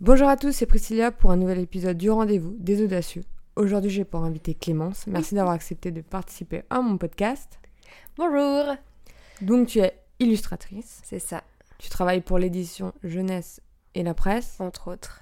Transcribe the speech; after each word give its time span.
Bonjour 0.00 0.28
à 0.28 0.36
tous, 0.36 0.52
c'est 0.52 0.66
Priscilla 0.66 1.10
pour 1.10 1.30
un 1.30 1.36
nouvel 1.36 1.58
épisode 1.58 1.96
du 1.98 2.10
rendez-vous 2.10 2.56
des 2.58 2.82
audacieux. 2.82 3.22
Aujourd'hui, 3.56 3.90
j'ai 3.90 4.04
pour 4.04 4.24
inviter 4.24 4.54
Clémence. 4.54 5.06
Merci 5.06 5.34
d'avoir 5.34 5.54
accepté 5.54 5.90
de 5.90 6.00
participer 6.00 6.62
à 6.70 6.80
mon 6.80 6.96
podcast. 6.96 7.58
Bonjour 8.16 8.74
Donc, 9.42 9.68
tu 9.68 9.80
es 9.80 9.94
illustratrice. 10.18 11.00
C'est 11.04 11.18
ça, 11.18 11.42
Tu 11.78 11.90
travailles 11.90 12.22
pour 12.22 12.38
l'édition 12.38 12.92
jeunesse 13.02 13.60
et 13.94 14.02
la 14.02 14.14
presse. 14.14 14.56
entre 14.60 14.90
autres. 14.90 15.20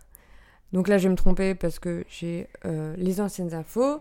Donc 0.73 0.87
là, 0.89 0.99
je 0.99 1.05
vais 1.05 1.11
me 1.11 1.17
tromper 1.17 1.55
parce 1.55 1.79
que 1.79 2.05
j'ai 2.09 2.49
euh, 2.65 2.95
les 2.97 3.21
anciennes 3.21 3.55
infos. 3.55 4.01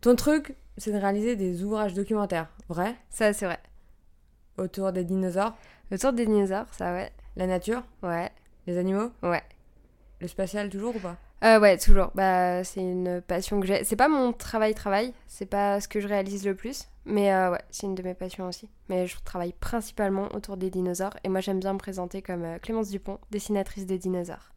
Ton 0.00 0.14
truc, 0.16 0.54
c'est 0.78 0.92
de 0.92 0.96
réaliser 0.98 1.36
des 1.36 1.64
ouvrages 1.64 1.92
documentaires, 1.94 2.48
vrai? 2.68 2.94
Ça, 3.10 3.32
c'est 3.32 3.46
vrai. 3.46 3.58
Autour 4.56 4.92
des 4.92 5.04
dinosaures, 5.04 5.54
Le 5.90 5.98
tour 5.98 6.12
des 6.12 6.24
dinosaures, 6.26 6.72
ça, 6.72 6.92
ouais. 6.94 7.10
la 7.36 7.46
nature, 7.46 7.82
Ouais, 8.02 8.30
les 8.66 8.78
animaux, 8.78 9.10
ouais. 9.22 9.42
Le 10.20 10.28
spatial 10.28 10.70
toujours 10.70 10.96
ou 10.96 10.98
pas? 10.98 11.16
Euh, 11.44 11.60
ouais, 11.60 11.76
toujours. 11.76 12.10
Bah, 12.14 12.64
c'est 12.64 12.80
une 12.80 13.20
passion 13.20 13.60
que 13.60 13.66
j'ai. 13.66 13.84
C'est 13.84 13.96
pas 13.96 14.08
mon 14.08 14.32
travail-travail, 14.32 15.12
c'est 15.26 15.46
pas 15.46 15.80
ce 15.80 15.88
que 15.88 16.00
je 16.00 16.08
réalise 16.08 16.46
le 16.46 16.54
plus. 16.54 16.88
Mais 17.04 17.32
euh, 17.32 17.50
ouais, 17.52 17.60
c'est 17.70 17.86
une 17.86 17.94
de 17.94 18.02
mes 18.02 18.14
passions 18.14 18.48
aussi. 18.48 18.68
Mais 18.88 19.06
je 19.06 19.16
travaille 19.24 19.52
principalement 19.52 20.28
autour 20.34 20.56
des 20.56 20.70
dinosaures. 20.70 21.14
Et 21.22 21.28
moi, 21.28 21.40
j'aime 21.40 21.60
bien 21.60 21.74
me 21.74 21.78
présenter 21.78 22.22
comme 22.22 22.44
euh, 22.44 22.58
Clémence 22.58 22.88
Dupont, 22.88 23.18
dessinatrice 23.30 23.86
de 23.86 23.96
dinosaures. 23.96 24.52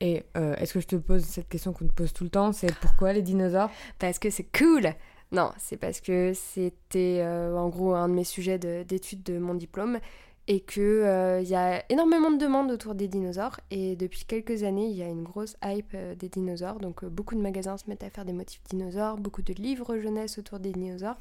Et 0.00 0.24
est-ce 0.34 0.74
que 0.74 0.80
je 0.80 0.88
te 0.88 0.96
pose 0.96 1.22
cette 1.24 1.48
question 1.48 1.72
qu'on 1.72 1.86
te 1.86 1.92
pose 1.92 2.12
tout 2.12 2.24
le 2.24 2.30
temps? 2.30 2.52
C'est 2.52 2.74
pourquoi 2.80 3.12
les 3.12 3.22
dinosaures? 3.22 3.70
Parce 4.00 4.18
que 4.18 4.28
c'est 4.28 4.44
cool 4.58 4.92
Non, 5.30 5.52
c'est 5.56 5.76
parce 5.76 6.00
que 6.00 6.32
c'était 6.34 7.24
en 7.24 7.68
gros 7.68 7.94
un 7.94 8.08
de 8.08 8.14
mes 8.14 8.24
sujets 8.24 8.58
de- 8.58 8.82
d'études 8.82 9.22
de, 9.22 9.38
mon 9.38 9.54
diplôme 9.54 10.00
et 10.46 10.60
que 10.60 10.80
euh, 10.80 11.40
y 11.40 11.54
a 11.54 11.82
énormément 11.90 12.30
de 12.30 12.36
demandes 12.36 12.70
autour 12.70 12.94
des 12.94 13.08
dinosaures 13.08 13.58
et 13.70 13.96
depuis 13.96 14.24
quelques 14.24 14.62
années 14.62 14.88
il 14.88 14.96
y 14.96 15.02
a 15.02 15.06
une 15.06 15.22
grosse 15.22 15.56
hype 15.64 15.92
euh, 15.94 16.14
des 16.14 16.28
dinosaures 16.28 16.80
donc 16.80 17.02
euh, 17.02 17.08
beaucoup 17.08 17.34
de 17.34 17.40
magasins 17.40 17.78
se 17.78 17.88
mettent 17.88 18.04
à 18.04 18.10
faire 18.10 18.26
des 18.26 18.34
motifs 18.34 18.62
dinosaures, 18.68 19.16
beaucoup 19.16 19.42
de 19.42 19.54
livres 19.54 19.98
jeunesse 19.98 20.38
autour 20.38 20.58
des 20.58 20.72
dinosaures 20.72 21.16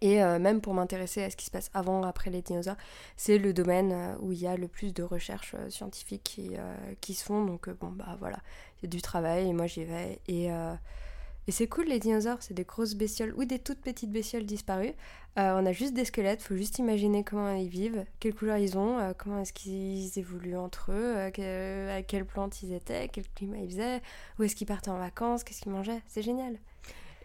et 0.00 0.22
euh, 0.22 0.38
même 0.38 0.62
pour 0.62 0.72
m'intéresser 0.72 1.22
à 1.22 1.30
ce 1.30 1.36
qui 1.36 1.44
se 1.44 1.50
passe 1.50 1.70
avant, 1.74 2.04
après 2.04 2.30
les 2.30 2.40
dinosaures, 2.40 2.78
c'est 3.18 3.36
le 3.36 3.52
domaine 3.52 4.16
où 4.20 4.32
il 4.32 4.38
y 4.38 4.46
a 4.46 4.56
le 4.56 4.66
plus 4.66 4.94
de 4.94 5.02
recherches 5.02 5.54
scientifiques 5.68 6.22
qui, 6.24 6.52
qui 7.02 7.12
se 7.12 7.22
font. 7.22 7.44
Donc 7.44 7.68
bon 7.68 7.90
bah 7.90 8.16
voilà, 8.18 8.38
il 8.78 8.84
y 8.84 8.86
a 8.86 8.88
du 8.88 9.02
travail 9.02 9.46
et 9.46 9.52
moi 9.52 9.66
j'y 9.66 9.84
vais. 9.84 10.20
Et, 10.26 10.48
et 11.46 11.52
c'est 11.52 11.66
cool 11.66 11.86
les 11.86 11.98
dinosaures, 11.98 12.38
c'est 12.40 12.54
des 12.54 12.64
grosses 12.64 12.94
bestioles 12.94 13.34
ou 13.36 13.44
des 13.44 13.58
toutes 13.58 13.80
petites 13.80 14.10
bestioles 14.10 14.46
disparues. 14.46 14.94
Euh, 15.36 15.60
on 15.60 15.66
a 15.66 15.72
juste 15.72 15.94
des 15.94 16.04
squelettes, 16.04 16.42
faut 16.42 16.54
juste 16.54 16.78
imaginer 16.78 17.24
comment 17.24 17.52
ils 17.54 17.68
vivent, 17.68 18.04
quelle 18.20 18.34
couleur 18.34 18.56
ils 18.56 18.78
ont, 18.78 18.98
euh, 19.00 19.12
comment 19.18 19.40
est-ce 19.40 19.52
qu'ils 19.52 20.16
évoluent 20.16 20.56
entre 20.56 20.92
eux, 20.92 21.16
euh, 21.38 21.98
à 21.98 22.02
quelle 22.02 22.24
plante 22.24 22.62
ils 22.62 22.72
étaient, 22.72 23.08
quel 23.08 23.24
climat 23.34 23.56
ils 23.58 23.68
faisaient, 23.68 24.00
où 24.38 24.44
est-ce 24.44 24.54
qu'ils 24.54 24.68
partaient 24.68 24.90
en 24.90 24.98
vacances, 24.98 25.42
qu'est-ce 25.42 25.60
qu'ils 25.60 25.72
mangeaient. 25.72 26.02
C'est 26.06 26.22
génial. 26.22 26.56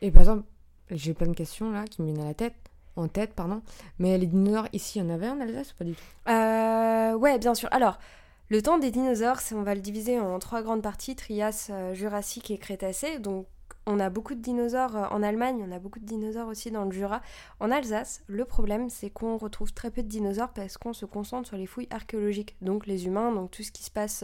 Et 0.01 0.09
par 0.09 0.23
exemple, 0.23 0.43
j'ai 0.89 1.13
plein 1.13 1.27
de 1.27 1.35
questions 1.35 1.71
là 1.71 1.85
qui 1.85 2.01
me 2.01 2.07
viennent 2.07 2.21
à 2.21 2.29
la 2.29 2.33
tête, 2.33 2.55
en 2.95 3.07
tête, 3.07 3.33
pardon. 3.33 3.61
Mais 3.99 4.17
les 4.17 4.25
dinosaures, 4.25 4.67
ici, 4.73 4.97
il 4.97 5.03
y 5.03 5.05
en 5.05 5.13
avait 5.13 5.29
en 5.29 5.39
Alsace 5.39 5.71
ou 5.71 5.75
pas 5.75 5.85
du 5.85 5.93
tout? 5.93 7.21
Ouais, 7.21 7.37
bien 7.37 7.53
sûr. 7.53 7.69
Alors, 7.71 7.99
le 8.47 8.61
temps 8.63 8.79
des 8.79 8.89
dinosaures, 8.89 9.39
on 9.53 9.61
va 9.61 9.75
le 9.75 9.81
diviser 9.81 10.19
en 10.19 10.39
trois 10.39 10.63
grandes 10.63 10.81
parties, 10.81 11.15
Trias, 11.15 11.69
Jurassique 11.93 12.49
et 12.49 12.57
Crétacé. 12.57 13.19
Donc, 13.19 13.45
on 13.89 13.99
a 13.99 14.09
beaucoup 14.09 14.35
de 14.35 14.41
dinosaures 14.41 14.95
euh, 14.95 15.05
en 15.09 15.23
Allemagne, 15.23 15.65
on 15.67 15.71
a 15.71 15.79
beaucoup 15.79 15.99
de 15.99 16.05
dinosaures 16.05 16.47
aussi 16.47 16.71
dans 16.71 16.85
le 16.85 16.91
Jura. 16.91 17.21
En 17.59 17.71
Alsace, 17.71 18.21
le 18.27 18.45
problème, 18.45 18.89
c'est 18.89 19.09
qu'on 19.09 19.37
retrouve 19.37 19.73
très 19.73 19.89
peu 19.89 20.03
de 20.03 20.07
dinosaures 20.07 20.53
parce 20.53 20.77
qu'on 20.77 20.93
se 20.93 21.05
concentre 21.05 21.47
sur 21.47 21.57
les 21.57 21.65
fouilles 21.65 21.87
archéologiques. 21.89 22.55
Donc, 22.61 22.85
les 22.85 23.07
humains, 23.07 23.31
donc 23.31 23.51
tout 23.51 23.63
ce 23.63 23.71
qui 23.71 23.83
se 23.83 23.91
passe 23.91 24.23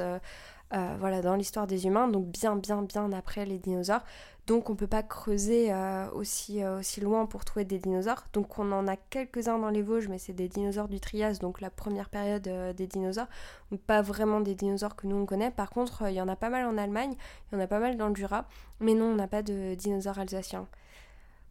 euh, 0.74 0.96
voilà, 1.00 1.22
dans 1.22 1.36
l'histoire 1.36 1.68
des 1.68 1.86
humains, 1.86 2.08
donc 2.08 2.26
bien, 2.28 2.56
bien, 2.56 2.82
bien 2.82 3.12
après 3.14 3.46
les 3.46 3.60
dinosaures. 3.60 4.04
Donc, 4.48 4.70
on 4.70 4.76
peut 4.76 4.88
pas 4.88 5.04
creuser 5.04 5.72
euh, 5.72 6.10
aussi, 6.12 6.64
euh, 6.64 6.80
aussi 6.80 7.02
loin 7.02 7.26
pour 7.26 7.46
trouver 7.46 7.66
des 7.66 7.80
dinosaures. 7.80 8.26
Donc, 8.34 8.60
on 8.60 8.72
en 8.72 8.88
a 8.88 8.96
quelques-uns 8.96 9.58
dans 9.60 9.70
les 9.70 9.82
Vosges, 9.82 10.08
mais 10.08 10.18
c'est 10.18 10.34
des 10.34 10.48
dinosaures 10.48 10.88
du 10.88 11.00
Trias, 11.00 11.38
donc 11.40 11.62
la 11.62 11.70
première 11.70 12.10
période 12.10 12.48
des 12.76 12.88
dinosaures. 12.88 13.28
Donc, 13.72 13.80
pas 13.82 14.02
vraiment 14.02 14.42
des 14.42 14.56
dinosaures 14.56 14.96
que 14.96 15.08
nous 15.08 15.16
on 15.16 15.26
connaît. 15.26 15.52
Par 15.52 15.70
contre, 15.70 16.10
il 16.10 16.14
y 16.16 16.22
en 16.22 16.28
a 16.28 16.36
pas 16.36 16.50
mal 16.50 16.66
en 16.66 16.78
Allemagne, 16.78 17.16
il 17.52 17.56
y 17.56 17.58
en 17.58 17.64
a 17.64 17.68
pas 17.68 17.80
mal 17.80 17.98
dans 17.98 18.10
le 18.10 18.16
Jura, 18.16 18.46
mais 18.80 18.94
non, 18.94 19.06
on 19.06 19.16
n'a 19.16 19.28
pas 19.28 19.42
de 19.42 19.76
dinosaures 19.76 20.20
alsaciens. 20.20 20.68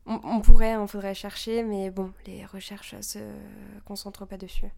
On, 0.07 0.21
on 0.23 0.41
pourrait, 0.41 0.77
on 0.77 0.87
faudrait 0.87 1.15
chercher, 1.15 1.63
mais 1.63 1.91
bon, 1.91 2.13
les 2.27 2.45
recherches 2.47 3.01
se 3.01 3.21
concentrent 3.85 4.27
pas 4.27 4.37
dessus. 4.37 4.71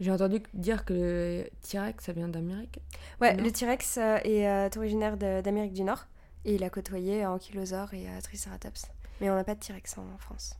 J'ai 0.00 0.10
entendu 0.12 0.42
dire 0.54 0.84
que 0.84 0.92
le 0.92 1.50
T-Rex, 1.66 2.04
ça 2.04 2.12
vient 2.12 2.28
d'Amérique. 2.28 2.78
Ouais, 3.20 3.34
Non. 3.34 3.44
le 3.44 3.50
T-Rex 3.50 3.96
euh, 3.98 4.18
est 4.24 4.46
euh, 4.46 4.68
originaire 4.76 5.16
de- 5.16 5.40
d'Amérique 5.40 5.72
du 5.72 5.82
Nord 5.84 6.06
et 6.44 6.54
il 6.56 6.64
a 6.64 6.70
côtoyé 6.70 7.24
ankylosaure 7.24 7.94
et 7.94 8.06
euh, 8.06 8.20
triceratops. 8.22 8.86
Mais 9.20 9.30
on 9.30 9.34
n'a 9.34 9.44
pas 9.44 9.54
de 9.54 9.60
T-Rex 9.60 9.96
en 9.98 10.18
France. 10.18 10.54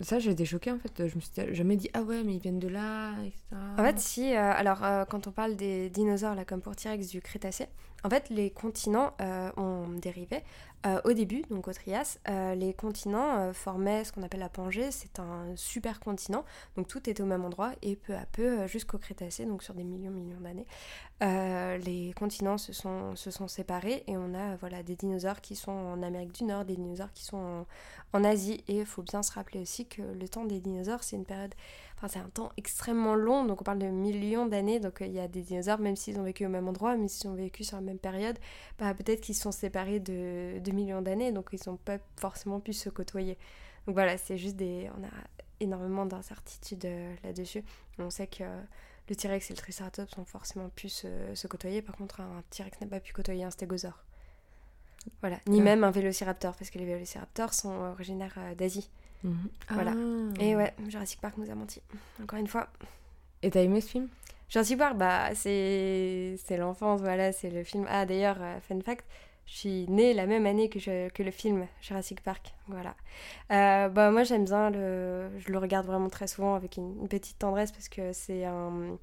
Ça, 0.00 0.18
j'ai 0.18 0.30
été 0.30 0.46
choquée 0.46 0.70
en 0.72 0.78
fait. 0.78 1.06
Je 1.06 1.14
me 1.16 1.20
suis 1.20 1.54
jamais 1.54 1.76
dit, 1.76 1.90
ah 1.92 2.00
ouais, 2.00 2.22
mais 2.24 2.34
ils 2.36 2.40
viennent 2.40 2.58
de 2.58 2.68
là, 2.68 3.12
etc. 3.26 3.38
En 3.78 3.84
fait, 3.84 3.98
si, 4.00 4.34
euh, 4.34 4.38
alors 4.52 4.82
euh, 4.82 5.04
quand 5.04 5.26
on 5.26 5.32
parle 5.32 5.54
des 5.54 5.90
dinosaures, 5.90 6.34
là, 6.34 6.46
comme 6.46 6.62
pour 6.62 6.74
T-Rex 6.74 7.08
du 7.08 7.20
Crétacé, 7.20 7.66
en 8.04 8.10
fait, 8.10 8.28
les 8.30 8.50
continents 8.50 9.14
euh, 9.20 9.50
ont 9.56 9.88
dérivé. 9.88 10.42
Euh, 10.84 11.00
au 11.04 11.12
début, 11.12 11.42
donc 11.48 11.68
au 11.68 11.72
Trias, 11.72 12.18
euh, 12.28 12.56
les 12.56 12.74
continents 12.74 13.52
formaient 13.52 14.02
ce 14.02 14.10
qu'on 14.10 14.24
appelle 14.24 14.40
la 14.40 14.48
Pangée, 14.48 14.90
c'est 14.90 15.20
un 15.20 15.54
super 15.54 16.00
continent, 16.00 16.44
donc 16.76 16.88
tout 16.88 17.08
était 17.08 17.22
au 17.22 17.26
même 17.26 17.44
endroit, 17.44 17.70
et 17.82 17.94
peu 17.94 18.16
à 18.16 18.26
peu, 18.26 18.66
jusqu'au 18.66 18.98
Crétacé, 18.98 19.46
donc 19.46 19.62
sur 19.62 19.74
des 19.74 19.84
millions, 19.84 20.10
millions 20.10 20.40
d'années, 20.40 20.66
les 21.84 22.12
continents 22.14 22.58
se 22.58 22.72
sont, 22.72 23.14
se 23.14 23.30
sont 23.30 23.46
séparés, 23.46 24.02
et 24.08 24.16
on 24.16 24.34
a 24.34 24.56
voilà, 24.56 24.82
des 24.82 24.96
dinosaures 24.96 25.40
qui 25.40 25.54
sont 25.54 25.70
en 25.70 26.02
Amérique 26.02 26.32
du 26.32 26.42
Nord, 26.42 26.64
des 26.64 26.74
dinosaures 26.74 27.12
qui 27.12 27.22
sont 27.22 27.36
en, 27.36 27.66
en 28.18 28.24
Asie, 28.24 28.64
et 28.66 28.80
il 28.80 28.86
faut 28.86 29.02
bien 29.02 29.22
se 29.22 29.30
rappeler 29.30 29.60
aussi 29.60 29.86
que 29.86 30.02
le 30.02 30.28
temps 30.28 30.46
des 30.46 30.58
dinosaures, 30.58 31.04
c'est 31.04 31.14
une 31.14 31.24
période 31.24 31.54
Enfin, 32.02 32.18
c'est 32.18 32.24
un 32.24 32.30
temps 32.30 32.50
extrêmement 32.56 33.14
long, 33.14 33.44
donc 33.44 33.60
on 33.60 33.64
parle 33.64 33.78
de 33.78 33.86
millions 33.86 34.46
d'années. 34.46 34.80
Donc 34.80 35.00
euh, 35.00 35.06
il 35.06 35.12
y 35.12 35.20
a 35.20 35.28
des 35.28 35.42
dinosaures, 35.42 35.78
même 35.78 35.94
s'ils 35.94 36.18
ont 36.18 36.24
vécu 36.24 36.44
au 36.44 36.48
même 36.48 36.66
endroit, 36.66 36.96
mais 36.96 37.06
s'ils 37.06 37.30
ont 37.30 37.34
vécu 37.34 37.62
sur 37.62 37.76
la 37.76 37.82
même 37.82 38.00
période, 38.00 38.36
bah, 38.80 38.92
peut-être 38.92 39.20
qu'ils 39.20 39.36
se 39.36 39.42
sont 39.42 39.52
séparés 39.52 40.00
de, 40.00 40.58
de 40.58 40.72
millions 40.72 41.00
d'années, 41.00 41.30
donc 41.30 41.50
ils 41.52 41.60
n'ont 41.70 41.76
pas 41.76 41.98
forcément 42.16 42.58
pu 42.58 42.72
se 42.72 42.88
côtoyer. 42.88 43.38
Donc 43.86 43.94
voilà, 43.94 44.18
c'est 44.18 44.36
juste 44.36 44.56
des. 44.56 44.90
On 44.98 45.04
a 45.04 45.10
énormément 45.60 46.04
d'incertitudes 46.04 46.86
euh, 46.86 47.14
là-dessus. 47.22 47.62
On 48.00 48.10
sait 48.10 48.26
que 48.26 48.42
euh, 48.42 48.62
le 49.08 49.14
T-Rex 49.14 49.50
et 49.50 49.54
le 49.54 49.58
Triceratops 49.58 50.18
ont 50.18 50.24
forcément 50.24 50.70
pu 50.70 50.88
se, 50.88 51.06
se 51.36 51.46
côtoyer, 51.46 51.82
par 51.82 51.94
contre, 51.94 52.20
un 52.20 52.42
T-Rex 52.50 52.80
n'a 52.80 52.88
pas 52.88 52.98
pu 52.98 53.12
côtoyer 53.12 53.44
un 53.44 53.50
stégosaure. 53.52 54.02
Voilà, 55.20 55.38
ni 55.46 55.60
même 55.60 55.84
un 55.84 55.92
vélociraptor, 55.92 56.56
parce 56.56 56.70
que 56.70 56.78
les 56.78 56.84
vélociraptors 56.84 57.54
sont 57.54 57.70
originaires 57.70 58.38
d'Asie. 58.56 58.90
Mhm. 59.24 59.48
Voilà. 59.70 59.92
Ah. 59.94 60.42
Et 60.42 60.56
ouais, 60.56 60.74
Jurassic 60.88 61.20
Park 61.20 61.34
nous 61.38 61.50
a 61.50 61.54
menti. 61.54 61.80
Encore 62.22 62.38
une 62.38 62.46
fois. 62.48 62.68
Et 63.42 63.50
t'as 63.50 63.62
aimé 63.62 63.80
ce 63.80 63.88
film? 63.88 64.08
Jurassic 64.48 64.78
Park, 64.78 64.96
bah, 64.96 65.34
c'est 65.34 66.36
c'est 66.44 66.56
l'enfance, 66.56 67.00
voilà, 67.00 67.32
c'est 67.32 67.50
le 67.50 67.64
film. 67.64 67.86
Ah, 67.88 68.04
d'ailleurs, 68.06 68.36
euh, 68.40 68.58
fun 68.60 68.80
fact, 68.80 69.04
je 69.46 69.54
suis 69.56 69.86
née 69.88 70.12
la 70.14 70.26
même 70.26 70.44
année 70.46 70.68
que, 70.68 70.78
je- 70.78 71.08
que 71.10 71.22
le 71.22 71.30
film 71.30 71.66
Jurassic 71.80 72.20
Park, 72.22 72.52
voilà. 72.68 72.94
Euh, 73.52 73.88
bah, 73.88 74.10
moi, 74.10 74.24
j'aime 74.24 74.44
bien, 74.44 74.70
le, 74.70 75.28
je 75.38 75.50
le 75.50 75.58
regarde 75.58 75.86
vraiment 75.86 76.08
très 76.10 76.26
souvent 76.26 76.54
avec 76.54 76.76
une, 76.76 77.00
une 77.00 77.08
petite 77.08 77.38
tendresse 77.38 77.72
parce 77.72 77.88
que 77.88 78.12
c'est 78.12 78.44
un... 78.44 78.98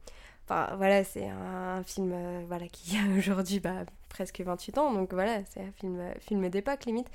Enfin, 0.49 0.75
voilà, 0.77 1.03
c'est 1.03 1.27
un 1.27 1.83
film 1.83 2.11
euh, 2.11 2.41
voilà, 2.47 2.67
qui 2.67 2.97
a 2.97 3.17
aujourd'hui 3.17 3.59
bah, 3.59 3.85
presque 4.09 4.41
28 4.41 4.77
ans, 4.79 4.91
donc 4.91 5.13
voilà, 5.13 5.41
c'est 5.45 5.61
un 5.61 5.71
film, 5.73 5.99
euh, 5.99 6.11
film 6.19 6.49
d'époque 6.49 6.85
limite. 6.85 7.07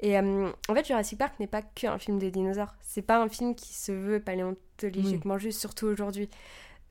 Et 0.00 0.18
euh, 0.18 0.50
en 0.68 0.74
fait, 0.74 0.86
Jurassic 0.86 1.18
Park 1.18 1.38
n'est 1.38 1.46
pas 1.46 1.60
qu'un 1.60 1.98
film 1.98 2.18
des 2.18 2.30
dinosaures. 2.30 2.74
C'est 2.80 3.02
pas 3.02 3.20
un 3.22 3.28
film 3.28 3.54
qui 3.54 3.74
se 3.74 3.92
veut 3.92 4.20
paléontologiquement 4.20 5.36
juste, 5.36 5.60
surtout 5.60 5.86
aujourd'hui. 5.86 6.30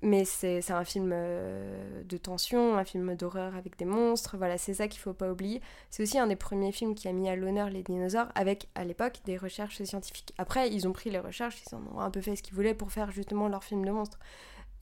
Mais 0.04 0.26
c'est 0.26 0.62
c'est 0.62 0.74
un 0.74 0.84
film 0.84 1.10
de 1.10 2.18
tension, 2.18 2.78
un 2.78 2.86
film 2.86 3.16
d'horreur 3.16 3.56
avec 3.56 3.80
des 3.80 3.86
monstres, 3.86 4.38
voilà, 4.38 4.60
c'est 4.60 4.76
ça 4.76 4.88
qu'il 4.88 5.02
faut 5.02 5.14
pas 5.14 5.32
oublier. 5.32 5.60
C'est 5.90 6.04
aussi 6.04 6.20
un 6.20 6.28
des 6.28 6.36
premiers 6.36 6.72
films 6.72 6.94
qui 6.94 7.08
a 7.08 7.14
mis 7.14 7.28
à 7.28 7.36
l'honneur 7.36 7.72
les 7.72 7.82
dinosaures 7.82 8.28
avec, 8.36 8.68
à 8.76 8.84
l'époque, 8.84 9.22
des 9.26 9.38
recherches 9.38 9.82
scientifiques. 9.82 10.36
Après, 10.38 10.70
ils 10.70 10.88
ont 10.88 10.94
pris 10.94 11.10
les 11.10 11.18
recherches, 11.18 11.64
ils 11.66 11.74
en 11.74 11.82
ont 11.96 12.00
un 12.00 12.12
peu 12.12 12.22
fait 12.22 12.36
ce 12.36 12.44
qu'ils 12.44 12.54
voulaient 12.54 12.76
pour 12.76 12.92
faire 12.92 13.10
justement 13.10 13.48
leur 13.48 13.64
film 13.64 13.84
de 13.84 13.90
monstres. 13.90 14.20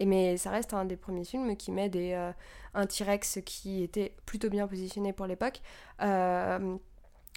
Mais 0.03 0.37
ça 0.37 0.49
reste 0.49 0.73
un 0.73 0.85
des 0.85 0.97
premiers 0.97 1.25
films 1.25 1.55
qui 1.55 1.71
met 1.71 1.89
des, 1.89 2.13
euh, 2.13 2.31
un 2.73 2.85
T-Rex 2.85 3.39
qui 3.45 3.83
était 3.83 4.13
plutôt 4.25 4.49
bien 4.49 4.67
positionné 4.67 5.13
pour 5.13 5.25
l'époque. 5.27 5.61
euh, 6.01 6.77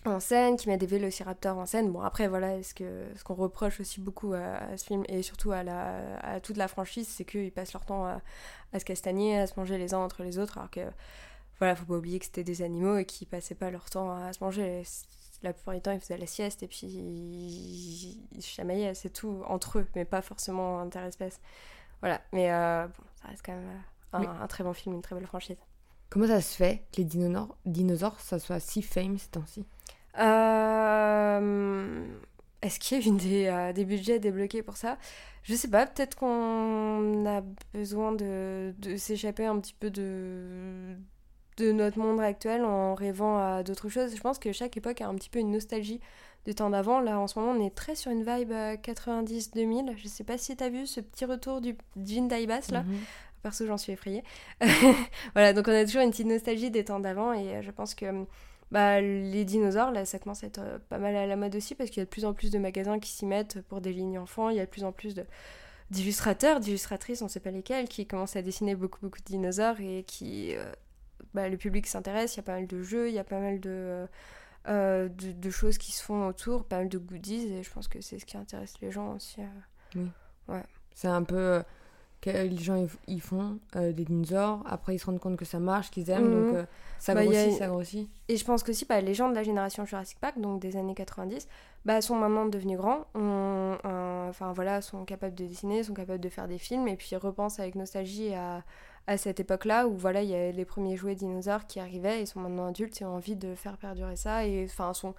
en 0.04 0.20
scène, 0.20 0.56
qui 0.56 0.68
met 0.68 0.78
des 0.78 0.86
vélociraptors 0.86 1.58
en 1.58 1.66
scène. 1.66 1.90
Bon, 1.90 2.00
après, 2.00 2.28
voilà, 2.28 2.62
ce 2.62 2.74
que 2.74 3.04
ce 3.16 3.24
qu'on 3.24 3.34
reproche 3.34 3.80
aussi 3.80 4.00
beaucoup 4.00 4.32
à, 4.32 4.76
ce 4.76 4.84
film 4.84 5.04
et 5.08 5.22
surtout 5.22 5.50
à, 5.52 5.62
la, 5.62 6.18
à 6.20 6.40
toute 6.40 6.56
la 6.56 6.68
franchise, 6.68 7.08
c'est 7.08 7.24
qu'ils 7.24 7.52
passent 7.52 7.72
leur 7.72 7.84
temps 7.84 8.06
à, 8.06 8.20
se 8.78 8.84
castagner, 8.84 9.38
à 9.38 9.46
se 9.46 9.58
manger 9.58 9.78
les 9.78 9.94
uns 9.94 9.98
entre 9.98 10.22
les 10.22 10.38
autres, 10.38 10.58
alors 10.58 10.70
que, 10.70 10.80
voilà, 11.58 11.74
faut 11.74 11.84
pas 11.84 11.96
oublier 11.96 12.18
que 12.18 12.26
c'était 12.26 12.44
des 12.44 12.62
animaux 12.62 12.96
et 12.98 13.04
qu'ils 13.04 13.26
passaient 13.26 13.54
pas 13.56 13.70
leur 13.70 13.90
temps 13.90 14.12
à 14.12 14.32
se 14.32 14.42
manger. 14.42 14.82
La 15.42 15.52
plupart 15.52 15.74
du 15.74 15.80
temps, 15.80 15.92
ils 15.92 16.00
faisaient 16.00 16.18
la 16.18 16.26
sieste 16.26 16.62
et 16.62 16.68
puis 16.68 16.86
ils, 16.86 18.20
ils 18.32 18.42
chamaillaient, 18.42 18.94
c'est 18.94 19.10
tout, 19.10 19.42
entre 19.46 19.80
eux, 19.80 19.86
mais 19.94 20.04
pas 20.04 20.22
forcément 20.22 20.80
interespèces. 20.80 21.40
Voilà, 22.00 22.20
mais 22.32 22.52
euh, 22.52 22.86
bon, 22.86 23.04
ça 23.22 23.28
reste 23.28 23.42
quand 23.44 23.52
même 23.52 23.66
euh, 23.68 24.16
un, 24.16 24.20
Mais- 24.20 24.26
un 24.26 24.46
très 24.46 24.64
bon 24.64 24.72
film, 24.72 24.94
une 24.94 25.02
très 25.02 25.14
belle 25.14 25.26
franchise. 25.26 25.56
Comment 26.10 26.26
ça 26.26 26.40
se 26.40 26.56
fait 26.56 26.84
que 26.92 26.98
les 26.98 27.04
dinosaures, 27.04 27.56
dinosaures 27.66 28.20
ça 28.20 28.38
soit 28.38 28.60
si 28.60 28.80
fame 28.82 29.18
ces 29.18 29.28
temps-ci? 29.28 29.66
Euh, 30.18 32.06
Est-ce 32.62 32.80
qu'il 32.80 32.98
y 32.98 33.02
a 33.02 33.06
eu 33.12 33.16
des, 33.16 33.72
des 33.74 33.84
budgets 33.84 34.18
débloqués 34.18 34.62
pour 34.62 34.76
ça? 34.76 34.98
Je 35.42 35.54
sais 35.54 35.68
pas, 35.68 35.86
peut-être 35.86 36.14
qu'on 36.16 37.24
a 37.26 37.42
besoin 37.72 38.12
de, 38.12 38.74
de 38.78 38.96
s'échapper 38.96 39.46
un 39.46 39.58
petit 39.60 39.74
peu 39.74 39.90
de, 39.90 40.96
de 41.58 41.72
notre 41.72 41.98
monde 41.98 42.20
actuel 42.20 42.64
en 42.64 42.94
rêvant 42.94 43.38
à 43.38 43.62
d'autres 43.62 43.88
choses. 43.88 44.14
Je 44.14 44.20
pense 44.20 44.38
que 44.38 44.52
chaque 44.52 44.76
époque 44.76 45.00
a 45.00 45.08
un 45.08 45.14
petit 45.14 45.30
peu 45.30 45.38
une 45.38 45.50
nostalgie 45.50 46.00
du 46.46 46.54
temps 46.54 46.70
d'avant. 46.70 47.00
Là, 47.00 47.18
en 47.18 47.26
ce 47.26 47.38
moment, 47.38 47.52
on 47.52 47.64
est 47.64 47.74
très 47.74 47.94
sur 47.94 48.10
une 48.10 48.20
vibe 48.20 48.52
90-2000. 48.52 49.96
Je 49.96 50.08
sais 50.08 50.24
pas 50.24 50.38
si 50.38 50.56
t'as 50.56 50.68
vu 50.68 50.86
ce 50.86 51.00
petit 51.00 51.24
retour 51.24 51.60
du 51.60 51.76
jean 51.96 52.28
Daibas 52.28 52.68
là. 52.70 52.82
Mhm. 52.82 52.98
Perso, 53.42 53.66
j'en 53.66 53.76
suis 53.76 53.92
effrayée. 53.92 54.24
voilà, 55.34 55.52
donc 55.52 55.68
on 55.68 55.72
a 55.72 55.84
toujours 55.84 56.02
une 56.02 56.10
petite 56.10 56.26
nostalgie 56.26 56.70
des 56.70 56.84
temps 56.84 57.00
d'avant 57.00 57.32
et 57.32 57.56
euh, 57.56 57.62
je 57.62 57.70
pense 57.70 57.94
que 57.94 58.06
bah, 58.70 59.00
les 59.00 59.44
dinosaures, 59.44 59.92
là, 59.92 60.04
ça 60.04 60.18
commence 60.18 60.42
à 60.44 60.48
être 60.48 60.60
euh, 60.60 60.78
pas 60.88 60.98
mal 60.98 61.14
à 61.14 61.26
la 61.26 61.36
mode 61.36 61.54
aussi 61.54 61.74
parce 61.74 61.90
qu'il 61.90 62.00
y 62.00 62.02
a 62.02 62.04
de 62.04 62.10
plus 62.10 62.24
en 62.24 62.32
plus 62.32 62.50
de 62.50 62.58
magasins 62.58 62.98
qui 62.98 63.10
s'y 63.10 63.26
mettent 63.26 63.62
pour 63.62 63.80
des 63.80 63.92
lignes 63.92 64.18
enfants. 64.18 64.50
Il 64.50 64.56
y 64.56 64.60
a 64.60 64.64
de 64.64 64.70
plus 64.70 64.84
en 64.84 64.92
plus 64.92 65.14
de 65.14 65.24
d'illustrateurs, 65.90 66.60
d'illustratrices, 66.60 67.22
on 67.22 67.28
sait 67.28 67.40
pas 67.40 67.50
lesquels, 67.50 67.88
qui 67.88 68.06
commencent 68.06 68.36
à 68.36 68.42
dessiner 68.42 68.74
beaucoup 68.74 68.98
beaucoup 69.00 69.20
de 69.20 69.24
dinosaures 69.24 69.80
et 69.80 70.04
qui 70.06 70.54
euh, 70.54 70.70
bah, 71.34 71.48
le 71.48 71.56
public 71.56 71.86
s'intéresse. 71.86 72.34
Il 72.34 72.38
y 72.38 72.40
a 72.40 72.44
pas 72.44 72.54
mal 72.54 72.66
de 72.66 72.82
jeux, 72.82 73.08
il 73.08 73.14
y 73.14 73.18
a 73.18 73.24
pas 73.24 73.40
mal 73.40 73.60
de, 73.60 74.06
de, 74.66 75.08
de, 75.08 75.50
choses 75.50 75.78
qui 75.78 75.92
se 75.92 76.02
font 76.02 76.26
autour, 76.26 76.64
pas 76.64 76.78
mal 76.78 76.88
de 76.88 76.98
goodies 76.98 77.52
et 77.52 77.62
je 77.62 77.70
pense 77.70 77.88
que 77.88 78.00
c'est 78.00 78.18
ce 78.18 78.26
qui 78.26 78.36
intéresse 78.36 78.74
les 78.80 78.90
gens 78.90 79.14
aussi. 79.14 79.40
Oui. 79.94 80.10
Ouais. 80.48 80.64
C'est 80.94 81.08
un 81.08 81.22
peu 81.22 81.62
les 82.26 82.56
gens 82.56 82.86
ils 83.06 83.20
font 83.20 83.58
euh, 83.76 83.92
des 83.92 84.04
dinosaures, 84.04 84.62
après 84.66 84.94
ils 84.94 84.98
se 84.98 85.06
rendent 85.06 85.20
compte 85.20 85.36
que 85.36 85.44
ça 85.44 85.58
marche, 85.58 85.90
qu'ils 85.90 86.10
aiment, 86.10 86.30
donc 86.30 86.52
mhm. 86.52 86.56
euh, 86.56 86.64
ça 86.98 87.14
bah, 87.14 87.24
grossit, 87.24 87.52
ça 87.52 87.68
grossit. 87.68 88.10
Et 88.28 88.36
je 88.36 88.44
pense 88.44 88.62
que 88.62 88.70
aussi 88.70 88.84
bah, 88.84 89.00
les 89.00 89.14
gens 89.14 89.28
de 89.28 89.34
la 89.34 89.42
génération 89.42 89.84
Jurassic 89.84 90.18
Park, 90.18 90.38
donc 90.38 90.60
des 90.60 90.76
années 90.76 90.94
90, 90.94 91.48
bah, 91.84 92.00
sont 92.00 92.16
maintenant 92.16 92.46
devenus 92.46 92.78
grands, 92.78 93.06
enfin 93.14 94.52
voilà, 94.52 94.80
sont 94.82 95.04
capables 95.04 95.34
de 95.34 95.46
dessiner, 95.46 95.82
sont 95.82 95.94
capables 95.94 96.20
de 96.20 96.28
faire 96.28 96.48
des 96.48 96.58
films, 96.58 96.88
et 96.88 96.96
puis 96.96 97.16
repensent 97.16 97.60
avec 97.60 97.74
nostalgie 97.74 98.34
à, 98.34 98.62
à 99.08 99.16
cette 99.16 99.40
époque-là 99.40 99.88
où 99.88 99.96
voilà, 99.96 100.22
il 100.22 100.28
y 100.28 100.34
a 100.34 100.52
les 100.52 100.64
premiers 100.66 100.96
jouets 100.96 101.14
dinosaures 101.14 101.66
qui 101.66 101.80
arrivaient, 101.80 102.20
ils 102.20 102.26
sont 102.26 102.40
maintenant 102.40 102.68
adultes 102.68 103.00
et 103.00 103.06
ont 103.06 103.16
envie 103.16 103.36
de 103.36 103.54
faire 103.54 103.78
perdurer 103.78 104.16
ça, 104.16 104.46
et 104.46 104.64
enfin 104.64 104.94
sont 104.94 105.14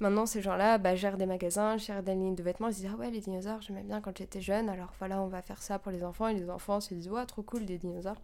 Maintenant, 0.00 0.26
ces 0.26 0.42
gens-là 0.42 0.78
bah, 0.78 0.94
gèrent 0.94 1.16
des 1.16 1.26
magasins, 1.26 1.76
gèrent 1.76 2.04
des 2.04 2.14
lignes 2.14 2.36
de 2.36 2.42
vêtements. 2.42 2.68
Ils 2.68 2.74
se 2.74 2.80
disent 2.80 2.90
Ah 2.92 2.96
ouais, 2.96 3.10
les 3.10 3.20
dinosaures, 3.20 3.60
j'aimais 3.60 3.82
bien 3.82 4.00
quand 4.00 4.16
j'étais 4.16 4.40
jeune, 4.40 4.68
alors 4.68 4.92
voilà, 5.00 5.20
on 5.20 5.26
va 5.26 5.42
faire 5.42 5.60
ça 5.60 5.80
pour 5.80 5.90
les 5.90 6.04
enfants. 6.04 6.28
Et 6.28 6.34
les 6.34 6.48
enfants 6.50 6.80
se 6.80 6.94
disent 6.94 7.08
Ouais, 7.08 7.26
trop 7.26 7.42
cool, 7.42 7.64
des 7.64 7.78
dinosaures. 7.78 8.20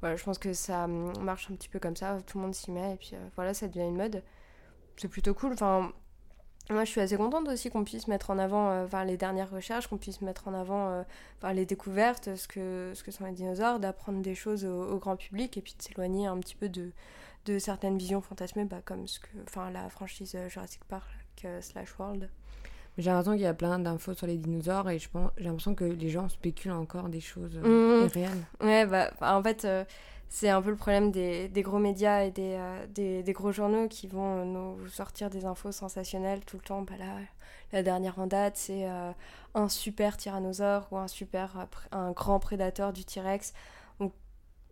Voilà, 0.00 0.16
je 0.16 0.24
pense 0.24 0.38
que 0.38 0.52
ça 0.52 0.84
hum, 0.84 1.12
marche 1.22 1.50
un 1.50 1.54
petit 1.54 1.70
peu 1.70 1.78
comme 1.78 1.96
ça, 1.96 2.18
tout 2.26 2.36
le 2.38 2.44
monde 2.44 2.54
s'y 2.54 2.70
met, 2.70 2.94
et 2.94 2.96
puis 2.96 3.12
euh, 3.14 3.28
voilà, 3.34 3.54
ça 3.54 3.66
devient 3.66 3.86
une 3.86 3.96
mode. 3.96 4.22
C'est 4.98 5.08
plutôt 5.08 5.32
cool. 5.32 5.54
Moi, 6.70 6.84
je 6.84 6.90
suis 6.90 7.00
assez 7.00 7.16
contente 7.16 7.48
aussi 7.48 7.70
qu'on 7.70 7.84
puisse 7.84 8.08
mettre 8.08 8.30
en 8.30 8.38
avant 8.38 8.70
euh, 8.70 9.04
les 9.04 9.16
dernières 9.16 9.50
recherches, 9.50 9.86
qu'on 9.86 9.98
puisse 9.98 10.20
mettre 10.20 10.48
en 10.48 10.54
avant 10.54 10.88
euh, 10.88 11.52
les 11.52 11.66
découvertes, 11.66 12.34
ce 12.34 12.48
que, 12.48 12.92
ce 12.94 13.04
que 13.04 13.10
sont 13.10 13.24
les 13.24 13.32
dinosaures, 13.32 13.78
d'apprendre 13.78 14.20
des 14.20 14.34
choses 14.34 14.64
au, 14.64 14.98
grand 14.98 15.16
public 15.16 15.56
et 15.56 15.60
puis 15.60 15.74
de 15.78 15.82
s'éloigner 15.82 16.26
un 16.26 16.38
petit 16.38 16.56
peu 16.56 16.68
de, 16.68 16.90
de 17.46 17.58
certaines 17.58 17.96
visions 17.96 18.20
fantasmées, 18.20 18.64
bah, 18.64 18.80
comme 18.84 19.06
ce 19.06 19.20
que, 19.20 19.28
enfin, 19.46 19.70
la 19.70 19.88
franchise 19.88 20.34
euh, 20.34 20.48
Jurassic 20.48 20.84
Park 20.84 21.06
euh, 21.44 21.60
slash 21.60 21.98
World. 21.98 22.28
J'ai 22.98 23.10
l'impression 23.10 23.32
qu'il 23.32 23.42
y 23.42 23.46
a 23.46 23.54
plein 23.54 23.78
d'infos 23.78 24.14
sur 24.14 24.26
les 24.26 24.38
dinosaures 24.38 24.88
et 24.88 24.98
j'ai 24.98 25.08
l'impression 25.38 25.74
que 25.74 25.84
les 25.84 26.08
gens 26.08 26.28
spéculent 26.28 26.72
encore 26.72 27.08
des 27.08 27.20
choses 27.20 27.60
euh, 27.62 28.04
mmh. 28.04 28.08
réelles. 28.08 28.44
Ouais, 28.62 28.86
bah, 28.86 29.10
en 29.20 29.42
fait, 29.42 29.66
c'est 30.28 30.48
un 30.48 30.60
peu 30.60 30.70
le 30.70 30.76
problème 30.76 31.10
des, 31.10 31.50
gros 31.62 31.78
médias 31.78 32.24
et 32.24 32.30
des, 32.30 32.58
des, 33.22 33.32
gros 33.32 33.52
journaux 33.52 33.88
qui 33.88 34.06
vont 34.06 34.44
nous 34.44 34.88
sortir 34.88 35.30
des 35.30 35.44
infos 35.44 35.72
sensationnelles 35.72 36.44
tout 36.44 36.56
le 36.56 36.62
temps. 36.62 36.82
Bah, 36.82 36.94
là, 36.98 37.16
la 37.72 37.82
dernière 37.82 38.18
en 38.18 38.26
date, 38.26 38.56
c'est 38.56 38.86
un 39.54 39.68
super 39.68 40.16
tyrannosaure 40.16 40.88
ou 40.90 40.98
un 40.98 41.08
super, 41.08 41.66
un 41.92 42.12
grand 42.12 42.38
prédateur 42.38 42.92
du 42.92 43.04
T-Rex 43.04 43.54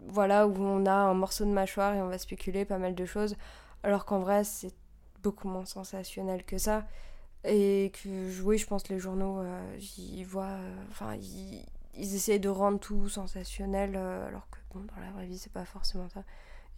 voilà, 0.08 0.46
où 0.46 0.54
on 0.56 0.86
a 0.86 0.92
un 0.92 1.14
morceau 1.14 1.44
de 1.44 1.50
mâchoire 1.50 1.94
et 1.94 2.02
on 2.02 2.08
va 2.08 2.18
spéculer 2.18 2.64
pas 2.64 2.78
mal 2.78 2.94
de 2.94 3.04
choses, 3.04 3.36
alors 3.82 4.04
qu'en 4.04 4.20
vrai, 4.20 4.44
c'est 4.44 4.74
beaucoup 5.22 5.48
moins 5.48 5.64
sensationnel 5.64 6.44
que 6.44 6.58
ça. 6.58 6.86
Et 7.44 7.92
que, 8.02 8.42
oui, 8.42 8.58
je 8.58 8.66
pense 8.66 8.88
les 8.88 8.98
journaux, 8.98 9.40
euh, 9.40 9.78
ils 9.98 10.24
voient. 10.24 10.44
Euh, 10.44 10.74
enfin, 10.90 11.14
ils, 11.14 11.64
essayent 11.96 12.40
de 12.40 12.48
rendre 12.48 12.78
tout 12.80 13.08
sensationnel, 13.08 13.92
euh, 13.96 14.28
alors 14.28 14.48
que, 14.50 14.58
bon, 14.74 14.80
dans 14.80 15.00
la 15.00 15.10
vraie 15.12 15.26
vie, 15.26 15.38
c'est 15.38 15.52
pas 15.52 15.64
forcément 15.64 16.08
ça. 16.08 16.22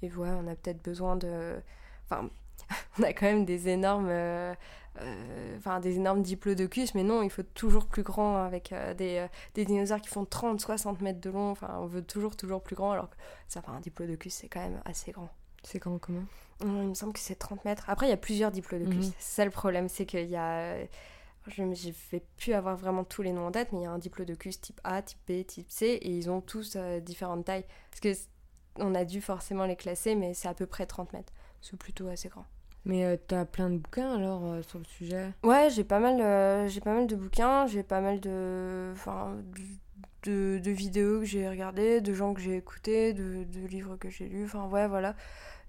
Et 0.03 0.09
voilà, 0.09 0.37
on 0.37 0.47
a 0.47 0.55
peut-être 0.55 0.83
besoin 0.83 1.17
de. 1.17 1.57
Enfin, 2.05 2.29
on 2.99 3.03
a 3.03 3.13
quand 3.13 3.27
même 3.27 3.45
des 3.45 3.69
énormes, 3.69 4.09
euh, 4.09 4.55
euh, 5.01 5.57
enfin 5.59 5.81
des 5.81 5.97
énormes 5.97 6.23
diplodocus, 6.23 6.95
mais 6.95 7.03
non, 7.03 7.23
il 7.23 7.31
faut 7.31 7.43
toujours 7.43 7.87
plus 7.87 8.03
grand 8.03 8.37
avec 8.45 8.73
euh, 8.73 8.95
des, 8.95 9.27
des, 9.55 9.65
dinosaures 9.65 10.01
qui 10.01 10.09
font 10.09 10.25
30, 10.25 10.61
60 10.61 11.01
mètres 11.01 11.21
de 11.21 11.31
long. 11.31 11.51
Enfin, 11.51 11.79
on 11.81 11.87
veut 11.87 12.03
toujours, 12.03 12.37
toujours 12.37 12.63
plus 12.63 12.77
grand, 12.77 12.93
alors 12.93 13.11
que 13.11 13.17
ça, 13.49 13.61
enfin, 13.61 13.75
un 13.75 13.81
diplodocus, 13.81 14.35
c'est 14.35 14.49
quand 14.49 14.61
même 14.61 14.81
assez 14.85 15.13
grand. 15.13 15.31
C'est 15.63 15.79
grand 15.79 15.99
comment? 15.99 16.25
Il 16.61 16.69
me 16.69 16.95
semble 16.95 17.13
que 17.13 17.19
c'est 17.19 17.35
30 17.35 17.65
mètres. 17.65 17.85
Après, 17.89 18.07
il 18.07 18.11
y 18.11 18.15
a 18.15 18.19
plusieurs 18.19 18.51
diplodocus. 18.51 19.07
Mhm. 19.09 19.13
C'est 19.19 19.37
ça 19.37 19.45
le 19.45 19.51
problème, 19.51 19.89
c'est 19.89 20.07
qu'il 20.07 20.29
y 20.29 20.37
a. 20.37 20.77
Je 21.49 21.63
ne 21.63 21.75
vais 22.11 22.23
plus 22.37 22.53
avoir 22.53 22.77
vraiment 22.77 23.05
tous 23.05 23.23
les 23.23 23.33
noms 23.33 23.47
en 23.47 23.53
tête, 23.53 23.73
mais 23.73 23.81
il 23.81 23.83
y 23.83 23.87
a 23.87 23.91
un 23.91 23.99
diplodocus 23.99 24.61
type 24.61 24.81
A, 24.85 25.03
type 25.03 25.19
B, 25.29 25.45
type 25.47 25.71
C, 25.71 25.87
et 25.87 26.11
ils 26.11 26.31
ont 26.31 26.41
tous 26.41 26.77
différentes 26.77 27.45
tailles. 27.45 27.65
Parce 27.91 28.01
que 28.01 28.13
on 28.79 28.95
a 28.95 29.05
dû 29.05 29.21
forcément 29.21 29.65
les 29.65 29.77
classer, 29.77 30.15
mais 30.15 30.35
c'est 30.35 30.49
à 30.49 30.55
peu 30.55 30.67
près 30.67 30.87
30 30.87 31.13
mètres. 31.13 31.33
C'est 31.63 31.79
plutôt 31.79 32.09
assez 32.09 32.29
grand. 32.29 32.45
Mais 32.85 33.05
euh, 33.05 33.17
t'as 33.27 33.45
plein 33.45 33.69
de 33.69 33.79
bouquins 33.79 34.15
alors 34.15 34.45
euh, 34.45 34.63
sur 34.63 34.79
le 34.79 34.85
sujet? 34.85 35.33
Ouais, 35.43 35.69
j'ai 35.71 35.83
pas 35.83 35.99
mal, 35.99 36.21
euh, 36.21 36.69
j'ai 36.69 36.81
pas 36.81 36.95
mal 36.95 37.09
de 37.09 37.17
bouquins, 37.17 37.67
j'ai 37.67 37.83
pas 37.83 38.01
mal 38.01 38.21
de, 38.21 38.95
de, 40.25 40.71
vidéos 40.71 41.21
que 41.21 41.25
j'ai 41.25 41.49
regardées, 41.49 42.01
de 42.01 42.15
gens 42.15 42.33
que 42.33 42.41
j'ai 42.41 42.57
écoutés, 42.57 43.13
de, 43.13 43.45
de, 43.45 43.67
livres 43.67 43.97
que 43.97 44.09
j'ai 44.09 44.29
lus. 44.29 44.45
Enfin 44.45 44.69
ouais, 44.69 44.87
voilà 44.87 45.17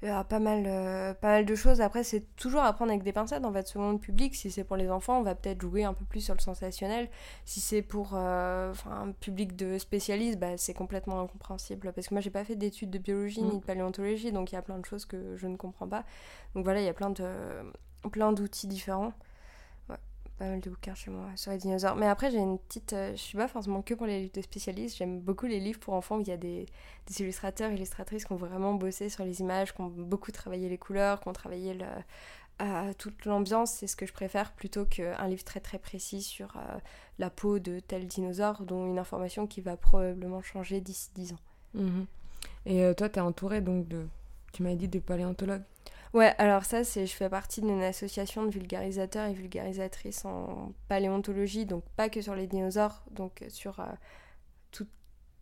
il 0.04 0.08
y 0.08 0.12
a 0.12 0.24
pas 0.24 0.40
mal, 0.40 0.64
euh, 0.68 1.14
pas 1.16 1.30
mal 1.30 1.46
de 1.46 1.56
choses. 1.56 1.82
Après, 1.82 2.04
c'est 2.04 2.36
toujours 2.36 2.62
à 2.62 2.72
prendre 2.74 2.92
avec 2.92 3.04
des 3.04 3.14
pincettes, 3.14 3.44
en 3.46 3.52
fait, 3.52 3.68
selon 3.68 3.94
le 3.94 3.98
public. 3.98 4.36
Si 4.36 4.52
c'est 4.52 4.64
pour 4.64 4.78
les 4.78 4.90
enfants, 4.92 5.20
on 5.20 5.24
va 5.24 5.34
peut-être 5.34 5.62
jouer 5.62 5.84
un 5.86 5.94
peu 5.94 6.06
plus 6.06 6.22
sur 6.22 6.36
le 6.36 6.40
sensationnel. 6.40 7.10
Si 7.46 7.60
c'est 7.60 7.82
pour 7.82 8.12
euh, 8.14 8.74
un 8.92 9.12
public 9.12 9.56
de 9.56 9.78
spécialistes, 9.80 10.40
bah, 10.40 10.58
c'est 10.58 10.76
complètement 10.76 11.20
incompréhensible. 11.22 11.92
Parce 11.94 12.08
que 12.08 12.14
moi, 12.14 12.22
j'ai 12.22 12.30
pas 12.30 12.44
fait 12.44 12.56
d'études 12.56 12.92
de 12.92 13.00
biologie 13.00 13.42
ni 13.42 13.52
de 13.52 13.56
mm. 13.56 13.62
paléontologie, 13.62 14.32
donc 14.32 14.52
il 14.52 14.56
y 14.56 14.58
a 14.58 14.62
plein 14.62 14.78
de 14.78 14.86
choses 14.86 15.06
que 15.06 15.36
je 15.36 15.48
ne 15.48 15.56
comprends 15.56 15.88
pas. 15.88 16.04
Donc 16.54 16.64
voilà, 16.64 16.82
il 16.82 16.86
y 16.86 16.90
a 16.90 16.94
plein 16.94 17.10
de 17.10 17.24
plein 18.12 18.32
d'outils 18.32 18.68
différents 18.68 19.12
pas 20.38 20.46
mal 20.46 20.60
de 20.62 20.70
bouquins 20.70 20.94
chez 20.94 21.10
moi 21.10 21.26
sur 21.36 21.52
les 21.52 21.58
dinosaures. 21.58 21.96
Mais 21.96 22.08
après, 22.08 22.32
j'ai 22.32 22.38
une 22.38 22.60
petite. 22.60 22.94
Euh, 22.94 23.12
je 23.12 23.18
suis 23.18 23.38
pas 23.38 23.48
forcément 23.48 23.82
que 23.82 23.94
pour 23.94 24.06
les 24.06 24.24
livres 24.24 24.42
spécialistes. 24.42 24.98
J'aime 24.98 25.20
beaucoup 25.20 25.48
les 25.48 25.60
livres 25.60 25.80
pour 25.80 25.94
enfants 25.94 26.18
où 26.18 26.22
il 26.22 26.28
y 26.28 26.32
a 26.32 26.38
des, 26.38 26.68
des 27.08 27.22
illustrateurs, 27.22 27.72
illustratrices 27.72 28.26
qui 28.26 28.32
ont 28.34 28.38
vraiment 28.38 28.74
bossé 28.74 29.10
sur 29.10 29.24
les 29.24 29.42
images, 29.42 29.74
qui 29.74 29.82
ont 29.82 29.88
beaucoup 29.88 30.32
travaillé 30.32 30.70
les 30.70 30.78
couleurs, 30.78 31.20
qui 31.22 31.28
ont 31.28 31.34
travaillé 31.34 31.76
euh, 32.62 32.94
toute 32.98 33.26
l'ambiance. 33.26 33.72
C'est 33.72 33.88
ce 33.88 33.96
que 33.96 34.06
je 34.06 34.14
préfère 34.14 34.54
plutôt 34.54 34.86
qu'un 34.86 35.28
livre 35.28 35.44
très 35.44 35.60
très 35.60 35.80
précis 35.80 36.22
sur 36.22 36.56
euh, 36.56 36.78
la 37.18 37.30
peau 37.30 37.60
de 37.60 37.80
tel 37.80 38.06
dinosaure, 38.08 38.62
dont 38.64 38.88
une 38.88 39.00
information 39.00 39.48
qui 39.48 39.62
va 39.62 39.76
probablement 39.76 40.42
changer 40.42 40.82
d'ici 40.82 41.10
10 41.16 41.34
ans. 41.34 41.40
Mhm. 41.74 42.06
Et 42.66 42.94
toi, 42.96 43.10
tu 43.10 43.18
es 43.18 43.22
entouré 43.22 43.62
donc 43.62 43.88
de. 43.88 44.08
Tu 44.54 44.64
m'as 44.64 44.76
dit 44.76 44.88
de 44.88 45.00
paléontologues? 45.00 45.64
Ouais, 46.18 46.34
alors 46.40 46.66
ça, 46.66 46.84
c'est 46.84 47.06
je 47.06 47.14
fais 47.14 47.30
partie 47.30 47.62
d'une 47.62 47.84
association 47.84 48.44
de 48.44 48.50
vulgarisateurs 48.50 49.28
et 49.28 49.34
vulgarisatrices 49.34 50.26
en 50.26 50.74
paléontologie, 50.88 51.68
donc 51.68 51.84
pas 51.96 52.10
que 52.10 52.22
sur 52.22 52.34
les 52.34 52.48
dinosaures, 52.48 53.04
donc 53.12 53.46
sur 53.50 53.80
euh, 53.80 53.84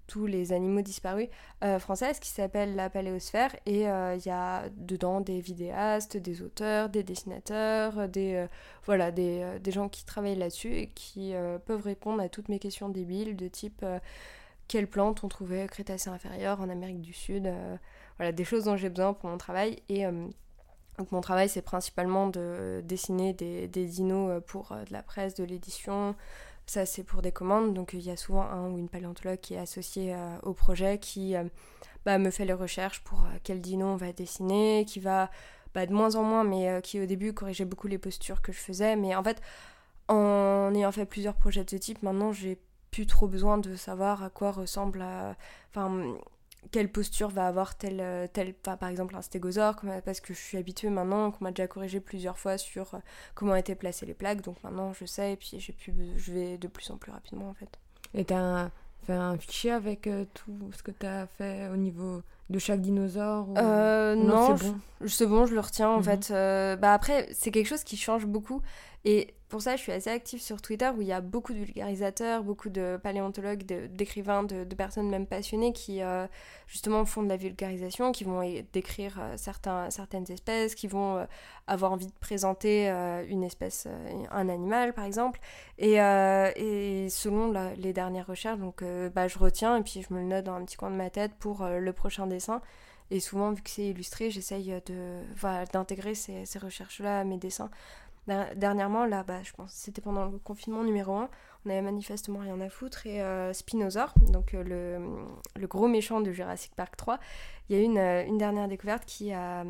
tous 0.07 0.25
les 0.25 0.51
animaux 0.51 0.81
disparus 0.81 1.29
euh, 1.63 1.79
françaises 1.79 2.19
qui 2.19 2.27
s'appelle 2.27 2.75
la 2.75 2.89
Paléosphère. 2.89 3.55
Et 3.65 3.87
euh, 3.87 4.17
il 4.17 4.25
y 4.25 4.29
a 4.29 4.67
dedans 4.75 5.21
des 5.21 5.39
vidéastes, 5.39 6.17
des 6.17 6.41
auteurs, 6.41 6.89
des 6.89 7.03
dessinateurs, 7.03 8.09
des 8.09 8.45
voilà 8.83 9.11
des, 9.11 9.57
des, 9.61 9.71
gens 9.71 9.87
qui 9.87 10.03
travaillent 10.03 10.35
là-dessus 10.35 10.75
et 10.75 10.87
qui 10.89 11.33
peuvent 11.65 11.83
répondre 11.83 12.21
à 12.21 12.27
toutes 12.27 12.49
mes 12.49 12.59
questions 12.59 12.89
débiles 12.89 13.37
de 13.37 13.47
type 13.47 13.85
quelles 14.67 14.89
plantes 14.89 15.23
on 15.23 15.29
trouvait 15.29 15.67
Crétacé 15.67 16.09
inférieur 16.09 16.59
en 16.59 16.67
Amérique 16.67 17.01
du 17.01 17.13
Sud, 17.13 17.49
voilà 18.17 18.33
des 18.33 18.43
choses 18.43 18.65
dont 18.65 18.75
j'ai 18.75 18.89
besoin 18.89 19.13
pour 19.13 19.29
mon 19.29 19.37
travail. 19.37 19.81
Et 19.87 20.05
donc 20.97 21.11
mon 21.11 21.21
travail 21.21 21.49
c'est 21.49 21.61
principalement 21.61 22.27
de 22.27 22.81
dessiner 22.83 23.33
des, 23.33 23.67
dinos 23.67 24.29
euh, 24.31 24.39
pour 24.39 24.71
euh, 24.71 24.83
de 24.85 24.93
la 24.93 25.03
presse, 25.03 25.35
de 25.35 25.43
l'édition. 25.43 26.15
Ça 26.65 26.85
c'est 26.85 27.03
pour 27.03 27.21
des 27.21 27.31
commandes, 27.31 27.73
donc 27.73 27.93
il 27.93 28.01
y 28.01 28.09
a 28.09 28.17
souvent 28.17 28.43
un 28.43 28.69
ou 28.69 28.77
une 28.77 28.89
paléontologue 28.89 29.39
qui 29.39 29.53
est 29.53 29.59
associé 29.59 30.13
euh, 30.13 30.37
au 30.43 30.53
projet 30.53 30.97
qui 30.97 31.35
bah, 32.05 32.17
me 32.17 32.31
fait 32.31 32.45
les 32.45 32.53
recherches 32.53 33.03
pour 33.03 33.19
quel 33.43 33.61
dino 33.61 33.85
on 33.85 33.95
va 33.97 34.13
dessiner, 34.13 34.85
qui 34.87 34.99
va 34.99 35.29
bah, 35.75 35.85
de 35.85 35.93
moins 35.93 36.15
en 36.15 36.23
moins, 36.23 36.43
mais 36.43 36.81
qui 36.81 36.99
au 36.99 37.05
début 37.05 37.33
corrigeait 37.33 37.65
beaucoup 37.65 37.87
les 37.87 37.99
postures 37.99 38.41
que 38.41 38.51
je 38.51 38.57
faisais. 38.57 38.95
Mais 38.95 39.15
en 39.15 39.23
fait, 39.23 39.41
en 40.07 40.71
ayant 40.73 40.91
fait 40.91 41.05
plusieurs 41.05 41.35
projets 41.35 41.63
de 41.63 41.69
ce 41.69 41.75
type, 41.75 42.01
maintenant 42.01 42.31
j'ai 42.31 42.59
plus 42.89 43.05
trop 43.05 43.27
besoin 43.27 43.59
de 43.59 43.75
savoir 43.75 44.23
à 44.23 44.31
quoi 44.31 44.51
ressemble, 44.51 45.03
quelle 46.71 46.91
posture 46.91 47.29
va 47.29 47.47
avoir 47.47 47.75
tel, 47.75 48.29
tel 48.33 48.53
par 48.53 48.87
exemple 48.89 49.15
un 49.15 49.21
stégosaure, 49.21 49.75
parce 50.03 50.19
que 50.19 50.33
je 50.33 50.39
suis 50.39 50.57
habituée 50.57 50.89
maintenant, 50.89 51.31
qu'on 51.31 51.43
m'a 51.43 51.51
déjà 51.51 51.67
corrigé 51.67 51.99
plusieurs 51.99 52.37
fois 52.37 52.57
sur 52.57 52.99
comment 53.33 53.55
étaient 53.55 53.75
placées 53.75 54.05
les 54.05 54.13
plaques, 54.13 54.41
donc 54.41 54.61
maintenant 54.63 54.93
je 54.93 55.05
sais, 55.05 55.33
et 55.33 55.35
puis 55.35 55.51
j'ai 55.57 55.73
pu, 55.73 55.93
je 56.17 56.31
vais 56.31 56.57
de 56.57 56.67
plus 56.67 56.89
en 56.91 56.97
plus 56.97 57.11
rapidement 57.11 57.49
en 57.49 57.53
fait. 57.53 57.69
Et 58.13 58.25
t'as 58.25 58.69
fait 59.03 59.13
un 59.13 59.37
fichier 59.37 59.71
avec 59.71 60.09
tout 60.33 60.71
ce 60.75 60.83
que 60.83 60.91
tu 60.91 61.05
as 61.05 61.27
fait 61.27 61.67
au 61.69 61.77
niveau 61.77 62.21
de 62.49 62.59
chaque 62.59 62.81
dinosaure 62.81 63.47
Non, 63.47 64.57
c'est 64.57 64.65
bon. 64.65 64.79
Je, 65.01 65.25
bon, 65.25 65.45
je 65.45 65.53
le 65.53 65.59
retiens 65.59 65.89
en 65.89 65.97
mhm. 65.97 66.03
fait. 66.03 66.31
bah 66.79 66.93
après, 66.93 67.27
c'est 67.33 67.51
quelque 67.51 67.67
chose 67.67 67.83
qui 67.83 67.97
change 67.97 68.25
beaucoup. 68.25 68.61
Et 69.05 69.35
pour 69.49 69.61
ça, 69.61 69.75
je 69.75 69.81
suis 69.83 69.91
assez 69.91 70.09
active 70.09 70.41
sur 70.41 70.63
Twitter 70.63 70.89
où 70.97 71.01
il 71.01 71.07
y 71.07 71.13
a 71.13 71.21
beaucoup 71.21 71.53
de 71.53 71.59
vulgarisateurs, 71.59 72.43
beaucoup 72.43 72.69
de 72.69 72.99
paléontologues, 73.01 73.63
d'écrivains, 73.63 74.41
de, 74.43 74.63
personnes 74.73 75.09
même 75.09 75.27
passionnées 75.27 75.73
qui 75.73 76.01
euh, 76.01 76.25
justement 76.65 77.05
font 77.05 77.21
de 77.21 77.29
la 77.29 77.37
vulgarisation, 77.37 78.11
qui 78.11 78.23
vont 78.23 78.41
décrire 78.73 79.17
euh, 79.19 79.35
certains, 79.37 79.91
certaines 79.91 80.29
espèces, 80.31 80.73
qui 80.73 80.87
vont 80.87 81.19
euh, 81.19 81.25
avoir 81.67 81.91
envie 81.91 82.07
de 82.07 82.13
présenter 82.19 82.87
une 83.29 83.43
espèce, 83.43 83.87
un 84.31 84.49
animal 84.49 84.93
par 84.93 85.05
exemple. 85.05 85.39
Et, 85.77 85.97
selon 87.09 87.53
les 87.77 87.93
dernières 87.93 88.25
recherches, 88.25 88.59
donc, 88.59 88.83
bah, 89.13 89.27
je 89.27 89.37
retiens 89.37 89.77
et 89.77 89.83
puis 89.83 90.03
je 90.07 90.13
me 90.13 90.19
le 90.19 90.25
note 90.25 90.45
dans 90.45 90.55
un 90.55 90.65
petit 90.65 90.77
coin 90.77 90.89
de 90.89 90.95
ma 90.95 91.11
tête 91.11 91.33
pour 91.39 91.63
le 91.65 91.93
prochain 91.93 92.25
dessin. 92.25 92.61
Et 93.11 93.19
souvent, 93.19 93.51
vu 93.51 93.61
que 93.61 93.69
c'est 93.69 93.85
illustré, 93.85 94.31
j'essaye 94.31 94.73
d'intégrer 95.71 96.15
ces 96.15 96.59
recherches-là 96.59 97.19
à 97.19 97.23
mes 97.23 97.37
dessins. 97.37 97.69
Dernièrement, 98.27 99.05
là, 99.05 99.23
bah, 99.23 99.43
je 99.43 99.51
pense 99.53 99.71
c'était 99.71 100.01
pendant 100.01 100.25
le 100.25 100.39
confinement 100.39 100.83
numéro 100.83 101.13
1, 101.13 101.29
on 101.65 101.69
avait 101.69 101.81
manifestement 101.81 102.39
rien 102.39 102.59
à 102.59 102.69
foutre. 102.69 103.05
Et 103.05 103.21
euh, 103.21 103.53
Spinosaur, 103.53 104.13
donc 104.31 104.53
euh, 104.53 104.99
le, 105.55 105.67
gros 105.67 105.87
méchant 105.87 106.21
de 106.21 106.31
Jurassic 106.31 106.73
Park 106.75 106.95
3, 106.97 107.19
il 107.69 107.75
y 107.75 107.79
a 107.79 107.81
eu 107.81 107.85
une, 107.85 107.97
euh, 107.97 108.37
dernière 108.37 108.67
découverte 108.67 109.05
qui 109.05 109.31
a, 109.31 109.63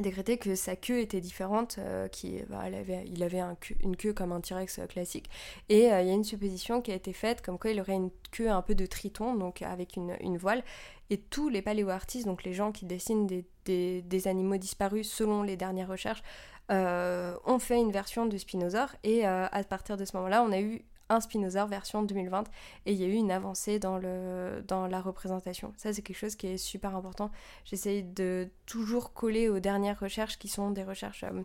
décrété 0.00 0.36
que 0.36 0.54
sa 0.54 0.76
queue 0.76 1.00
était 1.00 1.20
différente, 1.20 1.78
qui, 2.12 2.42
bah, 2.50 2.60
avait, 2.60 3.04
il 3.06 3.22
avait 3.22 3.40
un 3.40 3.56
une 3.80 3.96
queue 3.96 4.12
comme 4.12 4.32
un 4.32 4.40
T-Rex 4.42 4.80
classique. 4.86 5.30
Et 5.70 5.84
il 5.84 5.88
y 5.88 6.10
a 6.10 6.12
une 6.12 6.24
supposition 6.24 6.82
qui 6.82 6.92
a 6.92 6.94
été 6.94 7.14
faite 7.14 7.40
comme 7.40 7.58
quoi 7.58 7.70
il 7.70 7.80
aurait 7.80 7.94
une 7.94 8.10
queue 8.30 8.50
un 8.50 8.60
peu 8.60 8.74
de 8.74 8.84
triton, 8.84 9.34
donc 9.34 9.62
avec 9.62 9.96
une, 9.96 10.36
voile. 10.36 10.62
Et 11.08 11.16
tous 11.16 11.48
les 11.48 11.62
paléo-artistes, 11.62 12.26
donc 12.26 12.44
les 12.44 12.52
gens 12.52 12.70
qui 12.70 12.84
dessinent 12.84 13.26
des, 13.26 13.46
des, 13.64 14.02
des 14.02 14.28
animaux 14.28 14.58
disparus 14.58 15.10
selon 15.10 15.42
les 15.42 15.56
dernières 15.56 15.88
recherches, 15.88 16.22
euh, 16.70 17.34
on 17.44 17.58
fait 17.58 17.78
une 17.78 17.92
version 17.92 18.26
de 18.26 18.36
Spinosaur 18.36 18.88
et 19.02 19.26
euh, 19.26 19.46
à 19.50 19.64
partir 19.64 19.96
de 19.96 20.04
ce 20.04 20.16
moment-là, 20.16 20.42
on 20.42 20.52
a 20.52 20.60
eu 20.60 20.84
un 21.08 21.20
Spinosaur 21.20 21.66
version 21.66 22.02
2020 22.02 22.44
et 22.84 22.92
il 22.92 22.98
y 22.98 23.04
a 23.04 23.06
eu 23.06 23.14
une 23.14 23.30
avancée 23.30 23.78
dans, 23.78 23.96
le, 23.96 24.62
dans 24.66 24.86
la 24.86 25.00
représentation. 25.00 25.72
Ça, 25.76 25.92
c'est 25.92 26.02
quelque 26.02 26.18
chose 26.18 26.36
qui 26.36 26.48
est 26.48 26.58
super 26.58 26.94
important. 26.94 27.30
J'essaye 27.64 28.02
de 28.02 28.50
toujours 28.66 29.14
coller 29.14 29.48
aux 29.48 29.60
dernières 29.60 29.98
recherches 29.98 30.38
qui 30.38 30.48
sont 30.48 30.70
des 30.70 30.84
recherches 30.84 31.24
euh, 31.24 31.42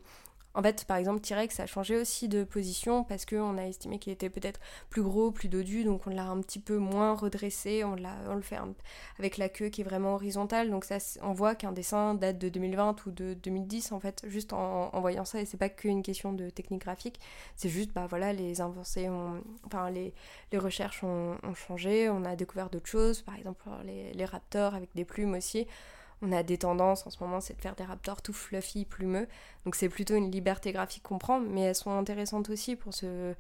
en 0.55 0.61
fait, 0.61 0.85
par 0.85 0.97
exemple, 0.97 1.21
T-Rex 1.21 1.59
a 1.59 1.65
changé 1.65 1.97
aussi 1.97 2.27
de 2.27 2.43
position 2.43 3.03
parce 3.03 3.25
qu'on 3.25 3.57
a 3.57 3.63
estimé 3.63 3.97
qu'il 3.97 4.13
était 4.13 4.29
peut-être 4.29 4.59
plus 4.89 5.01
gros, 5.01 5.31
plus 5.31 5.49
dodu, 5.49 5.83
donc 5.83 6.05
on 6.05 6.11
l'a 6.11 6.25
un 6.25 6.39
petit 6.41 6.59
peu 6.59 6.77
moins 6.77 7.15
redressé, 7.15 7.83
on, 7.83 7.95
on 8.27 8.35
le 8.35 8.41
fait 8.41 8.57
avec 9.17 9.37
la 9.37 9.49
queue 9.49 9.69
qui 9.69 9.81
est 9.81 9.83
vraiment 9.83 10.13
horizontale, 10.13 10.69
donc 10.69 10.85
ça, 10.85 10.97
on 11.23 11.33
voit 11.33 11.55
qu'un 11.55 11.71
dessin 11.71 12.13
date 12.13 12.37
de 12.37 12.49
2020 12.49 13.05
ou 13.07 13.11
de 13.11 13.33
2010 13.33 13.91
en 13.93 13.99
fait, 13.99 14.23
juste 14.27 14.53
en, 14.53 14.89
voyant 15.01 15.25
ça, 15.25 15.41
et 15.41 15.45
c'est 15.45 15.57
pas 15.57 15.69
qu'une 15.69 16.03
question 16.03 16.33
de 16.33 16.49
technique 16.49 16.81
graphique, 16.81 17.19
c'est 17.55 17.69
juste, 17.69 17.91
bah 17.91 18.05
voilà, 18.07 18.31
les 18.31 18.61
avancées, 18.61 19.09
enfin 19.65 19.89
les, 19.89 20.13
les 20.51 20.57
recherches 20.59 21.03
ont, 21.03 21.37
changé, 21.55 22.09
on 22.09 22.25
a 22.25 22.35
découvert 22.35 22.69
d'autres 22.69 22.89
choses, 22.89 23.21
par 23.21 23.35
exemple 23.35 23.63
les 23.83 24.25
raptors 24.25 24.75
avec 24.75 24.89
des 24.95 25.05
plumes 25.05 25.33
aussi, 25.33 25.67
on 26.23 26.31
a 26.31 26.41
des 26.41 26.57
tendances 26.57 27.05
en 27.05 27.09
ce 27.09 27.21
moment, 27.21 27.41
c'est 27.41 27.55
de 27.55 27.61
faire 27.61 27.75
des 27.75 27.83
raptors 27.83 28.21
tout 28.21 28.33
fluffy, 28.33 28.85
plumeux. 28.85 29.27
Donc 29.65 29.75
c'est 29.75 29.89
plutôt 29.89 30.15
une 30.15 30.31
liberté 30.31 30.71
graphique 30.71 31.03
qu'on 31.03 31.19
prend, 31.19 31.39
mais 31.39 31.61
elles 31.61 31.75
sont 31.75 31.91
intéressantes 31.91 32.49
aussi 32.49 32.75
pour 32.75 32.93
se, 32.93 33.35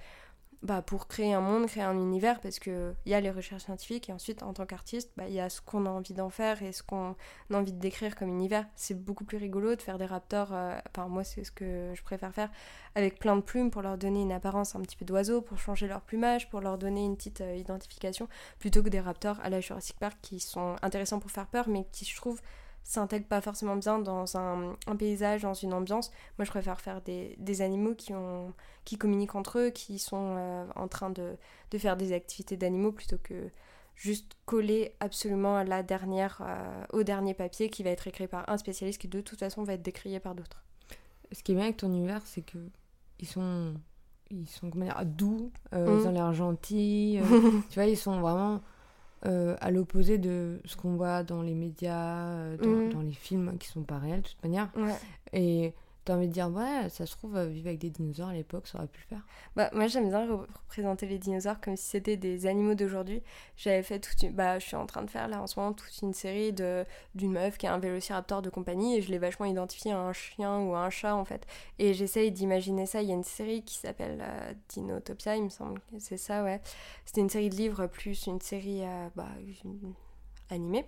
bah, 0.63 0.81
pour 0.81 1.07
créer 1.07 1.33
un 1.33 1.41
monde, 1.41 1.67
créer 1.67 1.83
un 1.83 1.95
univers, 1.95 2.39
parce 2.39 2.59
qu'il 2.59 2.95
y 3.05 3.13
a 3.13 3.19
les 3.19 3.31
recherches 3.31 3.63
scientifiques, 3.63 4.09
et 4.09 4.13
ensuite, 4.13 4.43
en 4.43 4.53
tant 4.53 4.65
qu'artiste, 4.65 5.11
bah, 5.17 5.25
il 5.27 5.33
y 5.33 5.39
a 5.39 5.49
ce 5.49 5.61
qu'on 5.61 5.85
a 5.85 5.89
envie 5.89 6.13
d'en 6.13 6.29
faire 6.29 6.63
et 6.63 6.71
ce 6.71 6.83
qu'on 6.83 7.15
a 7.51 7.57
envie 7.57 7.73
de 7.73 7.79
décrire 7.79 8.15
comme 8.15 8.29
univers. 8.29 8.65
C'est 8.75 8.93
beaucoup 8.93 9.25
plus 9.25 9.37
rigolo 9.37 9.75
de 9.75 9.81
faire 9.81 9.97
des 9.97 10.05
raptors, 10.05 10.49
euh, 10.53 10.77
moi 11.09 11.23
c'est 11.25 11.43
ce 11.43 11.51
que 11.51 11.91
je 11.93 12.01
préfère 12.03 12.33
faire, 12.33 12.49
avec 12.95 13.19
plein 13.19 13.35
de 13.35 13.41
plumes 13.41 13.71
pour 13.71 13.81
leur 13.81 13.97
donner 13.97 14.21
une 14.21 14.31
apparence 14.31 14.75
un 14.75 14.81
petit 14.81 14.95
peu 14.95 15.05
d'oiseau, 15.05 15.41
pour 15.41 15.57
changer 15.57 15.87
leur 15.87 16.01
plumage, 16.01 16.49
pour 16.49 16.61
leur 16.61 16.77
donner 16.77 17.03
une 17.03 17.17
petite 17.17 17.41
euh, 17.41 17.55
identification, 17.55 18.29
plutôt 18.59 18.83
que 18.83 18.89
des 18.89 19.01
raptors 19.01 19.39
à 19.41 19.49
la 19.49 19.59
Jurassic 19.59 19.97
Park 19.99 20.17
qui 20.21 20.39
sont 20.39 20.77
intéressants 20.81 21.19
pour 21.19 21.31
faire 21.31 21.47
peur, 21.47 21.67
mais 21.67 21.85
qui 21.91 22.05
je 22.05 22.15
trouve 22.15 22.41
s'intègre 22.83 23.27
pas 23.27 23.41
forcément 23.41 23.75
bien 23.75 23.99
dans 23.99 24.37
un, 24.37 24.75
paysage, 24.97 25.41
dans 25.41 25.53
une 25.53 25.73
ambiance. 25.73 26.11
Moi, 26.37 26.45
je 26.45 26.51
préfère 26.51 26.81
faire 26.81 27.01
des, 27.01 27.35
des, 27.39 27.61
animaux 27.61 27.95
qui, 27.95 28.13
ont, 28.13 28.53
qui 28.85 28.97
communiquent 28.97 29.35
entre 29.35 29.59
eux, 29.59 29.69
qui 29.69 29.99
sont 29.99 30.35
euh, 30.37 30.65
en 30.75 30.87
train 30.87 31.09
de, 31.09 31.35
de, 31.71 31.77
faire 31.77 31.97
des 31.97 32.13
activités 32.13 32.57
d'animaux 32.57 32.91
plutôt 32.91 33.17
que 33.21 33.49
juste 33.95 34.33
coller 34.45 34.95
absolument 34.99 35.55
à 35.55 35.63
la 35.63 35.83
dernière, 35.83 36.41
euh, 36.41 36.83
au 36.91 37.03
dernier 37.03 37.33
papier 37.33 37.69
qui 37.69 37.83
va 37.83 37.91
être 37.91 38.07
écrit 38.07 38.27
par 38.27 38.49
un 38.49 38.57
spécialiste 38.57 38.99
qui 38.99 39.07
de 39.07 39.21
toute 39.21 39.39
façon 39.39 39.63
va 39.63 39.73
être 39.73 39.83
décrié 39.83 40.19
par 40.19 40.35
d'autres. 40.35 40.63
Ce 41.31 41.41
qui 41.41 41.53
est 41.53 41.55
bien 41.55 41.65
avec 41.65 41.77
ton 41.77 41.87
univers, 41.87 42.21
c'est 42.25 42.41
que 42.41 42.57
ils 43.19 43.27
sont, 43.27 43.75
ils 44.29 44.49
sont 44.49 44.69
comment 44.69 44.85
dire, 44.85 45.01
doux, 45.05 45.51
euh, 45.73 45.99
ils 45.99 46.03
mm. 46.03 46.07
ont 46.07 46.11
l'air 46.11 46.33
gentils, 46.33 47.19
tu 47.69 47.75
vois, 47.75 47.85
ils 47.85 47.97
sont 47.97 48.19
vraiment 48.19 48.61
euh, 49.25 49.55
à 49.61 49.71
l'opposé 49.71 50.17
de 50.17 50.59
ce 50.65 50.75
qu'on 50.75 50.95
voit 50.95 51.23
dans 51.23 51.41
les 51.41 51.53
médias, 51.53 52.27
euh, 52.27 52.57
mhm. 52.57 52.89
dans, 52.91 53.01
les 53.01 53.13
films 53.13 53.57
qui 53.57 53.67
sont 53.69 53.83
pas 53.83 53.97
réels 53.97 54.21
de 54.21 54.27
toute 54.27 54.43
manière. 54.43 54.69
Et 55.31 55.73
T'as 56.05 56.15
envie 56.15 56.27
de 56.27 56.33
dire, 56.33 56.49
ouais, 56.49 56.89
ça 56.89 57.05
se 57.05 57.15
trouve, 57.15 57.37
euh, 57.37 57.47
vivre 57.47 57.67
avec 57.67 57.79
des 57.79 57.89
dinosaures 57.89 58.27
à 58.27 58.33
l'époque, 58.33 58.67
ça 58.67 58.77
aurait 58.77 58.87
pu 58.87 58.99
le 59.01 59.15
faire. 59.15 59.25
Bah, 59.55 59.69
moi, 59.73 59.87
j'aime 59.87 60.09
bien 60.09 60.27
représenter 60.27 61.05
les 61.05 61.17
dinosaures 61.17 61.61
comme 61.61 61.77
si 61.77 61.85
c'était 61.85 62.17
des 62.17 62.45
animaux 62.45 62.75
d'aujourd'hui. 62.75 63.23
J'avais 63.55 63.83
fait 63.83 63.99
toute 63.99 64.21
une. 64.21 64.33
Bah, 64.33 64.59
je 64.59 64.65
suis 64.65 64.75
en 64.75 64.85
train 64.85 65.03
de 65.03 65.09
faire 65.09 65.29
là 65.29 65.41
en 65.41 65.47
ce 65.47 65.57
moment 65.57 65.71
toute 65.71 66.01
une 66.01 66.13
série 66.13 66.51
de 66.51 66.85
d'une 67.15 67.31
meuf 67.31 67.57
qui 67.57 67.67
a 67.67 67.73
un 67.73 67.79
vélociraptor 67.79 68.41
de 68.41 68.49
compagnie 68.49 68.97
et 68.97 69.01
je 69.01 69.11
l'ai 69.11 69.17
vachement 69.17 69.45
identifié 69.45 69.93
à 69.93 69.99
un 69.99 70.11
chien 70.11 70.59
ou 70.59 70.75
à 70.75 70.79
un 70.79 70.89
chat 70.89 71.15
en 71.15 71.23
fait. 71.23 71.45
Et 71.79 71.93
j'essaye 71.93 72.31
d'imaginer 72.31 72.85
ça. 72.85 73.01
Il 73.01 73.07
y 73.07 73.11
a 73.11 73.15
une 73.15 73.23
série 73.23 73.63
qui 73.63 73.75
s'appelle 73.75 74.19
euh, 74.21 74.53
Dinotopia, 74.69 75.37
il 75.37 75.43
me 75.43 75.49
semble 75.49 75.79
c'est 75.99 76.17
ça, 76.17 76.43
ouais. 76.43 76.61
C'était 77.05 77.21
une 77.21 77.29
série 77.29 77.49
de 77.49 77.55
livres 77.55 77.87
plus 77.87 78.27
une 78.27 78.41
série 78.41 78.81
euh, 78.83 79.07
bah, 79.15 79.29
animée. 80.49 80.85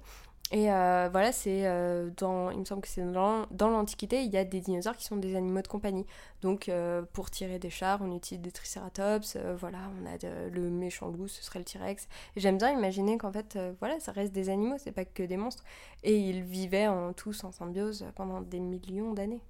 Et 0.52 0.72
euh, 0.72 1.10
voilà, 1.12 1.32
c'est 1.32 1.66
euh, 1.66 2.12
dans, 2.18 2.52
il 2.52 2.60
me 2.60 2.66
semble 2.66 2.82
que 2.82 3.12
dans, 3.52 3.70
l'Antiquité, 3.70 4.24
il 4.24 4.32
y 4.32 4.38
a 4.38 4.46
des 4.46 4.62
dinosaures 4.62 4.96
qui 4.96 5.04
sont 5.06 5.18
des 5.18 5.36
animaux 5.36 5.62
de 5.62 5.68
compagnie. 5.68 6.06
Donc 6.42 6.70
euh, 6.70 7.02
pour 7.14 7.32
tirer 7.32 7.58
des 7.58 7.72
chars, 7.72 8.00
on 8.04 8.16
utilise 8.16 8.44
des 8.44 8.52
triceratops, 8.52 9.38
voilà, 9.58 9.80
on 10.00 10.06
a 10.06 10.18
le 10.52 10.70
méchant 10.70 11.10
loup, 11.10 11.28
ce 11.28 11.44
serait 11.44 11.60
le 11.60 11.66
T-Rex. 11.66 12.08
J'aime 12.36 12.60
bien 12.60 12.72
imaginer 12.72 13.18
qu'en 13.18 13.32
fait, 13.32 13.58
voilà, 13.80 14.00
ça 14.00 14.12
reste 14.12 14.34
des 14.34 14.50
animaux, 14.50 14.76
c'est 14.78 14.92
pas 14.92 15.06
que 15.06 15.24
des 15.24 15.38
monstres. 15.38 15.64
Et 16.04 16.18
ils 16.18 16.44
vivaient 16.44 16.88
en, 16.88 17.14
tous 17.14 17.44
en 17.44 17.52
symbiose 17.52 18.06
pendant 18.16 18.42
des 18.42 18.60
millions 18.60 19.14
d'années. 19.14 19.42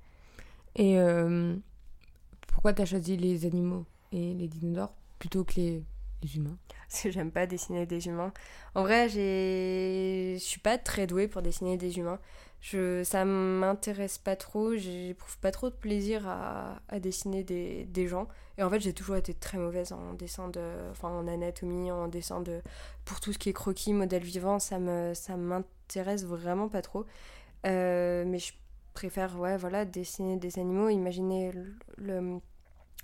Et 0.78 0.98
pourquoi 2.48 2.72
tu 2.72 2.82
as 2.82 2.86
choisi 2.86 3.18
les 3.18 3.46
animaux 3.46 3.86
et 4.14 4.34
les 4.34 4.48
dinosaures 4.48 4.94
plutôt 5.20 5.44
que 5.44 5.56
les 5.58 5.84
humains 6.26 6.58
Parce 6.90 7.04
que 7.04 7.12
j'aime 7.12 7.32
pas 7.32 7.46
dessiner 7.48 7.86
des 7.86 8.08
humains. 8.08 8.32
En 8.74 8.84
vrai, 8.84 9.10
je 9.10 10.38
suis 10.40 10.60
pas 10.60 10.78
très 10.78 11.08
douée 11.08 11.28
pour 11.28 11.42
dessiner 11.42 11.78
des 11.78 11.98
humains. 11.98 12.20
Je... 12.62 13.04
Ça 13.04 13.26
m'intéresse 13.26 14.18
pas 14.18 14.36
trop, 14.36 14.76
j'éprouve 14.76 15.38
pas 15.40 15.52
trop 15.52 15.70
de 15.70 15.76
plaisir 15.76 16.28
à, 16.28 17.00
dessiner 17.00 17.44
des... 17.44 17.86
des, 17.86 18.08
gens. 18.08 18.28
Et 18.58 18.64
en 18.64 18.70
fait, 18.70 18.80
j'ai 18.80 18.94
toujours 18.94 19.18
été 19.18 19.34
très 19.34 19.58
mauvaise 19.58 19.92
en 19.92 20.14
dessin 20.14 20.50
de. 20.50 20.62
Enfin, 20.92 21.10
en 21.10 21.28
anatomie, 21.28 21.92
en 21.92 22.08
dessin 22.08 22.42
de. 22.42 22.62
Pour 23.04 23.20
tout 23.20 23.34
ce 23.34 23.38
qui 23.38 23.50
est 23.50 23.54
croquis, 23.54 23.94
modèle 23.94 24.24
vivant, 24.24 24.60
ça 24.60 24.80
me 24.80 25.14
ça 25.14 25.36
m'intéresse 25.38 26.26
vraiment 26.26 26.70
pas 26.70 26.82
trop. 26.82 27.06
Euh, 27.66 28.24
mais 28.26 28.40
je 28.40 28.54
préfère, 28.94 29.38
ouais, 29.40 29.58
voilà, 29.58 29.86
dessiner 29.86 30.38
des 30.38 30.58
animaux, 30.60 30.90
imaginer 30.90 31.52
le, 31.98 32.40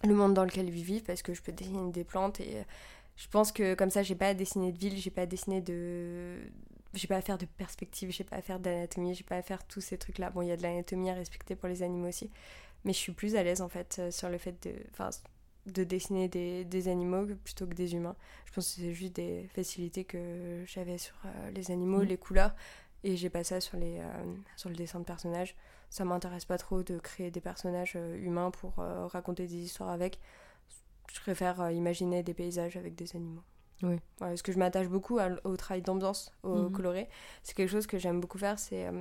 le 0.07 0.13
monde 0.15 0.33
dans 0.33 0.43
lequel 0.43 0.69
ils 0.69 0.83
vivent 0.83 1.03
parce 1.03 1.21
que 1.21 1.33
je 1.33 1.41
peux 1.41 1.51
dessiner 1.51 1.91
des 1.91 2.03
plantes 2.03 2.39
et 2.39 2.63
je 3.21 3.27
pense 3.27 3.51
que 3.51 3.75
comme 3.75 3.91
ça, 3.91 4.01
j'ai 4.01 4.15
pas 4.15 4.29
à 4.29 4.33
dessiner 4.33 4.71
de 4.71 4.79
ville, 4.79 4.97
j'ai 4.97 5.11
pas 5.11 5.21
à 5.21 5.25
dessiner 5.27 5.61
de. 5.61 6.39
J'ai 6.95 7.07
pas 7.07 7.17
à 7.17 7.21
faire 7.21 7.37
de 7.37 7.45
perspective, 7.45 8.09
j'ai 8.09 8.23
pas 8.23 8.37
à 8.37 8.41
faire 8.41 8.59
d'anatomie, 8.59 9.13
j'ai 9.13 9.23
pas 9.23 9.37
à 9.37 9.43
faire 9.43 9.63
tous 9.63 9.79
ces 9.79 9.99
trucs-là. 9.99 10.31
Bon, 10.31 10.41
il 10.41 10.47
y 10.47 10.51
a 10.51 10.57
de 10.57 10.63
l'anatomie 10.63 11.11
à 11.11 11.13
respecter 11.13 11.55
pour 11.55 11.69
les 11.69 11.83
animaux 11.83 12.07
aussi. 12.07 12.31
Mais 12.83 12.93
je 12.93 12.97
suis 12.97 13.11
plus 13.11 13.35
à 13.35 13.43
l'aise 13.43 13.61
en 13.61 13.69
fait 13.69 13.97
euh, 13.99 14.09
sur 14.09 14.27
le 14.27 14.39
fait 14.39 14.67
de, 14.67 14.73
enfin, 14.89 15.11
de 15.67 15.83
dessiner 15.83 16.29
des, 16.29 16.65
des, 16.65 16.87
animaux 16.87 17.27
plutôt 17.43 17.67
que 17.67 17.75
des 17.75 17.93
humains. 17.93 18.15
Je 18.47 18.53
pense 18.53 18.73
que 18.73 18.81
c'est 18.81 18.93
juste 18.93 19.15
des 19.17 19.47
facilités 19.53 20.03
que 20.03 20.63
j'avais 20.65 20.97
sur 20.97 21.15
euh, 21.25 21.51
les 21.51 21.69
animaux, 21.69 22.01
mm. 22.01 22.07
les 22.07 22.17
couleurs. 22.17 22.55
Et 23.03 23.17
j'ai 23.17 23.29
pas 23.29 23.43
ça 23.43 23.61
sur, 23.61 23.77
les, 23.77 23.99
euh, 23.99 24.33
sur 24.57 24.69
le 24.69 24.75
dessin 24.75 24.99
de 24.99 25.05
personnages. 25.05 25.55
Ça 25.91 26.05
m'intéresse 26.05 26.45
pas 26.45 26.57
trop 26.57 26.81
de 26.81 26.97
créer 26.97 27.29
des 27.29 27.41
personnages 27.41 27.97
humains 28.15 28.49
pour 28.49 28.75
raconter 28.75 29.45
des 29.45 29.57
histoires 29.57 29.89
avec 29.89 30.19
je 31.13 31.19
préfère 31.21 31.61
euh, 31.61 31.71
imaginer 31.71 32.23
des 32.23 32.33
paysages 32.33 32.77
avec 32.77 32.95
des 32.95 33.15
animaux. 33.15 33.41
Oui. 33.83 33.95
parce 34.19 34.43
que 34.43 34.51
je 34.51 34.59
m'attache 34.59 34.87
beaucoup 34.87 35.17
au 35.43 35.57
travail 35.57 35.81
d'ambiance, 35.81 36.31
au 36.43 36.53
Mhm. 36.53 36.71
coloré. 36.71 37.09
C'est 37.41 37.55
quelque 37.55 37.71
chose 37.71 37.87
que 37.87 37.97
j'aime 37.97 38.21
beaucoup 38.21 38.37
faire. 38.37 38.59
C'est 38.59 38.85
euh, 38.85 38.91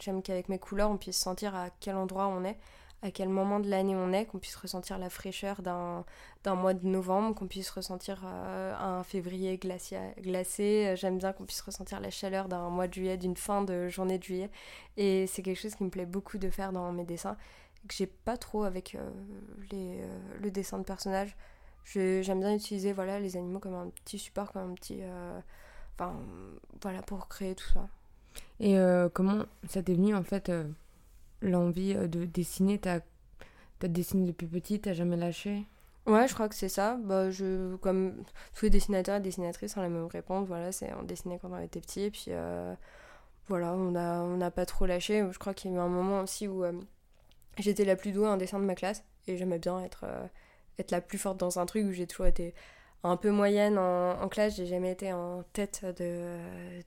j'aime 0.00 0.22
qu'avec 0.22 0.48
mes 0.48 0.58
couleurs, 0.58 0.90
on 0.90 0.96
puisse 0.96 1.16
sentir 1.18 1.54
à 1.54 1.70
quel 1.78 1.94
endroit 1.94 2.26
on 2.26 2.42
est, 2.44 2.58
à 3.02 3.12
quel 3.12 3.28
moment 3.28 3.60
de 3.60 3.70
l'année 3.70 3.94
on 3.94 4.12
est, 4.12 4.26
qu'on 4.26 4.40
puisse 4.40 4.56
ressentir 4.56 4.98
la 4.98 5.08
fraîcheur 5.08 5.62
d'un 5.62 6.04
d'un 6.42 6.56
mois 6.56 6.74
de 6.74 6.84
novembre, 6.84 7.36
qu'on 7.36 7.46
puisse 7.46 7.70
ressentir 7.70 8.22
euh, 8.26 8.74
un 8.76 9.04
février 9.04 9.56
glacia- 9.56 10.20
glacé. 10.20 10.94
J'aime 10.96 11.18
bien 11.18 11.32
qu'on 11.32 11.44
puisse 11.44 11.60
ressentir 11.60 12.00
la 12.00 12.10
chaleur 12.10 12.48
d'un 12.48 12.70
mois 12.70 12.88
de 12.88 12.94
juillet, 12.94 13.16
d'une 13.16 13.36
fin 13.36 13.62
de 13.62 13.86
journée 13.88 14.18
de 14.18 14.24
juillet. 14.24 14.50
Et 14.96 15.28
c'est 15.28 15.42
quelque 15.42 15.60
chose 15.60 15.76
qui 15.76 15.84
me 15.84 15.90
plaît 15.90 16.06
beaucoup 16.06 16.38
de 16.38 16.50
faire 16.50 16.72
dans 16.72 16.90
mes 16.90 17.04
dessins, 17.04 17.36
que 17.86 17.94
j'ai 17.94 18.08
pas 18.08 18.36
trop 18.36 18.64
avec 18.64 18.96
euh, 18.96 19.10
les, 19.70 20.00
le 20.42 20.50
dessin 20.50 20.78
de 20.78 20.84
personnages. 20.84 21.36
J'aime 21.84 22.40
bien 22.40 22.54
utiliser 22.54 22.92
voilà, 22.92 23.20
les 23.20 23.36
animaux 23.36 23.58
comme 23.60 23.74
un 23.74 23.90
petit 24.04 24.18
support, 24.18 24.52
comme 24.52 24.72
un 24.72 24.74
petit. 24.74 24.98
euh, 25.02 25.38
Enfin, 25.96 26.14
voilà, 26.82 27.02
pour 27.02 27.28
créer 27.28 27.54
tout 27.54 27.68
ça. 27.72 27.86
Et 28.58 28.78
euh, 28.78 29.08
comment 29.08 29.44
ça 29.68 29.82
t'est 29.82 29.94
venu 29.94 30.12
en 30.14 30.24
fait 30.24 30.48
euh, 30.48 30.64
l'envie 31.40 31.94
de 31.94 32.24
dessiner? 32.24 32.78
T'as 32.78 33.00
as 33.82 33.88
dessiné 33.88 34.26
depuis 34.26 34.46
petit, 34.46 34.80
t'as 34.80 34.94
jamais 34.94 35.16
lâché? 35.16 35.64
Ouais, 36.06 36.26
je 36.26 36.34
crois 36.34 36.48
que 36.48 36.54
c'est 36.54 36.68
ça. 36.68 36.96
Bah, 37.04 37.30
je, 37.30 37.76
comme 37.76 38.24
tous 38.54 38.64
les 38.64 38.70
dessinateurs 38.70 39.16
et 39.16 39.20
dessinatrices, 39.20 39.76
on 39.76 39.80
a 39.80 39.84
la 39.84 39.88
même 39.90 40.06
réponse. 40.06 40.48
Voilà, 40.48 40.72
c'est 40.72 40.92
on 40.94 41.02
dessinait 41.02 41.38
quand 41.38 41.52
on 41.52 41.58
était 41.58 41.80
petit. 41.80 42.02
Et 42.02 42.10
puis 42.10 42.30
voilà, 43.46 43.74
on 43.74 43.94
a 43.94 44.20
on 44.22 44.36
n'a 44.38 44.50
pas 44.50 44.66
trop 44.66 44.86
lâché. 44.86 45.24
Je 45.30 45.38
crois 45.38 45.54
qu'il 45.54 45.70
y 45.70 45.74
a 45.74 45.76
eu 45.76 45.80
un 45.80 45.88
moment 45.88 46.20
aussi 46.20 46.48
où 46.48 46.64
j'étais 47.58 47.84
la 47.84 47.94
plus 47.94 48.12
douée 48.12 48.26
en 48.28 48.36
dessin 48.36 48.58
de 48.58 48.64
ma 48.64 48.74
classe. 48.74 49.04
Et 49.26 49.36
j'aimais 49.36 49.58
bien 49.58 49.80
être, 49.80 50.04
être 50.78 50.90
la 50.90 51.00
plus 51.00 51.18
forte 51.18 51.38
dans 51.38 51.58
un 51.58 51.66
truc 51.66 51.86
où 51.86 51.92
j'ai 51.92 52.06
toujours 52.06 52.26
été 52.26 52.54
un 53.04 53.16
peu 53.16 53.30
moyenne 53.30 53.78
en, 53.78 54.28
classe. 54.28 54.56
J'ai 54.56 54.66
jamais 54.66 54.90
été 54.92 55.12
en 55.12 55.42
tête 55.52 55.84
de, 55.98 56.38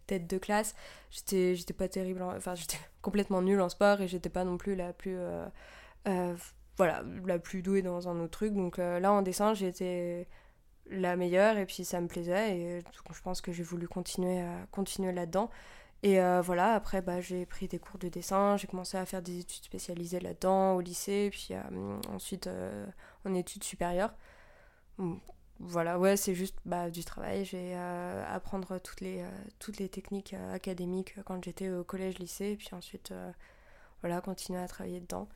tête 0.07 0.27
de 0.27 0.37
classe. 0.37 0.75
J'étais 1.11 1.73
pas 1.73 1.87
terrible. 1.87 2.21
en- 2.21 2.35
Enfin, 2.35 2.55
j'étais 2.55 2.77
complètement 3.01 3.41
nulle 3.41 3.61
en 3.61 3.69
sport 3.69 4.01
et 4.01 4.07
j'étais 4.07 4.29
pas 4.29 4.43
non 4.43 4.57
plus 4.57 4.75
la 4.75 4.93
plus. 4.93 5.15
euh, 5.17 5.45
euh, 6.07 6.35
voilà, 6.77 7.03
la 7.25 7.39
plus 7.39 7.61
douée 7.63 7.81
dans 7.81 8.07
un 8.09 8.19
autre 8.19 8.31
truc. 8.31 8.53
Donc 8.53 8.79
euh, 8.79 8.99
là, 8.99 9.11
en 9.11 9.21
dessin, 9.21 9.53
j'étais 9.53 10.27
la 10.89 11.15
meilleure 11.15 11.57
et 11.57 11.65
puis 11.65 11.85
ça 11.85 12.01
me 12.01 12.07
plaisait. 12.07 12.57
Et 12.57 12.81
je 12.81 13.21
pense 13.21 13.41
que 13.41 13.51
j'ai 13.51 13.63
voulu 13.63 13.87
continuer, 13.87 14.43
continuer 14.71 15.11
là-dedans. 15.11 15.49
Et 16.03 16.21
euh, 16.21 16.41
voilà, 16.41 16.73
après, 16.75 17.01
bah, 17.01 17.21
j'ai 17.21 17.45
pris 17.45 17.67
des 17.67 17.79
cours 17.79 17.97
de 17.97 18.07
dessin, 18.07 18.55
j'ai 18.57 18.67
commencé 18.67 18.97
à 18.97 19.05
faire 19.05 19.21
des 19.21 19.39
études 19.39 19.63
spécialisées 19.63 20.19
là-dedans 20.19 20.75
au 20.75 20.81
lycée, 20.81 21.29
puis 21.31 21.49
euh, 21.51 21.97
ensuite 22.09 22.47
euh, 22.47 22.85
en 23.25 23.33
études 23.33 23.63
supérieures. 23.63 24.13
Voilà, 25.59 25.97
ouais, 25.97 26.17
c'est 26.17 26.35
juste 26.35 26.55
bah, 26.65 26.89
du 26.91 27.03
travail. 27.03 27.45
J'ai 27.45 27.75
apprendre 27.75 28.79
toutes 28.79 29.01
les, 29.01 29.23
toutes 29.59 29.79
les 29.79 29.89
techniques 29.89 30.35
académiques 30.53 31.15
quand 31.25 31.43
j'étais 31.43 31.69
au 31.69 31.83
collège-lycée, 31.83 32.55
puis 32.57 32.69
ensuite, 32.73 33.13
voilà, 34.01 34.21
continuer 34.21 34.59
à 34.59 34.67
travailler 34.67 34.99
dedans. 34.99 35.27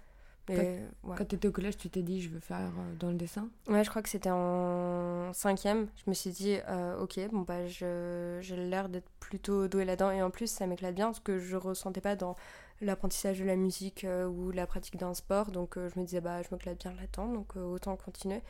Ouais. 0.57 1.15
Quand 1.17 1.25
t'étais 1.25 1.47
au 1.47 1.51
collège, 1.51 1.77
tu 1.77 1.89
t'es 1.89 2.01
dit 2.01 2.21
je 2.21 2.29
veux 2.29 2.39
faire 2.39 2.57
euh, 2.77 2.95
dans 2.99 3.09
le 3.09 3.15
dessin? 3.15 3.49
Ouais, 3.67 3.83
je 3.83 3.89
crois 3.89 4.01
que 4.01 4.09
c'était 4.09 4.29
en 4.31 5.31
cinquième. 5.33 5.87
Je 5.97 6.09
me 6.09 6.13
suis 6.13 6.31
dit, 6.31 6.57
euh, 6.67 6.99
ok, 6.99 7.19
bon 7.31 7.41
bah 7.41 7.65
j'ai 7.67 8.41
l'air 8.55 8.89
d'être 8.89 9.09
plutôt 9.19 9.67
douée 9.67 9.85
là-dedans. 9.85 10.11
Et 10.11 10.21
en 10.21 10.29
plus, 10.29 10.47
ça 10.51 10.67
m'éclate 10.67 10.95
bien, 10.95 11.13
ce 11.13 11.21
que 11.21 11.39
je 11.39 11.55
ressentais 11.55 12.01
pas 12.01 12.15
dans 12.15 12.35
l'apprentissage 12.81 13.39
de 13.39 13.45
la 13.45 13.55
musique 13.55 14.03
euh, 14.05 14.25
ou 14.27 14.51
la 14.51 14.65
pratique 14.67 14.97
d'un 14.97 15.13
sport. 15.13 15.51
Donc 15.51 15.77
euh, 15.77 15.89
je 15.93 15.99
me 15.99 16.05
disais, 16.05 16.21
bah 16.21 16.41
je 16.41 16.47
m'éclate 16.51 16.79
bien 16.79 16.93
là-dedans, 16.93 17.27
donc 17.33 17.55
autant 17.55 17.95
continuer. 17.95 18.41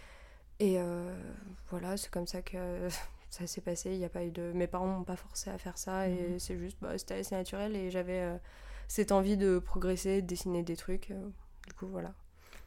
Et 0.59 0.77
voilà, 1.71 1.97
c'est 1.97 2.11
comme 2.11 2.27
ça 2.27 2.41
que 2.43 2.57
ça 3.31 3.47
s'est 3.47 3.61
passé. 3.61 3.91
Il 3.93 3.97
y 3.97 4.05
a 4.05 4.09
pas 4.09 4.23
eu 4.23 4.29
de... 4.29 4.51
Mes 4.53 4.67
parents 4.67 4.85
m'ont 4.85 5.03
pas 5.03 5.15
forcé 5.15 5.49
à 5.49 5.57
faire 5.57 5.77
ça. 5.77 6.07
Et 6.07 6.33
Mhm. 6.33 6.39
c'est 6.39 6.57
juste, 6.57 6.77
bah, 6.81 6.95
c'était 6.99 7.15
assez 7.15 7.33
naturel. 7.35 7.75
Et 7.75 7.89
j'avais 7.89 8.39
cette 8.87 9.11
envie 9.11 9.37
de 9.37 9.57
progresser, 9.57 10.21
de 10.21 10.27
dessiner 10.27 10.61
des 10.61 10.75
trucs. 10.75 11.11
Du 11.71 11.77
coup, 11.77 11.87
voilà. 11.87 12.11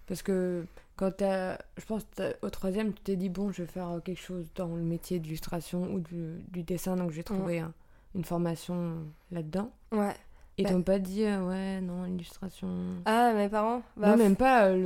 Parce 0.06 0.22
que 0.22 0.64
quand 0.96 1.10
t'as, 1.16 1.58
je 1.76 1.84
pense 1.86 2.06
au 2.42 2.50
troisième, 2.50 2.92
tu 2.94 3.02
t'es 3.02 3.16
dit 3.16 3.28
bon, 3.28 3.50
je 3.52 3.62
vais 3.62 3.68
faire 3.68 3.88
euh, 3.90 4.00
quelque 4.00 4.20
chose 4.20 4.46
dans 4.54 4.68
le 4.74 4.82
métier 4.82 5.18
d'illustration 5.18 5.84
ou 5.92 6.00
du, 6.00 6.42
du 6.48 6.62
dessin, 6.62 6.96
donc 6.96 7.10
j'ai 7.10 7.24
trouvé 7.24 7.58
un- 7.60 7.72
une 8.14 8.24
formation 8.24 8.98
là-dedans. 9.30 9.70
Ouais. 9.92 10.14
Et 10.56 10.62
Bah- 10.62 10.70
t'ont 10.70 10.82
pas 10.82 10.98
dit 10.98 11.24
euh, 11.24 11.42
ouais, 11.48 11.80
non, 11.80 12.04
illustration. 12.06 12.68
Ah, 13.06 13.32
mes 13.34 13.48
parents 13.48 13.82
bah, 13.96 14.10
non, 14.10 14.16
même 14.16 14.36
pas 14.36 14.66
euh, 14.66 14.76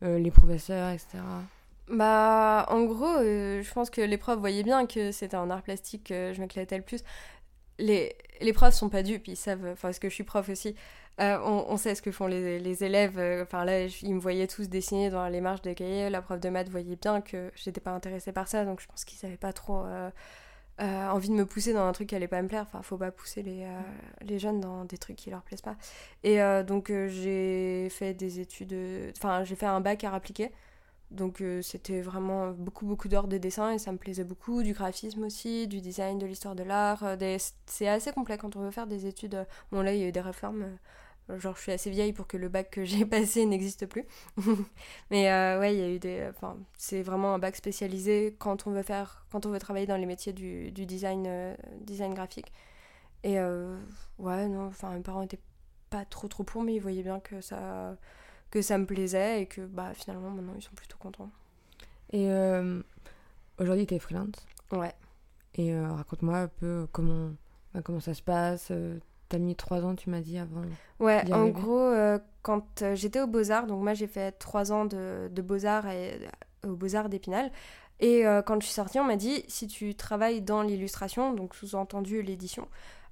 le, 0.00 0.06
euh, 0.06 0.18
les 0.18 0.30
professeurs, 0.30 0.90
etc. 0.90 1.18
Bah, 1.88 2.66
en 2.68 2.84
gros, 2.84 3.18
je 3.22 3.72
pense 3.72 3.88
que 3.90 4.00
les 4.00 4.18
profs 4.18 4.38
voyaient 4.38 4.62
bien 4.62 4.86
que 4.86 5.10
c'était 5.12 5.36
en 5.36 5.48
art 5.50 5.62
plastique 5.62 6.04
que 6.04 6.32
je 6.34 6.40
m'éclatais 6.40 6.76
le 6.76 6.82
plus. 6.84 7.02
Les, 7.78 8.14
les 8.40 8.52
profs 8.52 8.74
sont 8.74 8.88
pas 8.88 9.02
dupes, 9.02 9.28
ils 9.28 9.36
savent, 9.36 9.64
enfin, 9.72 9.88
parce 9.88 9.98
que 9.98 10.08
je 10.08 10.14
suis 10.14 10.24
prof 10.24 10.48
aussi, 10.48 10.74
euh, 11.20 11.38
on, 11.42 11.76
sait 11.76 11.94
ce 11.96 12.02
que 12.02 12.12
font 12.12 12.26
les, 12.26 12.84
élèves. 12.84 13.18
euh, 13.18 13.42
Enfin, 13.42 13.64
là, 13.64 13.84
ils 13.86 14.14
me 14.14 14.20
voyaient 14.20 14.46
tous 14.46 14.68
dessiner 14.68 15.10
dans 15.10 15.26
les 15.28 15.40
marges 15.40 15.62
des 15.62 15.74
cahiers. 15.74 16.10
La 16.10 16.22
prof 16.22 16.38
de 16.38 16.48
maths 16.48 16.68
voyait 16.68 16.96
bien 16.96 17.20
que 17.20 17.50
j'étais 17.56 17.80
pas 17.80 17.90
intéressée 17.90 18.32
par 18.32 18.46
ça, 18.46 18.64
donc 18.64 18.80
je 18.80 18.86
pense 18.86 19.04
qu'ils 19.04 19.26
avaient 19.26 19.36
pas 19.36 19.52
trop 19.52 19.84
euh, 19.84 20.10
envie 20.78 21.28
de 21.28 21.34
me 21.34 21.44
pousser 21.44 21.72
dans 21.72 21.84
un 21.84 21.92
truc 21.92 22.08
qui 22.08 22.14
allait 22.14 22.28
pas 22.28 22.40
me 22.40 22.48
plaire. 22.48 22.62
Enfin, 22.62 22.82
faut 22.82 22.96
pas 22.96 23.10
pousser 23.10 23.42
les, 23.42 23.66
les 24.22 24.38
jeunes 24.38 24.60
dans 24.60 24.84
des 24.84 24.98
trucs 24.98 25.16
qui 25.16 25.30
leur 25.30 25.42
plaisent 25.42 25.62
pas. 25.62 25.76
Et 26.22 26.38
donc, 26.66 26.88
j'ai 26.88 27.88
fait 27.90 28.14
des 28.14 28.40
études, 28.40 28.76
enfin, 29.16 29.42
j'ai 29.44 29.56
fait 29.56 29.66
un 29.66 29.80
bac 29.80 30.04
à 30.04 30.12
appliqué. 30.14 30.52
Donc 31.10 31.42
c'était 31.62 32.02
vraiment 32.02 32.50
beaucoup 32.50 32.84
beaucoup 32.84 33.08
d'heures 33.08 33.28
de 33.28 33.38
dessin 33.38 33.72
et 33.72 33.78
ça 33.78 33.92
me 33.92 33.96
plaisait 33.96 34.24
beaucoup, 34.24 34.62
du 34.62 34.74
graphisme 34.74 35.24
aussi, 35.24 35.66
du 35.66 35.80
design, 35.80 36.18
de 36.18 36.26
l'histoire 36.26 36.54
de 36.54 36.62
l'art. 36.62 37.02
C'est 37.66 37.88
assez 37.88 38.12
complet 38.12 38.36
quand 38.36 38.56
on 38.56 38.60
veut 38.60 38.70
faire 38.70 38.86
des 38.86 39.06
études. 39.06 39.46
Bon 39.72 39.80
là 39.80 39.94
il 39.94 40.00
y 40.00 40.04
a 40.04 40.08
eu 40.08 40.12
des 40.12 40.20
réformes, 40.20 40.66
genre 41.36 41.56
je 41.56 41.62
suis 41.62 41.72
assez 41.72 41.90
vieille 41.90 42.12
pour 42.12 42.26
que 42.26 42.36
le 42.36 42.48
bac 42.48 42.70
que 42.70 42.84
j'ai 42.84 43.04
passé 43.06 43.44
n'existe 43.46 43.86
plus. 43.86 44.04
Mais 45.10 45.30
euh, 45.30 45.60
ouais 45.60 45.74
il 45.74 45.80
y 45.80 45.82
a 45.82 45.90
eu 45.90 45.98
des... 45.98 46.28
Enfin 46.30 46.56
c'est 46.76 47.02
vraiment 47.02 47.34
un 47.34 47.38
bac 47.38 47.56
spécialisé 47.56 48.34
quand 48.38 48.66
on 48.66 48.70
veut 48.70 48.82
faire, 48.82 49.26
quand 49.30 49.46
on 49.46 49.50
veut 49.50 49.58
travailler 49.58 49.86
dans 49.86 49.96
les 49.96 50.06
métiers 50.06 50.32
du, 50.32 50.70
du 50.72 50.86
design, 50.86 51.24
euh, 51.26 51.54
design 51.80 52.14
graphique. 52.14 52.52
Et 53.24 53.38
euh, 53.38 53.76
ouais 54.18 54.48
non, 54.48 54.66
enfin 54.66 54.94
mes 54.94 55.00
parents 55.00 55.22
étaient 55.22 55.40
pas 55.90 56.04
trop 56.04 56.28
trop 56.28 56.44
pour 56.44 56.62
mais 56.62 56.74
ils 56.74 56.80
voyaient 56.80 57.02
bien 57.02 57.20
que 57.20 57.40
ça 57.40 57.96
que 58.50 58.62
ça 58.62 58.78
me 58.78 58.86
plaisait 58.86 59.42
et 59.42 59.46
que 59.46 59.60
bah 59.62 59.92
finalement 59.94 60.30
maintenant 60.30 60.54
ils 60.56 60.62
sont 60.62 60.74
plutôt 60.74 60.96
contents. 60.98 61.30
Et 62.10 62.30
aujourd'hui, 63.58 63.86
t'es 63.86 63.98
freelance? 63.98 64.46
Ouais. 64.72 64.94
Et 65.56 65.78
raconte-moi 65.78 66.38
un 66.38 66.48
peu 66.48 66.86
comment, 66.90 67.32
bah, 67.74 67.82
comment 67.82 68.00
ça 68.00 68.14
se 68.14 68.22
passe. 68.22 68.72
Euh, 69.28 69.36
T'as 69.36 69.38
mis 69.38 69.54
trois 69.56 69.84
ans, 69.84 69.94
tu 69.94 70.10
m'as 70.10 70.20
dit 70.20 70.38
avant. 70.38 70.62
Ouais, 71.00 71.22
en 71.32 71.40
arriver. 71.40 71.52
gros, 71.52 71.78
euh, 71.78 72.18
quand 72.42 72.82
euh, 72.82 72.94
j'étais 72.94 73.20
aux 73.20 73.26
Beaux-Arts, 73.26 73.66
donc 73.66 73.82
moi 73.82 73.94
j'ai 73.94 74.06
fait 74.06 74.32
trois 74.32 74.72
ans 74.72 74.84
de, 74.84 75.28
de 75.30 75.42
Beaux-Arts 75.42 75.86
et- 75.88 76.18
aux 76.66 76.74
Beaux-Arts 76.76 77.08
d'Épinal. 77.08 77.50
Et 78.00 78.26
euh, 78.26 78.42
quand 78.42 78.60
je 78.60 78.66
suis 78.66 78.74
sortie, 78.74 78.98
on 79.00 79.04
m'a 79.04 79.16
dit 79.16 79.44
si 79.48 79.66
tu 79.66 79.94
travailles 79.94 80.40
dans 80.40 80.62
l'illustration, 80.62 81.32
donc 81.34 81.54
sous-entendu 81.54 82.22
l'édition, 82.22 82.68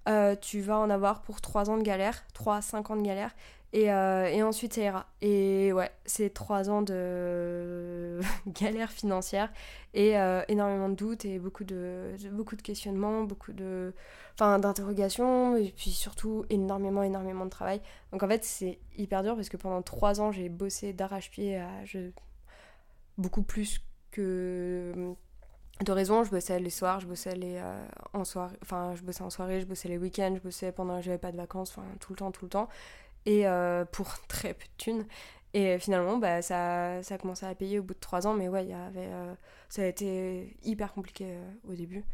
euh, 0.09 0.37
tu 0.40 0.61
vas 0.61 0.79
en 0.79 0.90
avoir 0.90 1.22
pour 1.22 1.40
trois 1.40 1.68
ans 1.70 1.76
de 1.76 1.83
galère, 1.83 2.24
trois, 2.33 2.62
cinq 2.62 2.90
ans 2.90 2.96
de 2.96 3.02
galère. 3.02 3.35
Et, 3.72 3.92
euh, 3.92 4.26
et 4.29 4.42
ensuite 4.42 4.74
ça 4.74 4.81
ira. 4.81 5.07
Et 5.20 5.72
ouais, 5.72 5.90
c'est 6.05 6.33
trois 6.33 6.70
ans 6.70 6.83
de 6.83 8.20
galère 8.46 8.90
financière 8.90 9.52
et 9.92 10.18
euh, 10.18 10.42
énormément 10.48 10.88
de 10.88 10.94
doutes 10.94 11.24
et 11.24 11.38
beaucoup 11.38 11.64
de, 11.64 12.14
beaucoup 12.33 12.57
de 12.57 12.62
questionnements, 12.62 13.24
beaucoup 13.24 13.52
de, 13.52 13.92
enfin, 14.35 14.59
d'interrogations 14.59 15.57
et 15.57 15.72
puis 15.76 15.90
surtout 15.90 16.44
énormément, 16.48 17.02
énormément 17.02 17.44
de 17.44 17.50
travail. 17.50 17.81
Donc 18.12 18.22
en 18.22 18.29
fait, 18.29 18.44
c'est 18.44 18.79
hyper 18.96 19.22
dur 19.22 19.35
parce 19.35 19.48
que 19.48 19.57
pendant 19.57 19.83
trois 19.83 20.20
ans, 20.20 20.33
j'ai 20.33 20.48
bossé 20.48 20.92
d'arrache-pied 20.92 21.57
à 21.59 21.68
beaucoup 23.18 23.42
plus 23.42 23.81
que 24.11 25.14
de 25.85 25.92
raison. 25.92 26.24
Je 26.24 26.31
bossais 26.31 26.59
les 26.59 26.70
soirs, 26.70 27.00
je 27.00 27.07
bossais 27.07 27.35
les 27.35 27.57
euh, 27.57 27.87
en 28.12 28.24
soirée, 28.24 28.57
enfin, 28.62 28.94
je 28.94 29.02
bossais 29.02 29.22
en 29.22 29.31
soirée, 29.31 29.61
je 29.61 29.66
bossais 29.66 29.88
les 29.88 29.98
week-ends, 29.98 30.35
je 30.35 30.40
bossais 30.40 30.72
pendant 30.72 30.96
que 30.98 31.02
j'avais 31.05 31.18
pas 31.18 31.33
de 31.33 31.37
vacances, 31.37 31.70
enfin, 31.76 31.87
tout 32.00 32.12
le 32.12 32.16
temps, 32.16 32.31
tout 32.31 32.44
le 32.46 32.50
temps. 32.50 32.68
Et 33.26 33.46
euh, 33.46 33.84
pour 33.84 34.08
très 34.28 34.54
peu 34.54 34.64
de 34.64 34.76
thunes. 34.78 35.06
Et 35.54 35.78
finalement, 35.78 36.18
bah, 36.18 36.42
ça, 36.42 37.02
ça 37.02 37.14
a 37.14 37.18
commencé 37.18 37.46
à 37.46 37.54
payer 37.54 37.78
au 37.78 37.82
bout 37.82 37.94
de 37.94 38.00
trois 38.00 38.26
ans, 38.26 38.34
mais 38.34 38.48
ouais, 38.48 38.66
y 38.66 38.74
avait, 38.74 39.06
euh, 39.06 39.34
ça 39.68 39.82
a 39.82 39.86
été 39.86 40.54
hyper 40.64 40.92
compliqué 40.92 41.24
euh, 41.28 41.50
au 41.70 41.74
début. 41.74 42.04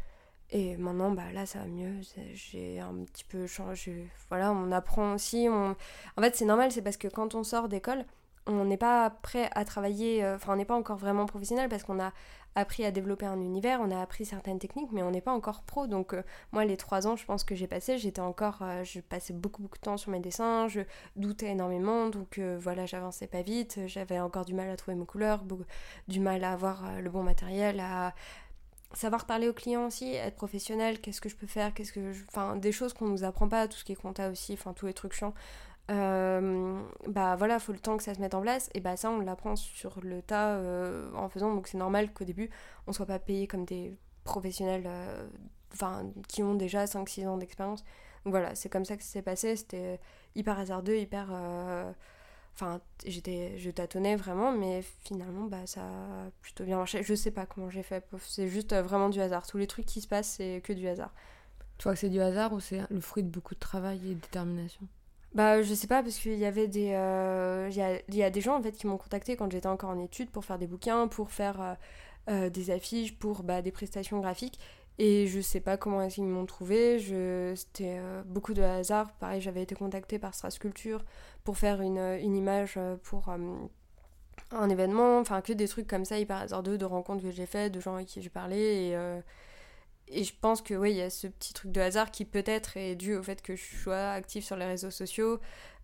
Et 0.51 0.77
maintenant, 0.77 1.11
bah, 1.11 1.31
là, 1.33 1.45
ça 1.45 1.59
va 1.59 1.65
mieux. 1.65 1.93
J'ai 2.33 2.79
un 2.79 2.93
petit 3.05 3.25
peu 3.25 3.47
changé. 3.47 4.07
Voilà, 4.29 4.51
on 4.51 4.71
apprend 4.71 5.15
aussi. 5.15 5.47
On... 5.49 5.75
En 6.17 6.21
fait, 6.21 6.35
c'est 6.35 6.45
normal, 6.45 6.71
c'est 6.71 6.81
parce 6.81 6.97
que 6.97 7.07
quand 7.07 7.35
on 7.35 7.43
sort 7.43 7.69
d'école, 7.69 8.05
on 8.47 8.65
n'est 8.65 8.77
pas 8.77 9.09
prêt 9.09 9.49
à 9.53 9.65
travailler. 9.65 10.23
euh, 10.23 10.35
Enfin, 10.35 10.53
on 10.53 10.55
n'est 10.57 10.65
pas 10.65 10.75
encore 10.75 10.97
vraiment 10.97 11.25
professionnel 11.25 11.69
parce 11.69 11.83
qu'on 11.83 11.99
a 11.99 12.11
appris 12.55 12.85
à 12.85 12.91
développer 12.91 13.25
un 13.25 13.39
univers, 13.41 13.79
on 13.81 13.89
a 13.89 13.99
appris 13.99 14.25
certaines 14.25 14.59
techniques, 14.59 14.91
mais 14.91 15.01
on 15.01 15.09
n'est 15.11 15.21
pas 15.21 15.31
encore 15.31 15.63
pro. 15.63 15.87
Donc, 15.87 16.13
euh, 16.13 16.21
moi, 16.51 16.65
les 16.65 16.77
trois 16.77 17.07
ans, 17.07 17.15
je 17.15 17.25
pense 17.25 17.43
que 17.43 17.55
j'ai 17.55 17.67
passé, 17.67 17.97
j'étais 17.97 18.21
encore. 18.21 18.59
euh, 18.61 18.83
je 18.83 18.99
passais 18.99 19.33
beaucoup, 19.33 19.61
beaucoup 19.61 19.77
de 19.77 19.83
temps 19.83 19.97
sur 19.97 20.11
mes 20.11 20.19
dessins, 20.19 20.67
je 20.67 20.81
doutais 21.15 21.47
énormément. 21.47 22.09
Donc, 22.09 22.39
voilà, 22.59 22.85
j'avançais 22.85 23.27
pas 23.27 23.41
vite. 23.41 23.79
J'avais 23.87 24.19
encore 24.19 24.45
du 24.45 24.53
mal 24.53 24.69
à 24.69 24.77
trouver 24.77 24.95
mes 24.95 25.05
couleurs, 25.05 25.43
du 26.07 26.19
mal 26.19 26.43
à 26.43 26.51
avoir 26.53 27.01
le 27.01 27.09
bon 27.09 27.23
matériel, 27.23 27.79
à 27.79 28.13
savoir 28.93 29.25
parler 29.25 29.49
aux 29.49 29.53
clients 29.53 29.87
aussi, 29.87 30.13
être 30.13 30.35
professionnel, 30.35 31.01
qu'est-ce 31.01 31.19
que 31.21 31.29
je 31.29 31.35
peux 31.35 31.47
faire, 31.47 31.73
qu'est-ce 31.73 31.91
que 31.91 32.11
enfin 32.27 32.55
des 32.55 32.71
choses 32.71 32.93
qu'on 32.93 33.07
nous 33.07 33.23
apprend 33.23 33.49
pas, 33.49 33.67
tout 33.67 33.77
ce 33.77 33.83
qui 33.83 33.93
est 33.93 33.95
compta 33.95 34.29
aussi, 34.29 34.53
enfin 34.53 34.73
tous 34.73 34.85
les 34.85 34.93
trucs 34.93 35.13
chiants. 35.13 35.33
Euh, 35.91 36.81
bah 37.07 37.35
voilà, 37.35 37.59
faut 37.59 37.73
le 37.73 37.79
temps 37.79 37.97
que 37.97 38.03
ça 38.03 38.13
se 38.13 38.21
mette 38.21 38.33
en 38.33 38.41
place 38.41 38.69
et 38.73 38.79
bah 38.79 38.95
ça 38.95 39.09
on 39.11 39.19
l'apprend 39.19 39.57
sur 39.57 39.99
le 40.01 40.21
tas 40.21 40.55
euh, 40.55 41.11
en 41.13 41.27
faisant 41.27 41.53
donc 41.53 41.67
c'est 41.67 41.77
normal 41.77 42.13
qu'au 42.13 42.23
début 42.23 42.49
on 42.87 42.93
soit 42.93 43.05
pas 43.05 43.19
payé 43.19 43.47
comme 43.47 43.65
des 43.65 43.97
professionnels 44.23 44.85
euh, 44.87 45.27
qui 46.29 46.41
ont 46.41 46.55
déjà 46.55 46.87
5 46.87 47.09
6 47.09 47.27
ans 47.27 47.37
d'expérience. 47.37 47.83
Voilà, 48.25 48.55
c'est 48.55 48.69
comme 48.69 48.85
ça 48.85 48.95
que 48.95 49.03
ça 49.03 49.09
s'est 49.09 49.21
passé, 49.21 49.57
c'était 49.57 49.99
hyper 50.35 50.57
hasardeux, 50.57 50.97
hyper 50.97 51.33
Enfin, 52.55 52.81
j'étais, 53.05 53.57
je 53.57 53.71
tâtonnais 53.71 54.15
vraiment, 54.15 54.51
mais 54.51 54.83
finalement, 55.03 55.47
bah, 55.47 55.65
ça 55.65 55.81
a 55.81 56.29
plutôt 56.41 56.63
bien 56.63 56.77
marché. 56.77 57.01
Je 57.01 57.15
sais 57.15 57.31
pas 57.31 57.47
comment 57.47 57.69
j'ai 57.69 57.81
fait, 57.81 58.05
c'est 58.19 58.47
juste 58.47 58.73
euh, 58.73 58.83
vraiment 58.83 59.09
du 59.09 59.19
hasard. 59.19 59.47
Tous 59.47 59.57
les 59.57 59.65
trucs 59.67 59.87
qui 59.87 60.01
se 60.01 60.07
passent, 60.07 60.29
c'est 60.37 60.61
que 60.63 60.71
du 60.73 60.87
hasard. 60.87 61.11
Tu 61.77 61.83
vois 61.83 61.93
que 61.93 61.99
c'est 61.99 62.09
du 62.09 62.21
hasard 62.21 62.53
ou 62.53 62.59
c'est 62.59 62.81
le 62.91 63.01
fruit 63.01 63.23
de 63.23 63.29
beaucoup 63.29 63.55
de 63.55 63.59
travail 63.59 63.99
et 64.11 64.15
de 64.15 64.19
détermination? 64.19 64.87
Bah, 65.35 65.61
je 65.63 65.73
sais 65.73 65.87
pas, 65.87 66.03
parce 66.03 66.17
qu'il 66.17 66.37
y 66.37 66.45
avait 66.45 66.67
des. 66.67 66.91
Euh, 66.93 67.67
il 67.71 67.77
y, 67.77 67.81
a, 67.81 67.99
y, 68.09 68.23
a, 68.23 68.29
des 68.29 68.41
gens 68.41 68.57
en 68.57 68.61
fait 68.61 68.71
qui 68.71 68.87
m'ont 68.87 68.97
contacté 68.97 69.35
quand 69.35 69.51
j'étais 69.51 69.67
encore 69.67 69.89
en 69.89 69.99
études 69.99 70.29
pour 70.29 70.45
faire 70.45 70.57
des 70.59 70.67
bouquins, 70.67 71.07
pour 71.07 71.31
faire 71.31 71.77
euh, 72.29 72.49
des 72.49 72.71
affiches, 72.71 73.17
pour 73.17 73.43
bah, 73.43 73.61
des 73.61 73.71
prestations 73.71 74.19
graphiques. 74.19 74.59
Et 74.99 75.25
je 75.27 75.41
sais 75.41 75.59
pas 75.59 75.75
comment 75.75 76.07
ils 76.07 76.23
m'ont 76.23 76.45
trouvé. 76.45 76.99
Je... 76.99 77.53
C'était 77.55 77.99
beaucoup 78.25 78.53
de 78.53 78.61
hasard. 78.61 79.11
Pareil, 79.13 79.41
j'avais 79.41 79.63
été 79.63 79.73
contactée 79.75 80.19
par 80.19 80.35
Strasculture 80.35 81.03
pour 81.43 81.57
faire 81.57 81.81
une, 81.81 81.97
une 81.97 82.35
image 82.35 82.75
euh, 82.77 82.95
pour 83.03 83.29
euh, 83.29 83.37
un 84.51 84.69
événement, 84.69 85.19
enfin 85.19 85.41
que 85.41 85.53
des 85.53 85.67
trucs 85.67 85.87
comme 85.87 86.05
ça 86.05 86.17
hyper 86.19 86.37
hasardeux, 86.37 86.77
de 86.77 86.85
rencontres 86.85 87.23
que 87.23 87.31
j'ai 87.31 87.45
fait, 87.45 87.69
de 87.69 87.79
gens 87.79 87.95
avec 87.95 88.07
qui 88.07 88.21
j'ai 88.21 88.29
parlé 88.29 88.57
et, 88.57 88.95
euh, 88.95 89.19
et 90.13 90.23
je 90.23 90.33
pense 90.39 90.61
que 90.61 90.73
oui, 90.73 90.91
il 90.91 90.97
y 90.97 91.01
a 91.01 91.09
ce 91.09 91.27
petit 91.27 91.53
truc 91.53 91.71
de 91.71 91.81
hasard 91.81 92.11
qui 92.11 92.25
peut-être 92.25 92.77
est 92.77 92.95
dû 92.95 93.15
au 93.15 93.23
fait 93.23 93.41
que 93.41 93.55
je 93.55 93.63
sois 93.63 94.11
active 94.11 94.43
sur 94.43 94.55
les 94.55 94.65
réseaux 94.65 94.91
sociaux, 94.91 95.39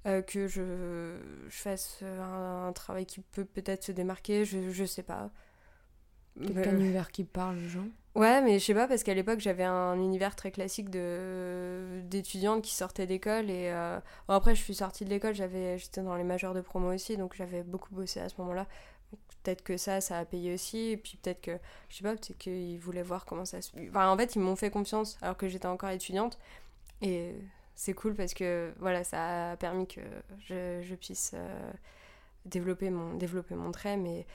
que 0.05 0.47
je, 0.47 1.17
je 1.49 1.57
fasse 1.57 2.03
un, 2.03 2.71
travail 2.73 3.05
qui 3.05 3.19
peut 3.19 3.45
peut-être 3.45 3.83
se 3.83 3.91
démarquer, 3.91 4.45
je, 4.45 4.71
je 4.71 4.85
sais 4.85 5.03
pas. 5.03 5.29
Quelqu'un 6.41 6.77
univers 6.77 7.11
qui 7.11 7.23
parle 7.23 7.57
aux 7.57 7.67
gens? 7.67 7.87
Ouais, 8.15 8.41
mais 8.41 8.59
je 8.59 8.65
sais 8.65 8.73
pas, 8.73 8.87
parce 8.87 9.03
qu'à 9.03 9.13
l'époque, 9.13 9.39
j'avais 9.39 9.63
un 9.63 9.95
univers 9.95 10.35
très 10.35 10.51
classique 10.51 10.89
de 10.89 12.01
d'étudiantes 12.05 12.63
qui 12.63 12.73
sortaient 12.73 13.05
d'école. 13.05 13.49
Et 13.49 13.69
euh, 13.71 13.99
après, 14.27 14.55
je 14.55 14.61
suis 14.63 14.75
sortie 14.75 15.05
de 15.05 15.09
l'école, 15.09 15.33
j'étais 15.33 16.01
dans 16.01 16.15
les 16.15 16.23
majeurs 16.23 16.53
de 16.53 16.61
promo 16.61 16.93
aussi, 16.93 17.17
donc 17.17 17.35
j'avais 17.35 17.63
beaucoup 17.63 17.93
bossé 17.93 18.19
à 18.19 18.29
ce 18.29 18.35
moment-là. 18.39 18.67
Peut-être 19.43 19.63
que 19.63 19.78
ça, 19.78 20.02
ça 20.02 20.19
a 20.19 20.26
payé 20.26 20.54
aussi. 20.54 20.91
Et 20.91 20.98
puis 20.98 21.17
peut-être 21.22 21.41
que, 21.41 21.58
je 21.89 21.98
sais 21.98 22.04
pas, 22.04 22.12
peut-être 22.12 22.38
qu'ils 22.38 22.80
voulaient 22.80 23.04
voir 23.04 23.26
comment 23.26 23.45
ça 23.45 23.62
se. 23.62 23.72
En 23.95 24.17
fait, 24.17 24.36
ils 24.36 24.39
m'ont 24.39 24.56
fait 24.56 24.69
confiance 24.69 25.17
alors 25.22 25.38
que 25.38 25.48
j'étais 25.48 25.67
encore 25.67 25.89
étudiante. 25.89 26.38
Et 27.02 27.34
c'est 27.76 27.93
cool 27.93 28.15
parce 28.15 28.34
que, 28.34 28.74
voilà, 28.80 29.04
ça 29.04 29.52
a 29.52 29.58
permis 29.58 29.88
que 29.88 30.02
je, 30.39 30.95
puisse 30.95 31.32
euh, 31.34 31.72
développer, 32.45 32.89
mon, 32.89 33.15
développer 33.15 33.56
mon 33.56 33.72
trait. 33.72 33.98
Mais 33.98 34.26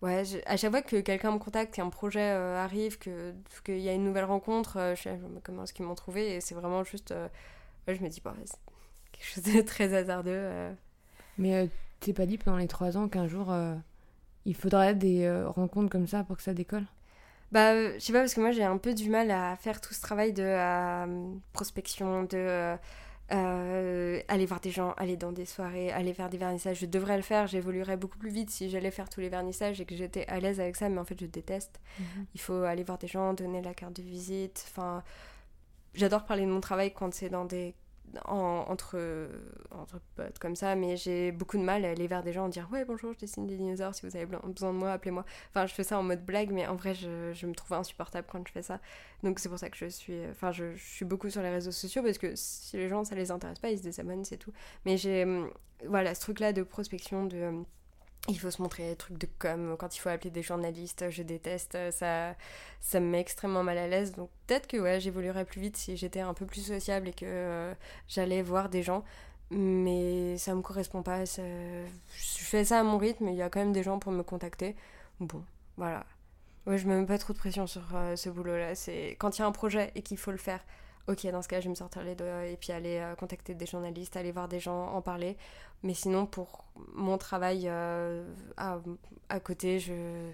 Ouais, 0.00 0.22
à 0.46 0.56
chaque 0.56 0.70
fois 0.70 0.82
que 0.82 1.00
quelqu'un 1.00 1.32
me 1.32 1.38
contacte, 1.38 1.74
qu'un 1.74 1.90
projet 1.90 2.20
euh, 2.20 2.56
arrive, 2.56 2.98
qu'il 2.98 3.78
y 3.78 3.88
a 3.88 3.92
une 3.92 4.04
nouvelle 4.04 4.26
rencontre, 4.26 4.76
euh, 4.76 4.94
je 4.94 5.02
sais 5.02 5.18
comment 5.42 5.64
est-ce 5.64 5.72
qu'ils 5.72 5.86
m'ont 5.86 5.96
trouvé 5.96 6.36
et 6.36 6.40
c'est 6.40 6.54
vraiment 6.54 6.84
juste. 6.84 7.10
Euh, 7.10 7.28
je 7.88 8.00
me 8.00 8.08
dis, 8.08 8.20
bah, 8.24 8.34
c'est 8.44 8.58
quelque 9.10 9.26
chose 9.26 9.54
de 9.54 9.60
très 9.66 9.94
hasardeux. 9.94 10.70
Mais 11.36 11.68
t'es 11.98 12.12
pas 12.12 12.26
dit 12.26 12.38
pendant 12.38 12.58
les 12.58 12.68
trois 12.68 12.96
ans 12.96 13.08
qu'un 13.08 13.26
jour 13.26 13.52
il 14.48 14.56
faudrait 14.56 14.94
des 14.94 15.30
rencontres 15.46 15.90
comme 15.90 16.06
ça 16.06 16.24
pour 16.24 16.36
que 16.36 16.42
ça 16.42 16.54
décolle 16.54 16.84
Bah, 17.52 17.92
je 17.94 17.98
sais 17.98 18.12
pas, 18.12 18.20
parce 18.20 18.34
que 18.34 18.40
moi 18.40 18.50
j'ai 18.50 18.64
un 18.64 18.78
peu 18.78 18.94
du 18.94 19.08
mal 19.08 19.30
à 19.30 19.54
faire 19.56 19.80
tout 19.80 19.94
ce 19.94 20.00
travail 20.00 20.32
de 20.32 21.38
prospection, 21.52 22.24
de 22.24 22.76
euh, 23.30 24.22
aller 24.28 24.46
voir 24.46 24.60
des 24.60 24.70
gens, 24.70 24.92
aller 24.96 25.18
dans 25.18 25.32
des 25.32 25.44
soirées, 25.44 25.92
aller 25.92 26.14
faire 26.14 26.30
des 26.30 26.38
vernissages. 26.38 26.78
Je 26.78 26.86
devrais 26.86 27.16
le 27.16 27.22
faire, 27.22 27.46
j'évoluerais 27.46 27.98
beaucoup 27.98 28.16
plus 28.16 28.30
vite 28.30 28.48
si 28.48 28.70
j'allais 28.70 28.90
faire 28.90 29.10
tous 29.10 29.20
les 29.20 29.28
vernissages 29.28 29.80
et 29.82 29.84
que 29.84 29.94
j'étais 29.94 30.26
à 30.28 30.40
l'aise 30.40 30.60
avec 30.60 30.76
ça, 30.76 30.88
mais 30.88 30.98
en 30.98 31.04
fait 31.04 31.20
je 31.20 31.26
déteste. 31.26 31.78
Mhm. 31.98 32.26
Il 32.34 32.40
faut 32.40 32.62
aller 32.62 32.84
voir 32.84 32.96
des 32.96 33.06
gens, 33.06 33.34
donner 33.34 33.60
la 33.60 33.74
carte 33.74 33.94
de 33.94 34.02
visite. 34.02 34.64
Enfin, 34.70 35.02
j'adore 35.92 36.24
parler 36.24 36.46
de 36.46 36.50
mon 36.50 36.60
travail 36.60 36.92
quand 36.94 37.12
c'est 37.12 37.28
dans 37.28 37.44
des 37.44 37.74
entre, 38.24 39.28
entre 39.70 40.00
potes 40.16 40.38
comme 40.38 40.56
ça, 40.56 40.74
mais 40.74 40.96
j'ai 40.96 41.32
beaucoup 41.32 41.58
de 41.58 41.62
mal 41.62 41.84
à 41.84 41.90
aller 41.90 42.06
vers 42.06 42.22
des 42.22 42.32
gens 42.32 42.46
et 42.46 42.50
dire 42.50 42.68
Ouais, 42.72 42.84
bonjour, 42.84 43.12
je 43.12 43.18
dessine 43.18 43.46
des 43.46 43.56
dinosaures, 43.56 43.94
si 43.94 44.06
vous 44.06 44.16
avez 44.16 44.26
besoin 44.26 44.72
de 44.72 44.78
moi, 44.78 44.92
appelez-moi. 44.92 45.24
Enfin, 45.50 45.66
je 45.66 45.74
fais 45.74 45.84
ça 45.84 45.98
en 45.98 46.02
mode 46.02 46.24
blague, 46.24 46.50
mais 46.50 46.66
en 46.66 46.76
vrai, 46.76 46.94
je, 46.94 47.32
je 47.32 47.46
me 47.46 47.54
trouve 47.54 47.74
insupportable 47.74 48.26
quand 48.30 48.46
je 48.46 48.52
fais 48.52 48.62
ça. 48.62 48.80
Donc, 49.22 49.38
c'est 49.38 49.48
pour 49.48 49.58
ça 49.58 49.70
que 49.70 49.76
je 49.76 49.86
suis. 49.86 50.26
Enfin, 50.30 50.52
je, 50.52 50.74
je, 50.74 50.84
suis 50.84 51.04
beaucoup 51.04 51.30
sur 51.30 51.42
les 51.42 51.50
réseaux 51.50 51.72
sociaux 51.72 52.02
parce 52.02 52.18
que 52.18 52.32
si 52.34 52.76
les 52.76 52.88
gens 52.88 53.04
ça 53.04 53.14
les 53.14 53.30
intéresse 53.30 53.58
pas, 53.58 53.70
ils 53.70 53.78
se 53.78 53.82
désabonnent, 53.82 54.24
c'est 54.24 54.38
tout. 54.38 54.52
Mais 54.84 54.96
j'ai. 54.96 55.26
Voilà, 55.86 56.14
ce 56.14 56.20
truc-là 56.20 56.52
de 56.52 56.64
prospection, 56.64 57.26
de 57.26 57.62
il 58.26 58.38
faut 58.38 58.50
se 58.50 58.60
montrer 58.60 58.90
des 58.90 58.96
trucs 58.96 59.18
de 59.18 59.28
com. 59.38 59.76
Quand 59.78 59.94
il 59.96 60.00
faut 60.00 60.08
appeler 60.08 60.30
des 60.30 60.42
journalistes 60.42 61.10
je 61.10 61.22
déteste 61.22 61.78
ça 61.92 62.34
ça 62.80 63.00
me 63.00 63.06
met 63.06 63.20
extrêmement 63.20 63.62
mal 63.62 63.78
à 63.78 63.86
l'aise. 63.86 64.12
Donc 64.12 64.30
peut-être 64.46 64.66
que 64.66 64.76
ouais 64.76 65.00
j'évoluerais 65.00 65.44
plus 65.44 65.60
vite 65.60 65.76
si 65.76 65.96
j'étais 65.96 66.20
un 66.20 66.34
peu 66.34 66.46
plus 66.46 66.66
sociable 66.66 67.08
et 67.08 67.12
que 67.12 67.24
euh, 67.24 67.74
j'allais 68.08 68.42
voir 68.42 68.68
des 68.68 68.82
gens. 68.82 69.04
Mais 69.50 70.36
ça 70.36 70.54
me 70.54 70.60
correspond 70.60 71.02
pas. 71.02 71.24
Je 71.24 71.84
fais 72.16 72.64
ça 72.64 72.80
à 72.80 72.82
mon 72.82 72.98
rythme 72.98 73.28
il 73.28 73.34
y 73.34 73.42
a 73.42 73.48
quand 73.48 73.60
même 73.60 73.72
des 73.72 73.82
gens 73.82 73.98
pour 73.98 74.12
me 74.12 74.22
contacter. 74.22 74.76
Bon 75.20 75.42
voilà. 75.76 76.04
Ouais 76.66 76.76
je 76.76 76.86
me 76.86 77.00
mets 77.00 77.06
pas 77.06 77.18
trop 77.18 77.32
de 77.32 77.38
pression 77.38 77.66
sur 77.66 77.82
euh, 77.94 78.16
ce 78.16 78.28
boulot 78.28 78.58
là 78.58 78.74
c'est 78.74 79.16
quand 79.18 79.38
il 79.38 79.40
y 79.40 79.44
a 79.44 79.46
un 79.46 79.52
projet 79.52 79.90
et 79.94 80.02
qu'il 80.02 80.18
faut 80.18 80.32
le 80.32 80.38
faire 80.38 80.60
ok, 81.08 81.26
dans 81.30 81.42
ce 81.42 81.48
cas, 81.48 81.60
je 81.60 81.64
vais 81.64 81.70
me 81.70 81.74
sortir 81.74 82.04
les 82.04 82.14
doigts 82.14 82.44
et 82.44 82.56
puis 82.56 82.72
aller 82.72 82.98
euh, 82.98 83.14
contacter 83.16 83.54
des 83.54 83.66
journalistes, 83.66 84.16
aller 84.16 84.32
voir 84.32 84.46
des 84.46 84.60
gens, 84.60 84.88
en 84.88 85.02
parler. 85.02 85.36
Mais 85.82 85.94
sinon, 85.94 86.26
pour 86.26 86.64
mon 86.94 87.18
travail 87.18 87.64
euh, 87.66 88.30
à, 88.56 88.78
à, 89.28 89.40
côté, 89.40 89.80
je. 89.80 90.30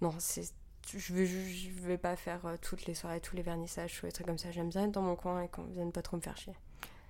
Non, 0.00 0.12
c'est. 0.18 0.52
Je 0.88 1.14
vais, 1.14 1.26
je 1.26 1.70
vais 1.70 1.96
pas 1.96 2.16
faire 2.16 2.44
euh, 2.44 2.56
toutes 2.60 2.86
les 2.86 2.94
soirées, 2.94 3.20
tous 3.20 3.36
les 3.36 3.42
vernissages, 3.42 4.00
tous 4.00 4.06
les 4.06 4.12
trucs 4.12 4.26
comme 4.26 4.38
ça. 4.38 4.50
J'aime 4.50 4.68
bien 4.68 4.84
être 4.84 4.90
dans 4.90 5.02
mon 5.02 5.14
coin 5.14 5.42
et 5.42 5.48
qu'on 5.48 5.62
vienne 5.66 5.92
pas 5.92 6.02
trop 6.02 6.16
me 6.16 6.22
faire 6.22 6.36
chier. 6.36 6.54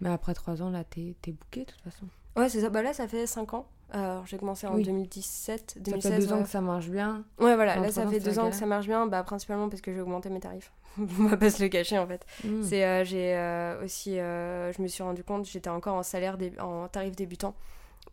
Mais 0.02 0.10
après 0.10 0.34
trois 0.34 0.60
ans, 0.60 0.68
là, 0.68 0.84
t'es 0.84 1.14
bouqué 1.26 1.64
de 1.64 1.70
toute 1.70 1.80
façon. 1.80 2.06
Ouais, 2.36 2.50
c'est 2.50 2.60
ça. 2.60 2.68
Bah 2.68 2.82
là, 2.82 2.92
ça 2.92 3.08
fait 3.08 3.26
5 3.26 3.54
ans. 3.54 3.66
Alors, 3.90 4.26
j'ai 4.26 4.38
commencé 4.38 4.66
en 4.66 4.78
2017, 4.78 5.78
2016. 5.80 6.02
Ça 6.02 6.10
fait 6.10 6.26
deux 6.26 6.32
ans 6.32 6.42
que 6.42 6.48
ça 6.48 6.60
marche 6.60 6.88
bien. 6.88 7.24
Ouais, 7.38 7.54
voilà. 7.54 7.76
Là, 7.76 7.90
ça 7.90 8.06
fait 8.06 8.20
deux 8.20 8.38
ans 8.38 8.48
que 8.48 8.56
ça 8.56 8.66
marche 8.66 8.86
bien. 8.86 9.06
Bah, 9.06 9.22
principalement 9.22 9.68
parce 9.68 9.82
que 9.82 9.92
j'ai 9.92 10.00
augmenté 10.00 10.30
mes 10.30 10.40
tarifs. 10.40 10.72
On 10.98 11.26
va 11.26 11.36
pas 11.36 11.50
se 11.50 11.62
le 11.62 11.68
cacher, 11.68 11.98
en 11.98 12.06
fait. 12.06 12.24
Hmm. 12.44 12.62
C'est, 12.62 12.84
euh, 12.84 13.04
j'ai 13.04 13.34
euh, 13.34 13.84
aussi, 13.84 14.18
euh, 14.18 14.72
je 14.72 14.82
me 14.82 14.88
suis 14.88 15.02
rendu 15.02 15.24
compte, 15.24 15.46
j'étais 15.46 15.70
encore 15.70 15.96
en 15.96 16.02
salaire, 16.02 16.36
en 16.60 16.88
tarif 16.88 17.16
débutant 17.16 17.54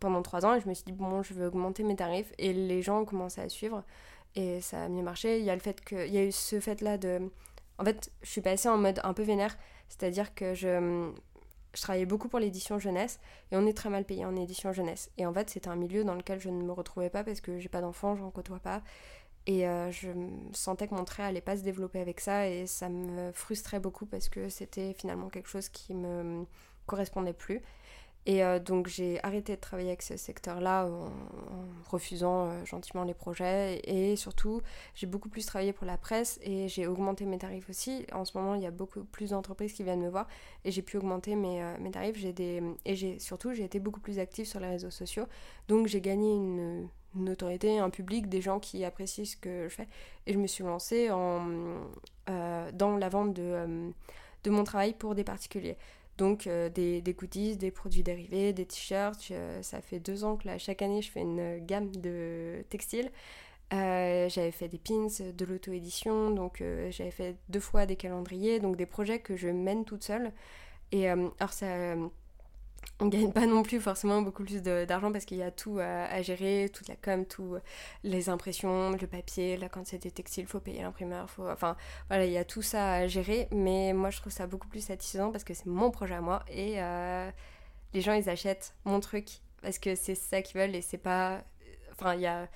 pendant 0.00 0.22
trois 0.22 0.46
ans 0.46 0.54
et 0.54 0.60
je 0.60 0.68
me 0.68 0.74
suis 0.74 0.84
dit, 0.84 0.92
bon, 0.92 1.22
je 1.22 1.34
vais 1.34 1.46
augmenter 1.46 1.82
mes 1.82 1.96
tarifs. 1.96 2.32
Et 2.38 2.52
les 2.52 2.82
gens 2.82 3.00
ont 3.00 3.04
commencé 3.04 3.40
à 3.40 3.48
suivre 3.48 3.82
et 4.34 4.60
ça 4.60 4.84
a 4.84 4.88
mieux 4.88 5.02
marché. 5.02 5.38
Il 5.38 5.44
y 5.44 5.50
a 5.50 5.54
le 5.54 5.60
fait 5.60 5.80
que, 5.82 6.06
il 6.06 6.12
y 6.12 6.18
a 6.18 6.24
eu 6.24 6.32
ce 6.32 6.60
fait-là 6.60 6.98
de. 6.98 7.30
En 7.78 7.84
fait, 7.84 8.10
je 8.22 8.28
suis 8.28 8.40
passée 8.42 8.68
en 8.68 8.76
mode 8.76 9.00
un 9.04 9.14
peu 9.14 9.22
vénère. 9.22 9.56
C'est-à-dire 9.88 10.34
que 10.34 10.54
je 10.54 11.10
je 11.74 11.82
travaillais 11.82 12.06
beaucoup 12.06 12.28
pour 12.28 12.38
l'édition 12.38 12.78
jeunesse 12.78 13.20
et 13.52 13.56
on 13.56 13.66
est 13.66 13.76
très 13.76 13.90
mal 13.90 14.04
payé 14.04 14.24
en 14.24 14.36
édition 14.36 14.72
jeunesse. 14.72 15.10
Et 15.18 15.26
en 15.26 15.32
fait, 15.32 15.50
c'était 15.50 15.68
un 15.68 15.76
milieu 15.76 16.04
dans 16.04 16.14
lequel 16.14 16.40
je 16.40 16.48
ne 16.48 16.62
me 16.62 16.72
retrouvais 16.72 17.10
pas 17.10 17.24
parce 17.24 17.40
que 17.40 17.58
j'ai 17.58 17.68
pas 17.68 17.80
d'enfants, 17.80 18.16
j'en 18.16 18.30
côtoie 18.30 18.58
pas. 18.58 18.82
Et 19.46 19.66
euh, 19.66 19.90
je 19.90 20.08
sentais 20.52 20.86
que 20.86 20.94
mon 20.94 21.04
trait 21.04 21.22
allait 21.22 21.40
pas 21.40 21.56
se 21.56 21.62
développer 21.62 22.00
avec 22.00 22.20
ça 22.20 22.46
et 22.46 22.66
ça 22.66 22.88
me 22.88 23.32
frustrait 23.32 23.80
beaucoup 23.80 24.06
parce 24.06 24.28
que 24.28 24.48
c'était 24.48 24.92
finalement 24.92 25.28
quelque 25.28 25.48
chose 25.48 25.68
qui 25.68 25.94
me 25.94 26.44
correspondait 26.86 27.32
plus. 27.32 27.62
Et 28.26 28.44
euh, 28.44 28.58
donc 28.58 28.86
j'ai 28.86 29.18
arrêté 29.24 29.56
de 29.56 29.60
travailler 29.60 29.88
avec 29.88 30.02
ce 30.02 30.16
secteur-là 30.16 30.86
en, 30.86 31.10
refusant 31.90 32.46
euh, 32.46 32.64
gentiment 32.64 33.04
les 33.04 33.14
projets. 33.14 33.80
Et, 33.84 34.14
surtout, 34.16 34.60
j'ai 34.94 35.06
beaucoup 35.06 35.28
plus 35.28 35.46
travaillé 35.46 35.72
pour 35.72 35.86
la 35.86 35.96
presse 35.96 36.38
et 36.42 36.68
j'ai 36.68 36.86
augmenté 36.86 37.24
mes 37.24 37.38
tarifs 37.38 37.68
aussi. 37.70 38.06
En 38.12 38.24
ce 38.24 38.36
moment, 38.36 38.54
il 38.54 38.62
y 38.62 38.66
a 38.66 38.70
beaucoup 38.70 39.04
plus 39.04 39.30
d'entreprises 39.30 39.72
qui 39.72 39.82
viennent 39.84 40.02
me 40.02 40.10
voir 40.10 40.28
et 40.64 40.70
j'ai 40.70 40.82
pu 40.82 40.98
augmenter 40.98 41.34
mes, 41.34 41.62
euh, 41.62 41.76
mes 41.80 41.90
tarifs. 41.90 42.22
Des... 42.34 42.62
Et 42.84 43.18
surtout, 43.18 43.54
j'ai 43.54 43.64
été 43.64 43.80
beaucoup 43.80 44.00
plus 44.00 44.18
active 44.18 44.46
sur 44.46 44.60
les 44.60 44.68
réseaux 44.68 44.90
sociaux. 44.90 45.24
Donc 45.68 45.86
j'ai 45.86 46.02
gagné 46.02 46.34
une, 46.34 46.88
une, 47.16 47.30
autorité, 47.30 47.78
un 47.78 47.90
public, 47.90 48.28
des 48.28 48.42
gens 48.42 48.60
qui 48.60 48.84
apprécient 48.84 49.24
ce 49.24 49.36
que 49.36 49.68
je 49.68 49.74
fais. 49.74 49.88
Et 50.26 50.34
je 50.34 50.38
me 50.38 50.46
suis 50.46 50.62
lancée 50.62 51.10
en, 51.10 51.46
dans 52.26 52.96
la 52.96 53.08
vente 53.08 53.32
de, 53.34 53.92
de 54.44 54.50
mon 54.50 54.64
travail 54.64 54.92
pour 54.92 55.14
des 55.14 55.24
particuliers. 55.24 55.76
Donc 56.20 56.46
euh, 56.46 56.68
des, 56.68 57.00
des, 57.00 57.14
goodies, 57.14 57.56
des 57.56 57.70
produits 57.70 58.02
dérivés, 58.02 58.52
des 58.52 58.66
t-shirts. 58.66 59.32
ça 59.62 59.80
fait 59.80 60.00
deux 60.00 60.22
ans 60.22 60.36
que 60.36 60.46
là, 60.48 60.58
chaque 60.58 60.82
année, 60.82 61.00
je 61.00 61.10
fais 61.10 61.22
une 61.22 61.64
gamme 61.64 61.90
de 61.96 62.62
textiles. 62.68 63.10
Euh, 63.72 64.28
j'avais 64.28 64.50
fait 64.50 64.68
des 64.68 64.76
pins, 64.78 65.06
de 65.08 65.44
l'auto-édition, 65.46 66.30
donc 66.30 66.60
euh, 66.60 66.90
j'avais 66.90 67.10
fait 67.10 67.36
deux 67.48 67.60
fois 67.60 67.86
des 67.86 67.96
calendriers, 67.96 68.60
donc 68.60 68.76
des 68.76 68.84
projets 68.84 69.20
que 69.20 69.34
je 69.34 69.48
mène 69.48 69.86
toute 69.86 70.04
seule. 70.04 70.32
Et 70.92 71.08
alors 71.08 71.52
ça, 71.52 71.94
on 73.00 73.06
gagne 73.06 73.32
pas 73.32 73.46
non 73.46 73.62
plus 73.62 73.80
forcément 73.80 74.20
beaucoup 74.22 74.44
plus 74.44 74.62
d'argent 74.62 75.10
parce 75.10 75.24
qu'il 75.24 75.38
y 75.38 75.42
a 75.42 75.50
tout 75.50 75.78
à, 75.80 76.20
gérer, 76.22 76.70
toute 76.72 76.88
la 76.88 76.96
com, 76.96 77.24
tout 77.24 77.56
les 78.04 78.28
impressions, 78.28 78.90
le 78.90 79.06
papier, 79.06 79.56
là 79.56 79.68
quand 79.68 79.86
c'est 79.86 79.98
des 80.02 80.10
textiles, 80.10 80.46
faut 80.46 80.60
payer 80.60 80.82
l'imprimeur, 80.82 81.30
faut 81.30 81.48
enfin 81.48 81.76
voilà, 82.08 82.26
il 82.26 82.32
y 82.32 82.38
a 82.38 82.44
tout 82.44 82.62
ça 82.62 82.94
à 82.94 83.06
gérer, 83.06 83.48
mais 83.52 83.92
moi 83.94 84.10
je 84.10 84.20
trouve 84.20 84.32
ça 84.32 84.46
beaucoup 84.46 84.68
plus 84.68 84.84
satisfaisant 84.84 85.32
parce 85.32 85.44
que 85.44 85.54
c'est 85.54 85.66
mon 85.66 85.90
projet 85.90 86.14
à 86.14 86.20
moi 86.20 86.44
et 86.50 86.76
les 87.94 88.00
gens 88.00 88.12
ils 88.12 88.28
achètent 88.28 88.74
mon 88.84 89.00
truc 89.00 89.40
parce 89.62 89.78
que 89.78 89.94
c'est 89.94 90.14
ça 90.14 90.42
qu'ils 90.42 90.60
veulent 90.60 90.74
et 90.74 90.82
c'est 90.82 90.98
pas 90.98 91.42
enfin 91.92 92.14
il 92.14 92.20
y 92.20 92.26
a 92.26 92.48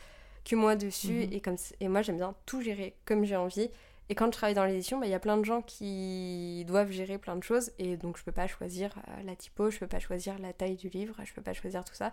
que 0.44 0.56
moi 0.56 0.76
dessus 0.76 1.26
mhm. 1.26 1.32
et 1.32 1.40
comme 1.40 1.56
et 1.80 1.88
moi 1.88 2.02
j'aime 2.02 2.16
bien 2.16 2.34
tout 2.46 2.60
gérer 2.60 2.96
comme 3.04 3.24
j'ai 3.24 3.37
envie 3.37 3.70
et 4.08 4.14
quand 4.14 4.26
je 4.26 4.32
travaille 4.32 4.54
dans 4.54 4.64
l'édition, 4.64 4.98
bah, 4.98 5.06
il 5.06 5.10
y 5.10 5.14
a 5.14 5.20
plein 5.20 5.36
de 5.36 5.44
gens 5.44 5.62
qui 5.62 6.64
doivent 6.66 6.90
gérer 6.90 7.18
plein 7.18 7.36
de 7.36 7.42
choses 7.42 7.72
et 7.78 7.96
donc 7.96 8.18
je 8.18 8.24
peux 8.24 8.32
pas 8.32 8.46
choisir 8.46 8.94
euh, 9.08 9.22
la 9.24 9.34
typo, 9.34 9.70
je 9.70 9.78
peux 9.78 9.86
pas 9.86 10.00
choisir 10.00 10.38
la 10.38 10.52
taille 10.52 10.76
du 10.76 10.88
livre, 10.88 11.16
je 11.24 11.32
peux 11.32 11.42
pas 11.42 11.54
choisir 11.54 11.84
tout 11.84 11.94
ça. 11.94 12.12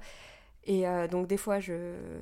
Et 0.66 0.88
euh, 0.88 1.08
donc 1.08 1.28
des 1.28 1.38
fois 1.38 1.60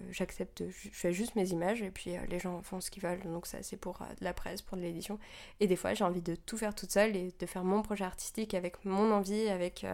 j'accepte, 0.10 0.64
je, 0.70 0.90
fais 0.92 1.14
juste 1.14 1.36
mes 1.36 1.50
images 1.50 1.82
et 1.82 1.92
puis 1.92 2.16
euh, 2.16 2.20
les 2.30 2.40
gens 2.40 2.62
font 2.64 2.82
ce 2.82 2.90
qu'ils 2.90 3.04
veulent. 3.04 3.22
Donc 3.24 3.46
ça 3.46 3.62
c'est 3.62 3.78
pour 3.78 4.00
de 4.00 4.24
la 4.24 4.34
presse, 4.34 4.64
pour 4.64 4.78
de 4.78 4.82
l'édition. 4.82 5.20
Et 5.60 5.68
des 5.68 5.76
fois 5.76 5.94
j'ai 5.94 6.04
envie 6.04 6.22
de 6.22 6.36
tout 6.36 6.58
faire 6.58 6.74
toute 6.74 6.92
seule 6.92 7.16
et 7.16 7.34
de 7.38 7.46
faire 7.46 7.64
mon 7.64 7.84
projet 7.84 8.06
artistique 8.06 8.56
avec 8.56 8.84
mon 8.86 9.12
envie, 9.12 9.50
avec 9.50 9.86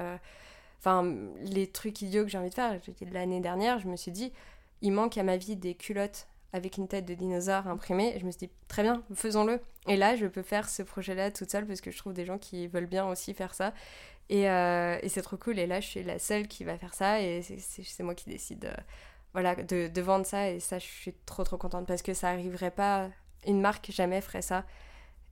enfin 0.79 1.11
les 1.41 1.67
trucs 1.67 2.01
idiots 2.01 2.23
que 2.23 2.29
j'ai 2.29 2.37
envie 2.37 2.49
de 2.49 2.55
faire. 2.55 2.79
L'année 3.11 3.41
dernière 3.41 3.79
je 3.79 3.87
me 3.87 3.97
suis 3.97 4.11
dit 4.11 4.31
il 4.81 4.93
manque 4.93 5.17
à 5.17 5.23
ma 5.23 5.35
vie 5.35 5.55
des 5.57 5.73
culottes 5.73 6.27
avec 6.53 6.77
une 6.77 6.87
tête 6.87 7.05
de 7.05 7.13
dinosaure 7.13 7.67
imprimée. 7.67 8.13
Et 8.15 8.19
je 8.19 8.25
me 8.25 8.31
suis 8.31 8.47
dit, 8.47 8.49
très 8.67 8.83
bien, 8.83 9.03
faisons-le. 9.13 9.59
Et 9.87 9.97
là, 9.97 10.15
je 10.15 10.25
peux 10.25 10.41
faire 10.41 10.69
ce 10.69 10.83
projet-là 10.83 11.31
toute 11.31 11.51
seule 11.51 11.65
parce 11.65 11.81
que 11.81 11.91
je 11.91 11.97
trouve 11.97 12.13
des 12.13 12.25
gens 12.25 12.37
qui 12.37 12.67
veulent 12.67 12.85
bien 12.85 13.07
aussi 13.07 13.33
faire 13.33 13.53
ça. 13.53 13.73
Et, 14.29 14.49
euh, 14.49 14.97
et 15.01 15.09
c'est 15.09 15.21
trop 15.21 15.37
cool. 15.37 15.59
Et 15.59 15.67
là, 15.67 15.79
je 15.79 15.87
suis 15.87 16.03
la 16.03 16.19
seule 16.19 16.47
qui 16.47 16.63
va 16.63 16.77
faire 16.77 16.93
ça. 16.93 17.21
Et 17.21 17.41
c'est 17.41 18.03
moi 18.03 18.15
qui 18.15 18.29
décide 18.29 18.65
euh, 18.65 18.73
voilà, 19.33 19.55
de, 19.55 19.87
de, 19.87 20.01
vendre 20.01 20.25
ça. 20.25 20.49
Et 20.49 20.59
ça, 20.59 20.79
je 20.79 20.85
suis 20.85 21.13
trop, 21.25 21.43
trop 21.43 21.57
contente 21.57 21.85
parce 21.85 22.01
que 22.01 22.13
ça 22.13 22.29
arriverait 22.29 22.71
pas. 22.71 23.09
Une 23.45 23.61
marque 23.61 23.91
jamais 23.91 24.21
ferait 24.21 24.41
ça. 24.41 24.65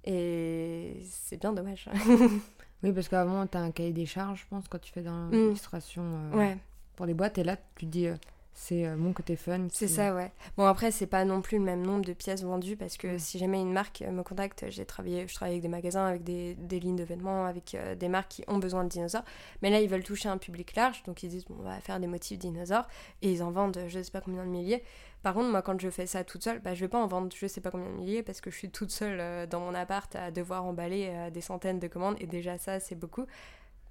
Et 0.04 0.98
c'est 1.10 1.40
bien 1.40 1.54
dommage. 1.54 1.90
oui, 2.84 2.92
parce 2.92 3.08
qu'avant, 3.08 3.48
tu 3.48 3.58
as 3.58 3.62
un 3.62 3.72
cahier 3.72 3.94
des 3.94 4.06
charges, 4.06 4.42
je 4.42 4.48
pense, 4.50 4.68
quand 4.68 4.80
tu 4.80 4.92
fais 4.92 5.02
dans 5.02 5.28
mm. 5.28 5.32
l'illustration 5.32 6.04
euh, 6.34 6.56
pour 6.96 7.06
les 7.06 7.14
boîtes. 7.14 7.38
Et 7.38 7.44
là, 7.44 7.58
tu 7.76 7.86
te 7.86 7.92
dis 7.92 8.08
c'est 8.54 8.86
euh, 8.86 8.96
mon 8.96 9.14
côté 9.14 9.36
fun. 9.36 9.68
C'est 9.72 9.88
ça, 9.88 10.14
ouais. 10.14 10.32
Bon, 10.58 10.66
après, 10.66 10.92
c'est 10.92 11.08
pas 11.08 11.26
non 11.26 11.42
plus 11.42 11.58
le 11.58 11.64
même 11.64 11.86
nombre 11.86 12.06
de 12.06 12.14
pièces 12.14 12.44
vendues 12.44 12.76
parce 12.76 12.98
que 12.98 13.18
si 13.18 13.40
jamais 13.40 13.60
une 13.60 13.74
marque 13.74 14.02
me 14.02 14.22
contacte, 14.22 14.66
j'ai 14.70 14.86
travaillé, 14.86 15.28
je 15.28 15.34
travaille 15.34 15.54
avec 15.54 15.64
des 15.64 15.70
magasins, 15.70 16.06
avec 16.06 16.24
des, 16.24 16.54
des 16.56 16.80
lignes 16.80 16.96
de 16.96 17.04
vêtements, 17.04 17.46
avec 17.46 17.76
euh, 17.76 17.96
des 17.96 18.10
marques 18.10 18.30
qui 18.30 18.44
ont 18.48 18.60
besoin 18.60 18.84
de 18.84 18.90
dinosaures. 18.90 19.26
Mais 19.62 19.70
là, 19.70 19.82
ils 19.82 19.90
veulent 19.90 20.04
toucher 20.04 20.30
un 20.30 20.38
public 20.38 20.76
large, 20.76 21.04
donc 21.04 21.24
ils 21.24 21.30
disent, 21.30 21.46
bon, 21.46 21.56
on 21.60 21.64
va 21.64 21.80
faire 21.80 22.00
des 22.00 22.08
motifs 22.08 22.38
dinosaures 22.38 22.88
et 23.22 23.32
ils 23.32 23.42
en 23.42 23.52
vendent 23.52 23.80
je 23.88 24.02
sais 24.02 24.12
pas 24.12 24.22
combien 24.22 24.46
de 24.46 24.50
milliers. 24.50 24.84
Par 25.24 25.34
contre, 25.34 25.50
moi, 25.50 25.62
quand 25.62 25.80
je 25.80 25.90
fais 25.90 26.06
ça 26.06 26.24
toute 26.24 26.44
seule, 26.44 26.60
bah, 26.60 26.74
je 26.74 26.82
vais 26.82 26.90
pas 26.90 27.00
en 27.00 27.08
vendre 27.08 27.30
je 27.36 27.48
sais 27.48 27.62
pas 27.62 27.72
combien 27.72 27.90
de 27.90 27.96
milliers 27.96 28.24
parce 28.24 28.40
que 28.40 28.52
je 28.52 28.58
suis 28.58 28.70
toute 28.70 28.92
seule 28.92 29.20
euh, 29.20 29.48
dans 29.48 29.62
mon 29.62 29.74
appart 29.74 30.14
à 30.16 30.32
devoir 30.32 30.66
emballer 30.66 31.12
des 31.34 31.42
centaines 31.42 31.80
de 31.80 31.88
commandes 31.88 32.18
et 32.20 32.28
déjà 32.28 32.58
ça, 32.58 32.80
c'est 32.80 32.96
beaucoup. 32.96 33.26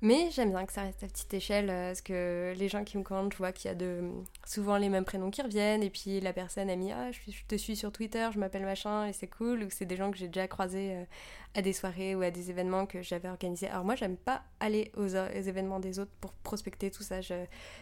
Mais 0.04 0.30
j'aime 0.32 0.50
bien 0.50 0.66
que 0.66 0.72
ça 0.72 0.82
reste 0.82 1.04
à 1.04 1.06
petite 1.06 1.32
échelle, 1.32 1.70
euh, 1.70 1.90
parce 1.90 2.00
que 2.00 2.54
les 2.56 2.68
gens 2.68 2.82
qui 2.82 2.98
me 2.98 3.04
commandent, 3.04 3.32
je 3.32 3.38
vois 3.38 3.52
qu'il 3.52 3.68
y 3.68 3.70
a 3.70 3.76
de, 3.76 4.02
souvent 4.44 4.76
les 4.76 4.88
mêmes 4.88 5.04
prénoms 5.04 5.30
qui 5.30 5.42
reviennent, 5.42 5.84
et 5.84 5.90
puis 5.90 6.20
la 6.20 6.32
personne 6.32 6.68
a 6.70 6.74
mis 6.74 6.90
Ah, 6.90 7.12
je, 7.12 7.20
te 7.46 7.54
suis 7.54 7.76
sur 7.76 7.92
Twitter, 7.92 8.28
je 8.34 8.40
m'appelle 8.40 8.64
machin, 8.64 9.06
et 9.06 9.12
c'est 9.12 9.28
cool, 9.28 9.62
ou 9.62 9.68
c'est 9.70 9.86
des 9.86 9.94
gens 9.94 10.10
que 10.10 10.16
j'ai 10.16 10.26
déjà 10.26 10.48
croisés 10.48 10.96
euh, 10.96 11.04
à 11.54 11.62
des 11.62 11.72
soirées 11.72 12.14
ou 12.14 12.22
à 12.22 12.30
des 12.30 12.50
événements 12.50 12.86
que 12.86 13.02
j'avais 13.02 13.28
organisés. 13.28 13.68
Alors 13.68 13.84
moi, 13.84 13.94
j'aime 13.94 14.16
pas 14.16 14.42
aller 14.60 14.90
aux, 14.96 15.06
événements 15.06 15.80
des 15.80 15.98
autres 15.98 16.12
pour 16.20 16.32
prospecter 16.32 16.90
tout 16.90 17.02
ça, 17.02 17.20
je, 17.20 17.34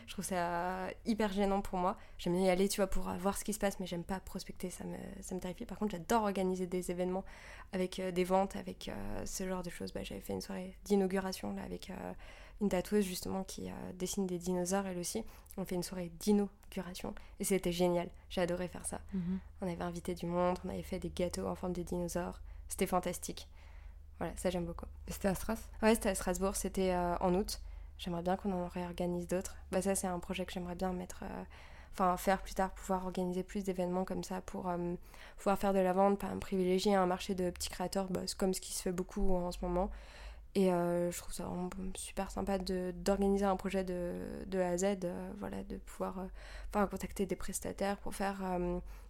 je 0.07 0.13
trouve 0.13 0.25
ça 0.25 0.89
hyper 1.07 1.33
gênant 1.33 1.61
pour 1.61 1.79
moi. 1.79 1.97
J'aime 2.19 2.35
bien 2.35 2.47
y 2.47 2.51
aller, 2.51 2.69
tu 2.69 2.81
vois, 2.81 2.89
pour 2.89 3.11
voir 3.21 3.39
ce 3.39 3.45
qui 3.45 3.53
se 3.53 3.59
passe, 3.59 3.79
mais 3.79 3.87
j'aime 3.87 4.05
pas 4.05 4.19
prospecter, 4.21 4.71
ça 4.71 4.85
me, 4.85 4.97
ça 5.21 5.35
me 5.35 5.41
terrifie. 5.41 5.67
Par 5.67 5.79
contre, 5.79 5.93
j'adore 5.93 6.23
organiser 6.23 6.67
des 6.67 6.91
événements 6.91 7.25
avec 7.73 7.99
euh, 7.99 8.11
des 8.11 8.25
ventes, 8.25 8.57
avec 8.57 8.89
euh, 8.89 9.27
ce 9.27 9.47
genre 9.47 9.63
de 9.63 9.71
choses. 9.71 9.93
Bah, 9.93 10.03
J'avais 10.03 10.21
fait 10.21 10.33
une 10.33 10.41
soirée 10.41 10.77
d'inauguration 10.85 11.55
là 11.55 11.63
avec 11.63 11.91
euh, 11.91 12.13
une 12.61 12.69
tatoueuse 12.69 13.05
justement 13.05 13.45
qui 13.45 13.71
dessine 13.95 14.27
des 14.27 14.39
dinosaures 14.39 14.87
elle 14.87 14.99
aussi. 14.99 15.25
On 15.57 15.65
fait 15.65 15.77
une 15.77 15.83
soirée 15.83 16.13
d'inauguration 16.21 17.15
et 17.39 17.45
c'était 17.45 17.73
génial. 17.73 18.11
J'ai 18.29 18.43
adoré 18.43 18.69
faire 18.69 18.85
ça. 18.85 19.01
Mhm. 19.15 19.39
On 19.63 19.67
avait 19.67 19.83
invité 19.83 20.15
du 20.15 20.27
monde, 20.27 20.59
on 20.65 20.69
avait 20.69 20.83
fait 20.83 20.99
des 20.99 21.11
gâteaux 21.11 21.47
en 21.47 21.55
forme 21.55 21.73
de 21.73 21.83
dinosaures. 21.83 22.43
C'était 22.69 22.87
fantastique. 22.87 23.49
Voilà, 24.21 24.33
ça 24.37 24.51
j'aime 24.51 24.67
beaucoup. 24.67 24.87
C'était 25.09 25.29
à 25.29 25.35
Strasbourg? 25.35 25.69
Ouais, 25.83 25.95
c'était 25.95 26.11
à 26.11 26.15
Strasbourg, 26.15 26.55
c'était 26.55 26.95
en 26.95 27.35
août. 27.35 27.61
J'aimerais 27.99 28.23
bien 28.23 28.37
qu'on 28.37 28.53
en 28.53 28.69
réorganise 28.69 29.27
d'autres. 29.27 29.57
Bah, 29.73 29.83
ça, 29.83 29.95
c'est 29.95 30.07
un 30.07 30.19
projet 30.21 30.47
que 30.47 30.53
j'aimerais 30.53 30.77
bien 30.77 30.93
mettre 30.93 31.25
enfin 31.93 32.17
faire 32.17 32.41
plus 32.41 32.55
tard, 32.55 32.71
pouvoir 32.71 33.05
organiser 33.05 33.43
plus 33.43 33.65
d'événements 33.65 34.05
comme 34.05 34.25
ça 34.25 34.41
pour 34.41 34.69
euh, 34.69 34.95
pouvoir 35.37 35.59
faire 35.59 35.73
de 35.73 35.79
la 35.81 35.93
vente, 35.93 36.19
pas 36.19 36.29
privilégier 36.41 36.95
un 36.95 37.07
marché 37.07 37.35
de 37.35 37.51
petits 37.51 37.69
créateurs, 37.69 38.07
bah, 38.11 38.21
comme 38.39 38.55
ce 38.55 38.61
qui 38.61 38.73
se 38.73 38.83
fait 38.83 38.93
beaucoup 38.93 39.35
en 39.35 39.51
ce 39.53 39.59
moment. 39.63 39.91
Et 40.57 40.73
euh, 40.73 41.13
je 41.13 41.19
trouve 41.19 41.33
ça 41.33 41.45
vraiment 41.45 41.71
super 41.95 42.31
sympa 42.31 42.59
d'organiser 42.59 43.45
un 43.45 43.57
projet 43.57 43.85
de, 43.85 44.15
de, 44.47 44.59
A 44.59 44.71
à 44.71 44.79
Z, 44.79 44.85
euh, 45.05 45.33
voilà, 45.39 45.63
de 45.63 45.77
pouvoir 45.77 46.27
enfin, 46.69 46.87
contacter 46.89 47.25
des 47.25 47.37
prestataires 47.37 47.99
pour 47.99 48.15
faire 48.15 48.43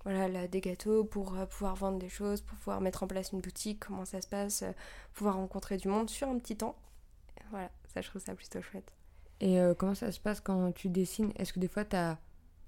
voilà, 0.04 0.48
des 0.48 0.60
gâteaux, 0.60 1.04
pour 1.04 1.34
pouvoir 1.48 1.76
vendre 1.76 1.98
des 1.98 2.10
choses, 2.10 2.42
pour 2.42 2.58
pouvoir 2.58 2.80
mettre 2.82 3.02
en 3.02 3.06
place 3.06 3.32
une 3.32 3.40
boutique, 3.40 3.80
comment 3.86 4.04
ça 4.04 4.20
se 4.20 4.28
passe, 4.28 4.64
pouvoir 5.14 5.36
rencontrer 5.36 5.78
du 5.78 5.88
monde 5.88 6.10
sur 6.10 6.28
un 6.28 6.38
petit 6.38 6.56
temps. 6.56 6.76
Voilà, 7.50 7.70
ça 7.94 8.02
je 8.02 8.08
trouve 8.08 8.22
ça 8.22 8.34
plutôt 8.34 8.60
chouette. 8.60 8.92
Et 9.40 9.58
comment 9.78 9.94
ça 9.94 10.12
se 10.12 10.20
passe 10.20 10.40
quand 10.40 10.72
tu 10.72 10.90
dessines? 10.90 11.32
Est-ce 11.36 11.54
que 11.54 11.60
des 11.60 11.68
fois 11.68 11.86
t'as 11.86 12.18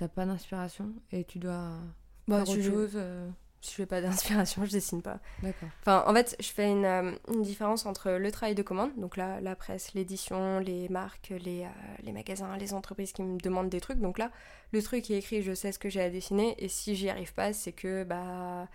pas 0.08 0.26
d'inspiration 0.26 0.92
et 1.12 1.24
tu 1.24 1.38
dois 1.38 1.78
bah, 2.26 2.44
faire 2.44 2.54
autre 2.54 2.62
chose 2.62 2.92
euh? 2.94 3.28
Si 3.62 3.70
je 3.70 3.76
fais 3.76 3.86
pas 3.86 4.00
d'inspiration, 4.00 4.64
je 4.66 4.72
dessine 4.72 5.02
pas. 5.02 5.20
D'accord. 5.42 5.68
Enfin, 5.80 6.04
en 6.06 6.12
fait, 6.12 6.36
je 6.40 6.48
fais 6.48 6.68
une, 6.68 6.84
euh, 6.84 7.12
une, 7.32 7.42
différence 7.42 7.86
entre 7.86 8.10
le 8.10 8.30
travail 8.32 8.54
de 8.54 8.62
commande, 8.62 8.90
donc 8.96 9.16
là, 9.16 9.40
la 9.40 9.54
presse, 9.54 9.94
l'édition, 9.94 10.58
les 10.58 10.88
marques, 10.88 11.32
les, 11.44 11.62
euh, 11.62 11.68
les 12.02 12.12
magasins, 12.12 12.56
les 12.56 12.74
entreprises 12.74 13.12
qui 13.12 13.22
me 13.22 13.38
demandent 13.38 13.70
des 13.70 13.80
trucs. 13.80 14.00
Donc 14.00 14.18
là, 14.18 14.30
le 14.72 14.82
truc 14.82 15.10
est 15.10 15.18
écrit, 15.18 15.42
je 15.42 15.54
sais 15.54 15.70
ce 15.70 15.78
que 15.78 15.88
j'ai 15.88 16.02
à 16.02 16.10
dessiner, 16.10 16.56
et 16.58 16.68
si 16.68 16.96
j'y 16.96 17.08
arrive 17.08 17.32
pas, 17.34 17.52
c'est 17.52 17.72
que 17.72 18.04
bah 18.04 18.66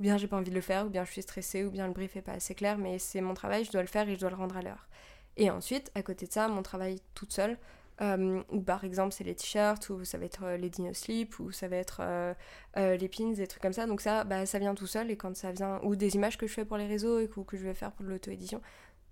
ou 0.00 0.02
bien 0.02 0.16
j'ai 0.16 0.26
pas 0.26 0.38
envie 0.38 0.50
de 0.50 0.54
le 0.54 0.62
faire, 0.62 0.86
ou 0.86 0.88
bien 0.88 1.04
je 1.04 1.12
suis 1.12 1.22
stressée, 1.22 1.64
ou 1.64 1.70
bien 1.70 1.86
le 1.86 1.92
brief 1.92 2.16
est 2.16 2.22
pas 2.22 2.32
assez 2.32 2.54
clair, 2.54 2.78
mais 2.78 2.98
c'est 2.98 3.20
mon 3.20 3.34
travail, 3.34 3.64
je 3.64 3.70
dois 3.70 3.82
le 3.82 3.88
faire 3.88 4.08
et 4.08 4.14
je 4.14 4.20
dois 4.20 4.30
le 4.30 4.36
rendre 4.36 4.56
à 4.56 4.62
l'heure. 4.62 4.88
Et 5.36 5.50
ensuite, 5.50 5.90
à 5.94 6.02
côté 6.02 6.26
de 6.26 6.32
ça, 6.32 6.48
mon 6.48 6.62
travail 6.62 7.00
toute 7.14 7.32
seule, 7.32 7.58
euh, 8.02 8.42
ou 8.50 8.60
par 8.60 8.84
exemple 8.84 9.12
c'est 9.12 9.24
les 9.24 9.34
t-shirts, 9.34 9.88
ou 9.90 10.04
ça 10.04 10.18
va 10.18 10.24
être 10.24 10.44
euh, 10.44 10.56
les 10.56 10.70
dino 10.70 10.92
slip, 10.92 11.38
ou 11.38 11.52
ça 11.52 11.68
va 11.68 11.76
être 11.76 12.00
euh, 12.00 12.34
les 12.76 13.08
pins, 13.08 13.32
des 13.32 13.46
trucs 13.46 13.62
comme 13.62 13.72
ça. 13.72 13.86
Donc 13.86 14.00
ça, 14.00 14.24
bah, 14.24 14.46
ça 14.46 14.58
vient 14.58 14.74
tout 14.74 14.86
seul 14.86 15.10
et 15.10 15.16
quand 15.16 15.36
ça 15.36 15.52
vient, 15.52 15.80
ou 15.82 15.96
des 15.96 16.14
images 16.16 16.36
que 16.36 16.46
je 16.46 16.52
fais 16.52 16.64
pour 16.64 16.76
les 16.76 16.86
réseaux 16.86 17.18
et 17.20 17.28
que, 17.28 17.40
que 17.40 17.56
je 17.56 17.64
vais 17.64 17.74
faire 17.74 17.92
pour 17.92 18.04
l'auto-édition, 18.04 18.60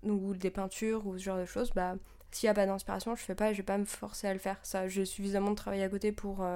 ou 0.02 0.34
des 0.34 0.50
peintures 0.50 1.06
ou 1.06 1.18
ce 1.18 1.24
genre 1.24 1.38
de 1.38 1.44
choses, 1.44 1.70
bah 1.72 1.94
s'il 2.32 2.46
n'y 2.46 2.50
a 2.50 2.54
pas 2.54 2.66
d'inspiration, 2.66 3.16
je 3.16 3.22
fais 3.22 3.34
pas, 3.34 3.52
je 3.52 3.58
vais 3.58 3.62
pas 3.62 3.78
me 3.78 3.84
forcer 3.84 4.26
à 4.26 4.32
le 4.32 4.38
faire. 4.38 4.56
Ça, 4.62 4.88
j'ai 4.88 5.04
suffisamment 5.04 5.50
de 5.50 5.56
travail 5.56 5.82
à 5.82 5.88
côté 5.88 6.12
pour 6.12 6.46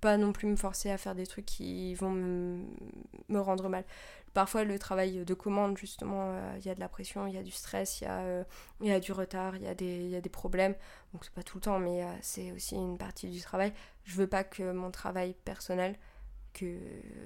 pas 0.00 0.16
non 0.16 0.32
plus 0.32 0.48
me 0.48 0.56
forcer 0.56 0.90
à 0.90 0.98
faire 0.98 1.14
des 1.14 1.26
trucs 1.26 1.46
qui 1.46 1.94
vont 1.94 2.10
me 2.10 3.40
rendre 3.40 3.68
mal. 3.68 3.84
Parfois, 4.32 4.62
le 4.62 4.78
travail 4.78 5.24
de 5.24 5.34
commande, 5.34 5.76
justement, 5.76 6.30
euh, 6.30 6.54
il 6.58 6.66
y 6.66 6.70
a 6.70 6.74
de 6.76 6.80
la 6.80 6.88
pression, 6.88 7.26
il 7.26 7.34
y 7.34 7.38
a 7.38 7.42
du 7.42 7.50
stress, 7.50 8.00
il 8.00 8.04
y, 8.04 8.06
a, 8.06 8.20
euh, 8.20 8.44
y 8.80 8.92
a 8.92 9.00
du 9.00 9.10
retard, 9.10 9.56
il 9.56 9.62
y, 9.62 9.66
a 9.66 9.74
des, 9.74 10.06
y 10.08 10.14
a 10.14 10.20
des 10.20 10.28
problèmes. 10.28 10.76
Donc, 11.12 11.24
c'est 11.24 11.34
pas 11.34 11.42
tout 11.42 11.58
le 11.58 11.62
temps, 11.62 11.80
mais 11.80 12.04
euh, 12.04 12.12
c'est 12.22 12.52
aussi 12.52 12.76
une 12.76 12.96
partie 12.96 13.28
du 13.28 13.40
travail. 13.40 13.72
Je 14.04 14.14
veux 14.14 14.28
pas 14.28 14.44
que 14.44 14.70
mon 14.70 14.92
travail 14.92 15.34
personnel 15.44 15.96
que 16.60 16.78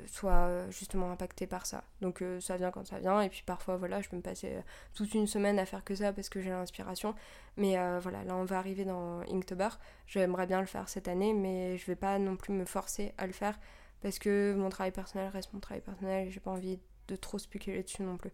soit 0.07 0.70
justement 0.70 1.11
impacté 1.11 1.47
par 1.47 1.66
ça. 1.66 1.85
Donc 2.01 2.23
ça 2.40 2.57
vient 2.57 2.70
quand 2.70 2.87
ça 2.87 2.99
vient 2.99 3.20
et 3.20 3.29
puis 3.29 3.42
parfois 3.44 3.77
voilà, 3.77 4.01
je 4.01 4.09
peux 4.09 4.16
me 4.16 4.23
passer 4.23 4.57
toute 4.94 5.14
une 5.14 5.27
semaine 5.27 5.59
à 5.59 5.66
faire 5.66 5.85
que 5.85 5.94
ça 5.94 6.12
parce 6.12 6.29
que 6.29 6.40
j'ai 6.40 6.51
l'inspiration. 6.51 7.14
Mais 7.57 7.77
voilà, 8.01 8.25
là 8.25 8.37
on 8.37 8.44
va 8.44 8.59
arriver 8.59 8.85
dans 8.85 9.20
Inktober. 9.31 9.68
J'aimerais 10.07 10.47
bien 10.47 10.61
le 10.61 10.66
faire 10.66 10.88
cette 10.88 11.09
année 11.09 11.33
mais 11.33 11.77
je 11.77 11.87
vais 11.87 11.97
pas 11.97 12.18
non 12.18 12.37
plus 12.37 12.53
me 12.53 12.64
forcer 12.64 13.12
à 13.18 13.27
le 13.27 13.33
faire 13.33 13.59
parce 14.05 14.18
que 14.18 14.55
mon 14.55 14.68
travail 14.68 14.92
personnel 14.92 15.29
reste 15.29 15.53
mon 15.55 15.61
travail 15.61 15.81
personnel 15.81 16.29
et 16.29 16.31
j'ai 16.31 16.40
pas 16.40 16.51
envie 16.51 16.79
de 17.09 17.16
trop 17.16 17.38
spéculer 17.38 17.83
dessus 17.83 18.03
non 18.03 18.16
plus. 18.16 18.33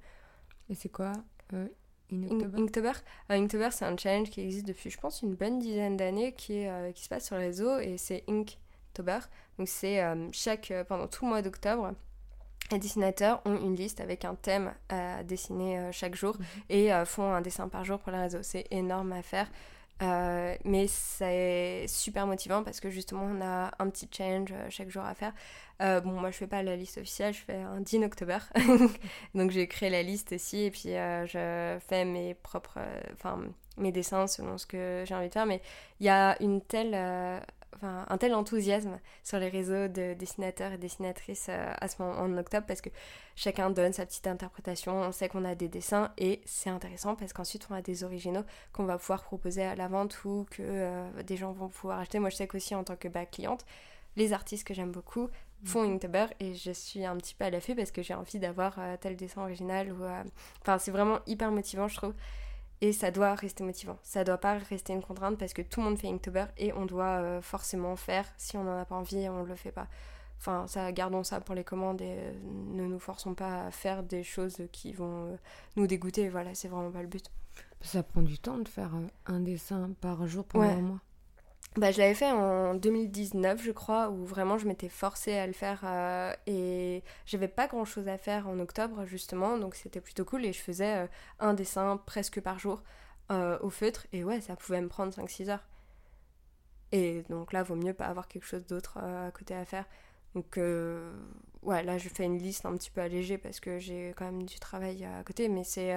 Et 0.69 0.75
c'est 0.75 0.89
quoi 0.89 1.13
euh, 1.53 1.69
Inktober? 2.13 2.93
Inktober, 3.29 3.69
c'est 3.71 3.85
un 3.85 3.97
challenge 3.97 4.31
qui 4.31 4.41
existe 4.41 4.67
depuis, 4.67 4.91
je 4.91 4.99
pense, 4.99 5.23
une 5.23 5.35
bonne 5.35 5.59
dizaine 5.59 5.97
d'années 5.97 6.33
qui, 6.33 6.67
euh, 6.67 6.93
qui 6.93 7.05
se 7.05 7.09
passe 7.09 7.27
sur 7.27 7.37
le 7.37 7.43
réseau 7.43 7.79
et 7.79 7.99
c'est 7.99 8.25
Donc 9.59 9.69
c'est 9.69 10.03
euh, 10.03 10.29
chaque 10.33 10.73
pendant 10.89 11.07
tout 11.07 11.25
le 11.25 11.31
mois 11.31 11.43
d'octobre, 11.43 11.93
les 12.73 12.79
dessinateurs 12.79 13.43
ont 13.45 13.57
une 13.57 13.75
liste 13.75 14.01
avec 14.01 14.25
un 14.25 14.35
thème 14.35 14.73
à 14.89 15.25
dessiner 15.25 15.91
chaque 15.93 16.15
jour 16.15 16.37
mhm. 16.39 16.47
et 16.69 16.91
font 17.05 17.33
un 17.33 17.41
dessin 17.41 17.69
par 17.69 17.85
jour 17.85 17.99
pour 17.99 18.13
le 18.13 18.19
réseau. 18.19 18.39
C'est 18.43 18.67
énorme 18.71 19.13
à 19.13 19.23
faire. 19.23 19.49
Euh, 20.03 20.57
mais 20.65 20.87
c'est 20.87 21.85
super 21.87 22.27
motivant 22.27 22.63
parce 22.63 22.81
que 22.81 22.89
justement 22.89 23.25
on 23.25 23.43
a 23.43 23.71
un 23.79 23.91
petit 23.91 24.09
challenge 24.11 24.51
euh, 24.53 24.67
chaque 24.71 24.89
jour 24.89 25.05
à 25.05 25.15
faire. 25.15 25.35
Euh, 25.83 26.01
bon, 26.01 26.13
moi 26.13 26.31
je 26.31 26.39
fais 26.39 26.47
pas 26.47 26.63
la 26.63 26.75
liste 26.75 26.99
officielle, 26.99 27.35
je 27.35 27.41
fais 27.41 27.57
un 27.57 27.81
10 27.81 28.05
octobre. 28.05 28.41
Donc 29.35 29.51
j'ai 29.51 29.67
créé 29.69 29.91
la 29.91 30.03
liste 30.03 30.33
aussi 30.33 30.63
et 30.63 30.71
puis 30.71 30.91
je 30.91 31.79
fais 31.87 32.05
mes 32.05 32.35
propres, 32.35 32.79
enfin 33.13 33.41
mes 33.77 33.93
dessins 33.93 34.27
selon 34.27 34.57
ce 34.59 34.67
que 34.67 35.05
j'ai 35.07 35.15
envie 35.15 35.29
de 35.29 35.33
faire. 35.33 35.47
Mais 35.47 35.61
il 36.01 36.07
y 36.07 36.11
a 36.11 36.41
une 36.43 36.63
telle 36.63 36.95
un 37.83 38.19
tel 38.19 38.35
enthousiasme 38.35 38.99
sur 39.23 39.39
les 39.39 39.49
réseaux 39.49 39.89
de 39.89 40.15
dessinateurs 40.15 40.73
et 40.73 40.79
dessinatrices 40.79 41.47
euh, 41.49 41.73
à 41.81 41.89
ce 41.89 42.01
moment 42.01 42.19
en 42.19 42.37
octobre 42.37 42.67
parce 42.67 42.81
que 42.81 42.91
chacun 43.37 43.71
donne 43.71 43.93
sa 43.93 44.07
petite 44.07 44.27
interprétation, 44.27 45.01
on 45.01 45.13
sait 45.13 45.29
qu'on 45.29 45.45
a 45.45 45.55
des 45.55 45.69
dessins 45.69 46.13
et 46.19 46.41
c'est 46.45 46.71
intéressant 46.71 47.15
parce 47.17 47.33
qu'ensuite 47.33 47.67
on 47.71 47.75
a 47.75 47.83
des 47.83 48.05
originaux 48.05 48.45
qu'on 48.73 48.85
va 48.85 48.99
pouvoir 48.99 49.23
proposer 49.23 49.63
à 49.63 49.75
la 49.75 49.89
vente 49.89 50.25
ou 50.25 50.47
que 50.51 50.63
euh, 50.63 51.23
des 51.23 51.37
gens 51.37 51.53
vont 51.53 51.69
pouvoir 51.69 51.99
acheter. 52.01 52.19
Moi 52.19 52.31
je 52.31 52.37
sais 52.37 52.47
qu'aussi 52.47 52.75
en 52.75 52.85
tant 52.85 52.97
que 52.97 53.09
back 53.09 53.33
cliente, 53.33 53.65
les 54.17 54.33
artistes 54.33 54.67
que 54.67 54.75
j'aime 54.75 54.93
beaucoup 54.93 55.29
font 55.65 55.83
Inktober 55.83 56.27
et 56.41 56.55
je 56.55 56.71
suis 56.71 57.05
un 57.05 57.17
petit 57.17 57.35
peu 57.35 57.45
à 57.45 57.51
l'affût 57.51 57.75
parce 57.75 57.91
que 57.91 58.03
j'ai 58.03 58.15
envie 58.15 58.39
d'avoir 58.39 58.77
euh, 58.79 58.97
tel 59.01 59.17
dessin 59.17 59.43
original 59.43 59.93
ou 59.93 60.05
enfin 60.63 60.79
c'est 60.79 60.91
vraiment 60.91 61.21
hyper 61.27 61.51
motivant 61.51 61.87
je 61.87 61.97
trouve 61.97 62.15
et 62.81 62.93
ça 62.93 63.11
doit 63.11 63.35
rester 63.35 63.63
motivant. 63.63 63.99
Ça 64.03 64.25
doit 64.25 64.39
pas 64.39 64.55
rester 64.59 64.93
une 64.93 65.03
contrainte 65.03 65.39
parce 65.39 65.53
que 65.53 65.63
tout 65.63 65.81
le 65.81 65.87
monde 65.87 65.99
fait 65.99 66.09
Inktober 66.09 66.47
et 66.57 66.73
on 66.73 66.87
doit 66.87 67.21
euh, 67.21 67.43
forcément 67.43 67.97
faire. 67.97 68.27
Si 68.37 68.57
on 68.57 68.65
n'en 68.65 68.79
a 68.79 68.85
pas 68.85 68.95
envie, 68.95 69.29
on 69.29 69.43
ne 69.43 69.49
le 69.49 69.57
fait 69.57 69.73
pas. 69.73 69.89
Enfin, 70.39 70.67
ça, 70.67 70.91
gardons 70.93 71.23
ça 71.23 71.41
pour 71.41 71.55
les 71.55 71.65
commandes 71.65 72.01
et 72.01 72.17
euh, 72.17 72.33
ne 72.73 72.87
nous 72.87 72.99
forçons 72.99 73.35
pas 73.35 73.67
à 73.67 73.71
faire 73.71 74.03
des 74.03 74.23
choses 74.23 74.63
qui 74.73 74.95
vont 74.95 75.27
euh, 75.27 75.37
nous 75.77 75.87
dégoûter. 75.87 76.31
Voilà, 76.31 76.55
c'est 76.55 76.69
vraiment 76.69 76.91
pas 76.91 77.03
le 77.03 77.09
but. 77.09 77.31
Ça 77.83 78.03
prend 78.03 78.23
du 78.23 78.39
temps 78.39 78.59
de 78.59 78.69
faire 78.69 78.93
un 79.27 79.41
dessin 79.41 79.91
par 80.01 80.27
jour 80.27 80.45
pendant 80.45 80.65
un 80.65 80.81
mois. 80.81 81.01
Bah, 81.77 81.93
je 81.93 81.99
l'avais 81.99 82.15
fait 82.15 82.33
en 82.33 82.75
2019, 82.75 83.63
je 83.63 83.71
crois, 83.71 84.11
où 84.11 84.25
vraiment 84.25 84.59
je 84.59 84.67
m'étais 84.67 84.89
forcée 84.89 85.35
à 85.35 85.47
le 85.47 85.53
faire 85.53 85.83
euh, 85.85 86.35
et 86.49 87.05
j'avais 87.27 87.47
pas 87.47 87.69
grand 87.69 87.85
chose 87.85 88.09
à 88.09 88.19
faire 88.19 88.49
en 88.49 88.59
octobre, 88.59 89.05
justement, 89.07 89.57
donc 89.57 89.77
c'était 89.77 90.01
plutôt 90.01 90.25
cool 90.25 90.45
et 90.45 90.53
je 90.53 90.61
faisais 90.61 91.05
euh, 91.05 91.07
un 91.39 91.55
dessin 91.55 91.97
presque 92.07 92.41
par 92.41 92.59
jour 92.59 92.83
euh, 93.31 93.57
au 93.61 93.71
feutre 93.71 94.09
et 94.13 94.25
ouais, 94.25 94.41
ça 94.41 94.57
pouvait 94.57 94.81
me 94.81 94.89
prendre 94.89 95.13
5-6 95.15 95.49
heures. 95.51 95.65
Et 96.91 97.23
donc 97.31 97.53
là, 97.53 97.63
vaut 97.63 97.77
mieux 97.77 97.95
pas 97.95 98.07
avoir 98.07 98.27
quelque 98.27 98.47
chose 98.47 98.67
d'autre 98.67 98.99
à 98.99 99.31
côté 99.31 99.55
à 99.55 99.65
faire. 99.65 99.85
Donc 100.35 100.59
ouais, 101.63 101.83
là 101.83 101.99
je 101.99 102.09
fais 102.09 102.25
une 102.25 102.39
liste 102.39 102.67
un 102.67 102.77
petit 102.77 102.91
peu 102.91 103.01
allégée 103.01 103.39
parce 103.39 103.61
que 103.61 103.79
j'ai 103.79 104.13
quand 104.17 104.25
même 104.25 104.45
du 104.45 104.59
travail 104.59 105.05
à 105.05 105.23
côté, 105.25 105.49
mais 105.49 105.65
c'est 105.65 105.93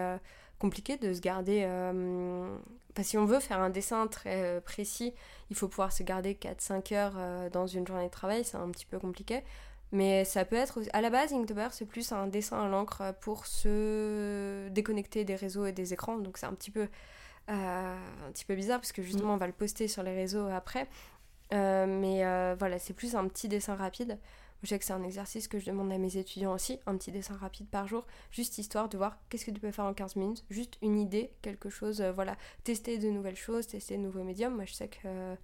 compliqué 0.59 0.97
de 0.97 1.13
se 1.13 1.19
garder. 1.19 1.63
Euh, 1.65 2.55
si 3.01 3.17
on 3.17 3.25
veut 3.25 3.39
faire 3.39 3.59
un 3.59 3.69
dessin 3.69 4.07
très 4.07 4.43
euh, 4.43 4.61
précis, 4.61 5.13
il 5.49 5.55
faut 5.55 5.67
pouvoir 5.67 5.91
se 5.91 6.03
garder 6.03 6.35
4-5 6.35 6.93
heures 6.93 7.13
euh, 7.17 7.49
dans 7.49 7.67
une 7.67 7.85
journée 7.85 8.05
de 8.05 8.11
travail, 8.11 8.43
c'est 8.43 8.57
un 8.57 8.69
petit 8.69 8.85
peu 8.85 8.99
compliqué. 8.99 9.43
Mais 9.91 10.25
ça 10.25 10.43
peut 10.43 10.55
être. 10.55 10.79
À 10.93 11.01
la 11.01 11.11
base, 11.11 11.33
Inktober, 11.33 11.67
c'est 11.71 11.85
plus 11.85 12.11
un 12.11 12.27
dessin 12.27 12.63
à 12.63 12.67
l'encre 12.67 13.13
pour 13.21 13.45
se 13.45 14.67
déconnecter 14.69 15.23
des 15.23 15.35
réseaux 15.35 15.65
et 15.67 15.71
des 15.71 15.93
écrans. 15.93 16.17
Donc 16.17 16.37
c'est 16.37 16.47
un 16.47 16.53
petit 16.53 16.71
peu. 16.71 16.87
un 17.47 18.31
petit 18.33 18.45
peu 18.45 18.55
bizarre 18.55 18.79
parce 18.79 18.91
que 18.91 19.03
justement 19.03 19.33
mm. 19.33 19.35
on 19.35 19.37
va 19.37 19.47
le 19.47 19.53
poster 19.53 19.87
sur 19.87 20.01
les 20.01 20.15
réseaux 20.15 20.47
après. 20.47 20.87
mais 21.51 22.23
voilà, 22.55 22.79
c'est 22.79 22.93
plus 22.93 23.15
un 23.15 23.27
petit 23.27 23.47
dessin 23.47 23.75
rapide. 23.75 24.17
Je 24.63 24.69
sais 24.69 24.79
que 24.79 24.85
c'est 24.85 24.93
un 24.93 25.03
exercice 25.03 25.49
que 25.49 25.59
je 25.59 25.65
demande 25.65 25.91
à 25.91 25.97
mes 25.97 26.15
étudiants 26.15 26.53
aussi, 26.53 26.79
un 26.85 26.95
petit 26.97 27.11
dessin 27.11 27.35
rapide 27.35 27.67
par 27.67 27.85
jour, 27.85 28.07
juste 28.31 28.57
histoire 28.57 28.87
de 28.87 28.97
voir 28.97 29.17
qu'est-ce 29.29 29.45
que 29.45 29.51
tu 29.51 29.59
peux 29.59 29.71
faire 29.71 29.85
en 29.85 29.93
15 29.93 30.15
minutes, 30.15 30.45
juste 30.49 30.77
une 30.81 30.97
idée, 30.97 31.31
quelque 31.41 31.69
chose, 31.69 31.99
euh, 32.01 32.13
voilà, 32.13 32.37
tester 32.63 32.97
de 32.97 33.09
nouvelles 33.09 33.35
choses, 33.35 33.67
tester 33.67 33.97
de 33.97 34.01
nouveaux 34.01 34.23
médiums. 34.23 34.55
Moi 34.55 34.63
je 34.63 34.73
sais 34.73 34.87
que 34.87 34.99
euh, 35.05 35.35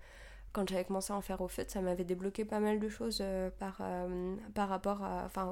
quand 0.53 0.67
j'avais 0.69 0.85
commencé 0.85 1.11
à 1.11 1.17
en 1.17 1.21
faire 1.21 1.41
au 1.41 1.49
fait, 1.49 1.69
ça 1.69 1.81
m'avait 1.81 2.05
débloqué 2.05 2.45
pas 2.45 2.61
mal 2.61 2.79
de 2.79 2.87
choses 2.87 3.19
euh, 3.21 3.49
par, 3.59 4.69
rapport 4.69 5.01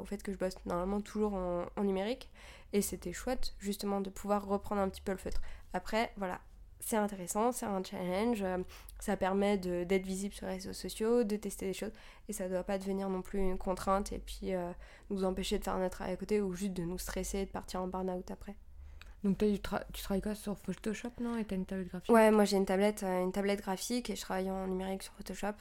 au 0.01 0.06
fait 0.06 0.23
que 0.23 0.32
je 0.32 0.38
bosse 0.38 0.56
normalement 0.65 1.01
toujours 1.01 1.34
en 1.34 1.84
numérique. 1.84 2.30
Et 2.73 2.82
c'était 2.82 3.13
chouette 3.13 3.53
justement 3.60 4.01
de 4.01 4.10
pouvoir 4.10 4.45
reprendre 4.45 4.82
un 4.82 4.89
petit 4.89 5.01
peu 5.01 5.12
le 5.12 5.17
feutre. 5.17 5.41
Après, 5.73 6.12
voilà, 6.17 6.41
c'est 6.80 6.98
intéressant, 6.98 7.52
c'est 7.52 7.66
un 7.66 7.84
challenge, 7.84 8.42
euh, 8.44 8.58
ça 9.00 9.18
permet 9.18 9.58
d'être 9.58 10.06
visible 10.06 10.34
sur 10.34 10.48
les 10.48 10.54
réseaux 10.54 10.74
sociaux, 10.74 11.24
de 11.24 11.36
tester 11.36 11.68
des 11.68 11.74
choses, 11.74 11.92
et 12.30 12.34
ça 12.34 12.46
ne 12.46 12.50
doit 12.50 12.63
pas 12.63 12.78
devenir 12.78 13.10
non 13.10 13.22
plus 13.22 13.40
une 13.40 13.58
contrainte 13.58 14.12
et 14.12 14.20
puis 14.20 14.54
euh, 14.54 14.72
nous 15.10 15.24
empêcher 15.24 15.60
de 15.60 15.63
faire 15.63 15.78
notre 15.78 15.98
travail 15.98 16.13
à 16.13 16.18
côté 16.18 16.42
ou 16.42 16.54
juste 16.54 16.74
de 16.74 16.84
nous 16.84 16.98
stresser 16.98 17.40
et 17.40 17.46
de 17.46 17.52
partir 17.52 17.82
en 17.82 17.88
burn-out 17.88 18.30
après. 18.32 18.56
Donc 19.24 19.38
tu, 19.38 19.52
tu, 19.94 20.04
travailles 20.04 20.22
quoi 20.22 20.36
sur 20.36 20.58
Photoshop, 20.58 21.10
non 21.20 21.38
Et 21.38 21.46
tu 21.46 21.54
as 21.54 21.58
une 21.58 21.66
tablette 21.66 21.90
graphique? 21.90 22.13
Ouais, 22.13 22.32
moi 22.32 22.46
j'ai 22.46 22.58
une 22.58 22.66
tablette, 22.66 23.04
euh, 23.04 23.24
une 23.24 23.32
tablette 23.32 23.62
graphique 23.62 24.10
et 24.10 24.16
je 24.16 24.22
travaille 24.22 24.50
en 24.52 24.68
numérique 24.68 25.04
sur 25.04 25.13
Photoshop 25.13 25.56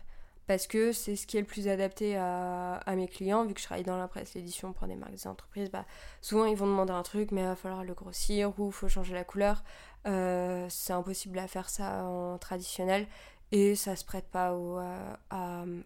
parce 0.47 0.67
que 0.67 0.93
c'est 0.93 1.17
ce 1.17 1.27
qui 1.27 1.37
est 1.37 1.41
le 1.41 1.47
plus 1.47 1.69
adapté 1.69 2.17
à, 2.17 2.75
à, 2.75 2.95
mes 2.95 3.09
clients, 3.09 3.45
vu 3.45 3.55
que 3.55 3.61
je 3.61 3.65
travaille 3.65 3.85
dans 3.85 3.99
la 3.99 4.09
presse, 4.09 4.35
l'édition 4.35 4.73
pour 4.73 4.87
des 4.87 4.95
marques, 4.95 5.13
des 5.13 5.27
entreprises, 5.27 5.71
bah, 5.71 5.85
souvent 6.21 6.45
ils 6.45 6.57
vont 6.57 6.67
demander 6.67 6.93
un 6.93 7.03
truc, 7.03 7.33
mais 7.33 7.43
il 7.43 7.47
va 7.47 7.57
falloir 7.57 7.85
le 7.85 7.95
grossir 7.95 8.53
ou 8.59 8.69
il 8.69 8.73
faut 8.73 8.89
changer 8.89 9.15
la 9.15 9.25
couleur. 9.25 9.65
Euh, 10.07 10.67
c'est 10.69 10.93
impossible 10.93 11.39
à 11.39 11.49
faire 11.49 11.69
ça 11.69 12.05
en 12.05 12.39
traditionnel 12.39 13.09
et 13.51 13.75
ça 13.75 13.97
se 13.97 14.05
prête 14.05 14.27
pas 14.27 14.55
au, 14.55 14.79
à, 14.79 15.19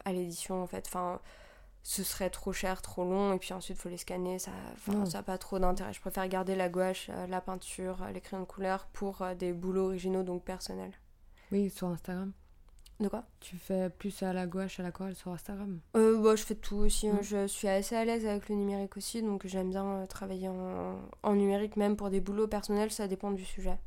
à, 0.04 0.12
l'édition 0.12 0.62
en 0.62 0.66
fait. 0.66 0.84
Enfin, 0.86 1.20
ce 1.82 2.02
serait 2.02 2.28
trop 2.28 2.52
cher, 2.52 2.82
trop 2.82 3.04
long, 3.04 3.32
et 3.32 3.38
puis 3.38 3.54
ensuite 3.54 3.78
il 3.78 3.80
faut 3.80 3.88
les 3.88 3.96
scanner, 3.96 4.38
ça 4.38 4.50
n'a 4.88 5.22
pas 5.22 5.38
trop 5.38 5.58
d'intérêt. 5.58 5.94
Je 5.94 6.00
préfère 6.00 6.28
garder 6.28 6.54
la 6.54 6.68
gouache, 6.68 7.08
euh, 7.10 7.26
la 7.26 7.40
peinture, 7.40 8.04
les 8.12 8.20
crayons 8.20 8.42
de 8.42 8.48
couleur 8.48 8.86
pour 8.92 9.22
euh, 9.22 9.34
des 9.34 9.54
boulots 9.54 9.86
originaux, 9.86 10.22
donc 10.22 10.44
personnels. 10.44 10.92
Oui, 11.50 11.70
sur 11.70 11.88
Instagram. 11.88 12.32
De 13.00 13.08
quoi? 13.08 13.24
Tu 13.40 13.56
fais 13.56 13.88
plus 13.88 14.22
à 14.22 14.34
la 14.34 14.46
gouache, 14.46 14.78
à 14.78 14.82
l'aquarelle 14.82 15.16
sur 15.16 15.32
Instagram? 15.32 15.80
Euh, 15.96 16.20
bah, 16.20 16.36
Je 16.36 16.44
fais 16.44 16.54
tout 16.54 16.76
aussi. 16.76 17.08
Hein. 17.08 17.18
Mm. 17.20 17.22
Je 17.22 17.46
suis 17.46 17.66
assez 17.66 17.96
à 17.96 18.04
l'aise 18.04 18.26
avec 18.26 18.48
le 18.50 18.56
numérique 18.56 18.96
aussi, 18.98 19.22
donc 19.22 19.46
j'aime 19.46 19.70
bien 19.70 20.06
travailler 20.06 20.48
en, 20.48 21.00
en 21.22 21.34
numérique, 21.34 21.76
même 21.76 21.96
pour 21.96 22.10
des 22.10 22.20
boulots 22.20 22.46
personnels, 22.46 22.90
ça 22.90 23.08
dépend 23.08 23.30
du 23.30 23.44
sujet. 23.44 23.78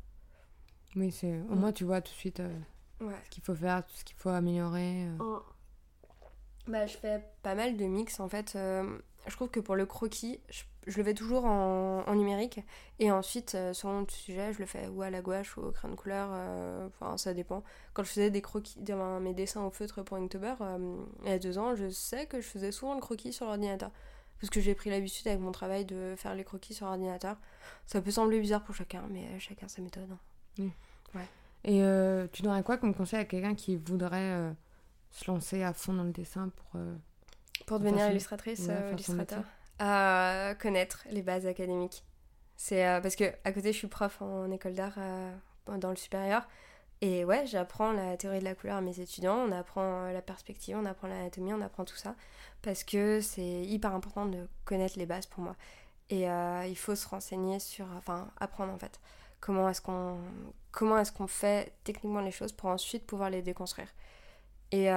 Oui, 0.96 1.10
c'est 1.10 1.40
au 1.48 1.54
mm. 1.54 1.58
moins 1.58 1.72
tu 1.72 1.84
vois 1.84 2.00
tout 2.00 2.12
de 2.12 2.16
suite 2.16 2.40
euh, 2.40 2.60
ce 3.00 3.30
qu'il 3.30 3.42
faut 3.42 3.54
faire, 3.54 3.84
tout 3.86 3.94
ce 3.94 4.04
qu'il 4.04 4.16
faut 4.16 4.30
améliorer. 4.30 5.06
Euh. 5.06 5.38
Mm. 5.38 5.40
Bah, 6.68 6.86
je 6.86 6.96
fais 6.96 7.22
pas 7.42 7.54
mal 7.54 7.76
de 7.76 7.84
mix 7.84 8.20
en 8.20 8.28
fait. 8.28 8.54
Euh, 8.56 8.98
je 9.26 9.34
trouve 9.34 9.48
que 9.48 9.60
pour 9.60 9.76
le 9.76 9.86
croquis, 9.86 10.40
je, 10.50 10.62
le 10.86 11.04
fais 11.04 11.14
toujours 11.14 11.44
en, 11.44 12.02
en 12.06 12.14
numérique 12.14 12.60
et 12.98 13.10
ensuite, 13.10 13.56
selon 13.72 14.00
le 14.00 14.06
sujet, 14.08 14.52
je 14.52 14.58
le 14.58 14.66
fais 14.66 14.88
ou 14.88 15.02
à 15.02 15.10
la 15.10 15.20
gouache 15.20 15.56
ou 15.56 15.62
au 15.62 15.70
crayon 15.70 15.94
de 15.94 16.00
couleur. 16.00 16.30
Enfin, 16.86 17.16
ça 17.16 17.34
dépend. 17.34 17.62
Quand 17.92 18.02
je 18.02 18.10
faisais 18.10 18.30
des 18.30 18.42
croquis, 18.42 18.78
mes 19.20 19.34
dessins 19.34 19.64
au 19.64 19.70
feutre 19.70 20.02
pour 20.02 20.16
Inktober, 20.16 20.54
il 21.24 21.28
y 21.28 21.32
a 21.32 21.38
deux 21.38 21.58
ans, 21.58 21.74
je 21.74 21.88
sais 21.90 22.26
que 22.26 22.40
je 22.40 22.46
faisais 22.46 22.72
souvent 22.72 22.94
le 22.94 23.00
croquis 23.00 23.32
sur 23.32 23.46
l'ordinateur 23.46 23.90
parce 24.40 24.50
que 24.50 24.60
j'ai 24.60 24.74
pris 24.74 24.90
l'habitude 24.90 25.26
avec 25.28 25.40
mon 25.40 25.52
travail 25.52 25.84
de 25.84 26.14
faire 26.16 26.34
les 26.34 26.44
croquis 26.44 26.74
sur 26.74 26.86
l'ordinateur. 26.86 27.36
Ça 27.86 28.02
peut 28.02 28.10
sembler 28.10 28.40
bizarre 28.40 28.62
pour 28.62 28.74
chacun, 28.74 29.04
mais 29.10 29.38
chacun 29.38 29.68
sa 29.68 29.80
méthode. 29.80 30.10
Hein. 30.60 30.68
Ouais. 31.14 31.26
Et 31.64 31.82
euh, 31.82 32.26
tu 32.30 32.42
donnerais 32.42 32.62
quoi 32.62 32.76
comme 32.76 32.94
conseil 32.94 33.20
à 33.20 33.24
quelqu'un 33.24 33.54
qui 33.54 33.76
voudrait 33.76 34.32
euh, 34.32 34.52
se 35.10 35.30
lancer 35.30 35.62
à 35.62 35.72
fond 35.72 35.94
dans 35.94 36.04
le 36.04 36.12
dessin 36.12 36.50
pour... 36.50 36.80
Euh, 36.80 36.94
pour 37.66 37.78
devenir 37.78 38.10
illustratrice, 38.10 38.68
illustrateur 38.92 39.44
À 39.78 40.54
connaître 40.60 41.04
les 41.10 41.22
bases 41.22 41.46
académiques. 41.46 42.04
C'est 42.56 42.84
parce 43.02 43.16
que 43.16 43.24
à 43.44 43.52
côté, 43.52 43.72
je 43.72 43.78
suis 43.78 43.88
prof 43.88 44.22
en 44.22 44.50
école 44.50 44.74
d'art 44.74 44.98
dans 45.66 45.90
le 45.90 45.96
supérieur. 45.96 46.46
Et 47.00 47.24
ouais, 47.24 47.46
j'apprends 47.46 47.92
la 47.92 48.16
théorie 48.16 48.38
de 48.38 48.44
la 48.44 48.54
couleur 48.54 48.76
à 48.76 48.80
mes 48.80 48.98
étudiants, 49.00 49.36
on 49.36 49.52
apprend 49.52 50.06
la 50.12 50.22
perspective, 50.22 50.76
on 50.80 50.86
apprend 50.86 51.08
l'anatomie, 51.08 51.52
on 51.52 51.60
apprend 51.60 51.84
tout 51.84 51.96
ça. 51.96 52.14
Parce 52.62 52.84
que 52.84 53.20
c'est 53.20 53.42
hyper 53.42 53.94
important 53.94 54.26
de 54.26 54.48
connaître 54.64 54.98
les 54.98 55.06
bases 55.06 55.26
pour 55.26 55.42
moi. 55.42 55.56
Et 56.08 56.22
il 56.24 56.76
faut 56.76 56.94
se 56.94 57.08
renseigner 57.08 57.58
sur... 57.58 57.86
Enfin, 57.96 58.30
apprendre 58.38 58.72
en 58.72 58.78
fait 58.78 59.00
comment 59.44 59.68
est-ce 59.68 59.82
qu'on 59.82 60.16
comment 60.72 60.98
est-ce 60.98 61.12
qu'on 61.12 61.26
fait 61.26 61.72
techniquement 61.84 62.20
les 62.20 62.30
choses 62.30 62.52
pour 62.52 62.70
ensuite 62.70 63.06
pouvoir 63.06 63.30
les 63.30 63.42
déconstruire. 63.42 63.88
Euh, 64.72 64.88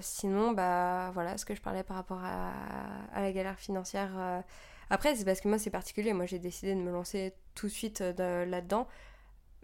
sinon, 0.00 0.52
bah 0.52 1.10
voilà 1.14 1.38
ce 1.38 1.44
que 1.44 1.54
je 1.54 1.60
parlais 1.60 1.82
par 1.82 1.96
rapport 1.96 2.20
à, 2.22 2.52
la 3.20 3.32
galère 3.32 3.58
financière. 3.58 4.10
Euh. 4.16 4.40
Après, 4.90 5.14
c'est 5.16 5.24
parce 5.24 5.40
que 5.40 5.48
moi 5.48 5.58
c'est 5.58 5.70
particulier. 5.70 6.12
Moi 6.12 6.26
j'ai 6.26 6.38
décidé 6.38 6.74
de 6.74 6.80
me 6.80 6.90
lancer 6.90 7.34
tout 7.54 7.66
de 7.66 7.72
suite 7.72 8.00
euh, 8.00 8.44
là-dedans. 8.46 8.86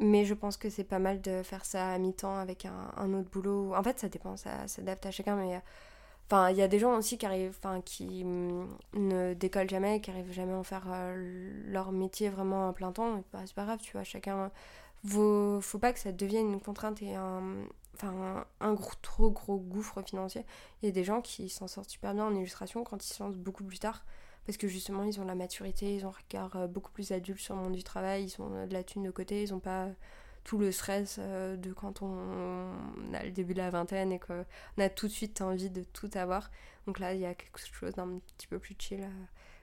Mais 0.00 0.24
je 0.24 0.34
pense 0.34 0.56
que 0.56 0.70
c'est 0.70 0.84
pas 0.84 0.98
mal 0.98 1.20
de 1.20 1.42
faire 1.44 1.64
ça 1.64 1.92
à 1.92 1.98
mi-temps 1.98 2.36
avec 2.36 2.66
un, 2.66 3.12
autre 3.14 3.30
boulot. 3.30 3.74
En 3.76 3.82
fait, 3.84 3.98
ça 4.00 4.08
dépend, 4.08 4.36
ça 4.36 4.66
s'adapte 4.66 5.06
à 5.06 5.12
chacun. 5.12 5.36
Mais 5.36 5.60
Enfin, 6.30 6.50
il 6.50 6.56
y 6.56 6.62
a 6.62 6.68
des 6.68 6.78
gens 6.78 6.96
aussi 6.96 7.18
qui 7.18 8.24
mm, 8.24 8.68
ne 8.94 9.34
décollent 9.34 9.68
jamais, 9.68 10.00
qui 10.00 10.10
arrivent 10.10 10.32
jamais 10.32 10.52
à 10.54 10.56
en 10.58 10.62
faire 10.62 10.86
euh, 10.88 11.52
leur 11.66 11.92
métier 11.92 12.30
vraiment 12.30 12.68
à 12.68 12.72
plein 12.72 12.92
temps. 12.92 13.22
Bah, 13.32 13.40
c'est 13.46 13.54
pas 13.54 13.64
grave, 13.64 13.80
tu 13.82 13.92
vois, 13.92 14.04
chacun. 14.04 14.50
Faut, 15.06 15.60
faut 15.60 15.78
pas 15.78 15.92
que 15.92 15.98
ça 15.98 16.12
devienne 16.12 16.52
une 16.52 16.60
contrainte 16.60 17.02
et 17.02 17.14
un, 17.14 17.42
enfin, 17.94 18.46
un, 18.60 18.74
gros, 18.74 18.92
trop 19.02 19.30
gros 19.30 19.58
gouffre 19.58 20.02
financier. 20.02 20.44
Il 20.82 20.86
y 20.86 20.88
a 20.88 20.92
des 20.92 21.04
gens 21.04 21.20
qui 21.20 21.48
s'en 21.48 21.68
sortent 21.68 21.90
super 21.90 22.14
bien 22.14 22.26
en 22.26 22.34
illustration 22.34 22.84
quand 22.84 23.04
ils 23.04 23.12
se 23.12 23.22
lancent 23.22 23.36
beaucoup 23.36 23.64
plus 23.64 23.78
tard. 23.78 24.04
Parce 24.46 24.58
que 24.58 24.68
justement, 24.68 25.04
ils 25.04 25.20
ont 25.20 25.24
la 25.24 25.34
maturité, 25.34 25.94
ils 25.94 26.04
ont 26.04 26.10
un 26.10 26.12
regard 26.12 26.56
euh, 26.56 26.66
beaucoup 26.66 26.90
plus 26.90 27.12
adulte 27.12 27.40
sur 27.40 27.56
le 27.56 27.62
monde 27.62 27.72
du 27.72 27.82
travail, 27.82 28.24
ils 28.24 28.42
ont 28.42 28.66
de 28.66 28.72
la 28.72 28.84
thune 28.84 29.04
de 29.04 29.10
côté, 29.10 29.42
ils 29.42 29.54
ont 29.54 29.60
pas 29.60 29.88
tout 30.44 30.58
le 30.58 30.70
stress 30.72 31.18
de 31.18 31.72
quand 31.72 32.02
on, 32.02 32.68
a 33.14 33.24
le 33.24 33.30
début 33.30 33.54
de 33.54 33.58
la 33.60 33.70
vingtaine 33.70 34.12
et 34.12 34.18
qu'on 34.18 34.44
a 34.76 34.88
tout 34.90 35.06
de 35.06 35.12
suite 35.12 35.40
envie 35.40 35.70
de 35.70 35.82
tout 35.82 36.10
avoir. 36.14 36.50
Donc 36.86 36.98
là, 36.98 37.14
il 37.14 37.20
y 37.20 37.24
a 37.24 37.34
quelque 37.34 37.58
chose 37.58 37.94
d'un 37.94 38.20
petit 38.36 38.46
peu 38.46 38.58
plus 38.58 38.76
chill. 38.78 39.08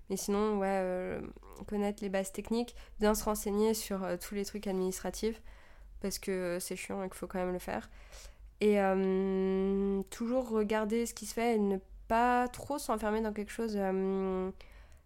Mais 0.10 0.18
sinon, 0.18 0.58
ouais, 0.58 1.22
connaître 1.68 2.02
les 2.02 2.10
bases 2.10 2.32
techniques, 2.32 2.76
bien 3.00 3.14
se 3.14 3.24
renseigner 3.24 3.76
sur 3.76 4.08
tous 4.20 4.34
les 4.34 4.44
trucs 4.44 4.66
administratifs, 4.66 5.40
parce 6.02 6.20
que 6.20 6.58
c'est 6.60 6.76
chiant 6.76 7.04
et 7.04 7.08
qu'il 7.08 7.16
faut 7.16 7.28
quand 7.28 7.40
même 7.40 7.54
le 7.54 7.60
faire. 7.60 7.90
Et 8.60 8.78
toujours 10.10 10.50
regarder 10.50 11.06
ce 11.06 11.14
qui 11.14 11.26
se 11.26 11.34
fait 11.34 11.56
et 11.56 11.60
ne 11.60 11.78
pas 12.08 12.48
trop 12.48 12.78
s'enfermer 12.78 13.22
dans 13.22 13.34
quelque 13.34 13.52
chose 13.52 13.80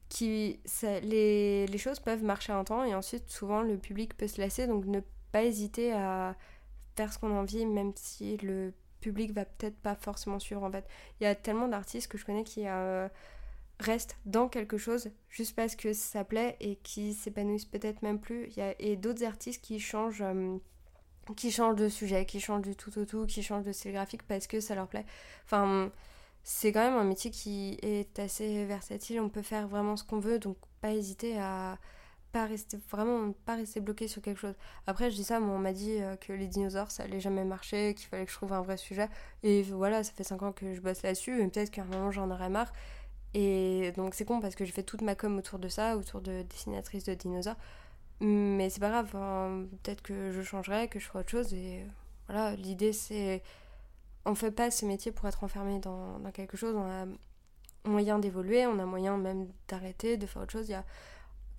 qui 0.09 0.59
les, 0.83 1.65
les, 1.67 1.77
choses 1.77 1.99
peuvent 1.99 2.23
marcher 2.23 2.51
un 2.53 2.63
temps 2.63 2.83
et 2.83 2.93
ensuite 2.93 3.29
souvent 3.29 3.61
le 3.61 3.77
public 3.77 4.17
peut 4.17 4.27
se 4.27 4.41
lasser. 4.41 4.67
Donc 4.67 4.85
ne 4.85 4.99
pas 5.31 5.43
hésiter 5.43 5.93
à 5.93 6.35
faire 6.95 7.13
ce 7.13 7.19
qu'on 7.19 7.31
a 7.31 7.39
envie 7.39 7.65
même 7.65 7.93
si 7.95 8.37
le 8.37 8.73
public 9.05 9.33
va 9.33 9.45
peut-être 9.45 9.77
pas 9.77 9.95
forcément 9.95 10.39
suivre 10.39 10.63
en 10.63 10.71
fait. 10.71 10.87
Il 11.19 11.25
y 11.25 11.27
a 11.27 11.35
tellement 11.35 11.67
d'artistes 11.67 12.11
que 12.11 12.17
je 12.17 12.25
connais 12.25 12.43
qui 12.43 12.63
euh, 12.65 13.07
restent 13.79 14.17
dans 14.25 14.49
quelque 14.49 14.77
chose 14.77 15.11
juste 15.29 15.55
parce 15.55 15.75
que 15.75 15.93
ça 15.93 16.23
plaît 16.23 16.57
et 16.59 16.77
qui 16.77 17.13
s'épanouissent 17.13 17.65
peut-être 17.65 18.01
même 18.01 18.19
plus. 18.19 18.49
Et 18.79 18.95
d'autres 18.95 19.23
artistes 19.23 19.63
qui 19.63 19.79
changent 19.79 20.23
euh, 20.23 20.57
qui 21.35 21.51
changent 21.51 21.75
de 21.75 21.89
sujet 21.89 22.25
qui 22.25 22.39
changent 22.39 22.61
du 22.63 22.75
tout 22.75 22.97
au 22.99 23.05
tout 23.05 23.25
qui 23.25 23.41
changent 23.41 23.65
de 23.65 23.71
style 23.71 23.93
graphique 23.93 24.23
parce 24.23 24.47
que 24.47 24.59
ça 24.59 24.75
leur 24.75 24.87
plaît 24.87 25.05
enfin 25.45 25.91
c'est 26.47 26.71
quand 26.71 26.81
même 26.81 26.93
un 26.93 27.03
métier 27.03 27.31
qui 27.31 27.79
est 27.81 28.19
assez 28.19 28.65
versatile. 28.65 29.19
On 29.19 29.29
peut 29.29 29.41
faire 29.41 29.67
vraiment 29.67 29.97
ce 29.97 30.03
qu'on 30.03 30.19
veut, 30.19 30.37
donc 30.37 30.57
pas 30.79 30.91
hésiter 30.91 31.39
à 31.39 31.79
pas 32.31 32.45
rester 32.45 32.77
vraiment 32.91 33.33
pas 33.45 33.55
rester 33.55 33.79
bloqué 33.79 34.07
sur 34.07 34.21
quelque 34.21 34.39
chose. 34.39 34.53
Après, 34.85 35.09
je 35.09 35.15
dis 35.15 35.23
ça, 35.23 35.41
on 35.41 35.57
m'a 35.57 35.73
dit 35.73 35.97
euh, 36.01 36.15
que 36.17 36.33
les 36.33 36.47
dinosaures 36.47 36.91
ça 36.91 37.03
allait 37.03 37.19
jamais 37.19 37.45
marcher, 37.45 37.95
qu'il 37.95 38.07
fallait 38.07 38.25
que 38.25 38.31
je 38.31 38.37
trouve 38.37 38.53
un 38.53 38.61
vrai 38.61 38.77
sujet. 38.77 39.09
Et 39.41 39.63
voilà, 39.63 40.03
ça 40.03 40.11
fait 40.13 40.23
5 40.23 40.43
ans 40.43 40.51
que 40.51 40.75
je 40.75 40.81
bosse 40.81 41.01
là-dessus, 41.01 41.41
et 41.41 41.47
peut-être 41.47 41.71
qu'à 41.71 41.81
un 41.81 41.85
moment 41.85 42.11
j'en 42.11 42.29
aurais 42.29 42.49
marre. 42.49 42.71
Et 43.33 43.91
donc 43.97 44.13
c'est 44.13 44.25
con 44.25 44.39
parce 44.39 44.55
que 44.55 44.65
je 44.65 44.71
fais 44.71 44.83
toute 44.83 45.01
ma 45.01 45.15
com 45.15 45.35
autour 45.39 45.57
de 45.57 45.67
ça, 45.67 45.97
autour 45.97 46.21
de 46.21 46.43
dessinatrices 46.43 47.05
de 47.05 47.15
dinosaures. 47.15 47.57
Mais 48.21 48.69
c'est 48.69 48.79
pas 48.79 48.89
grave, 48.89 49.11
peut-être 49.83 50.01
que 50.01 50.31
je 50.31 50.41
changerai, 50.41 50.87
que 50.87 50.99
je 50.99 51.05
ferai 51.05 51.19
autre 51.19 51.29
chose. 51.29 51.53
Et 51.53 51.85
voilà, 52.27 52.55
l'idée 52.55 52.93
c'est 52.93 53.43
on 54.25 54.35
fait 54.35 54.51
pas 54.51 54.71
ce 54.71 54.85
métier 54.85 55.11
pour 55.11 55.27
être 55.27 55.43
enfermé 55.43 55.79
dans, 55.79 56.19
quelque 56.33 56.57
chose. 56.57 56.75
On 56.75 56.89
a 56.89 57.05
moyen 57.85 58.19
d'évoluer, 58.19 58.65
on 58.65 58.79
a 58.79 58.85
moyen 58.85 59.17
même 59.17 59.47
d'arrêter, 59.67 60.17
de 60.17 60.25
faire 60.25 60.41
autre 60.41 60.51
chose. 60.51 60.67
Il 60.67 60.71
y 60.71 60.75
a, 60.75 60.83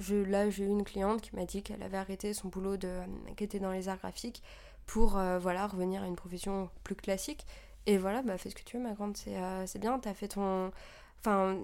je, 0.00 0.16
là, 0.16 0.50
j'ai 0.50 0.64
eu 0.64 0.68
une 0.68 0.84
cliente 0.84 1.22
qui 1.22 1.34
m'a 1.36 1.46
dit 1.46 1.62
qu'elle 1.62 1.82
avait 1.82 1.96
arrêté 1.96 2.34
son 2.34 2.48
boulot 2.48 2.76
de, 2.76 3.00
qui 3.36 3.44
était 3.44 3.60
dans 3.60 3.70
les 3.70 3.88
arts 3.88 3.98
graphiques 3.98 4.42
pour 4.86 5.16
euh, 5.16 5.38
voilà, 5.38 5.66
revenir 5.66 6.02
à 6.02 6.06
une 6.06 6.16
profession 6.16 6.68
plus 6.82 6.96
classique. 6.96 7.46
Et 7.86 7.98
voilà, 7.98 8.22
bah, 8.22 8.36
fais 8.36 8.50
ce 8.50 8.56
que 8.56 8.62
tu 8.62 8.76
veux, 8.76 8.82
ma 8.82 8.94
grande, 8.94 9.16
c'est 9.16 9.36
euh, 9.36 9.64
bien, 9.80 9.98
t'as 10.00 10.14
fait 10.14 10.28
ton. 10.28 10.72
Enfin, 11.20 11.56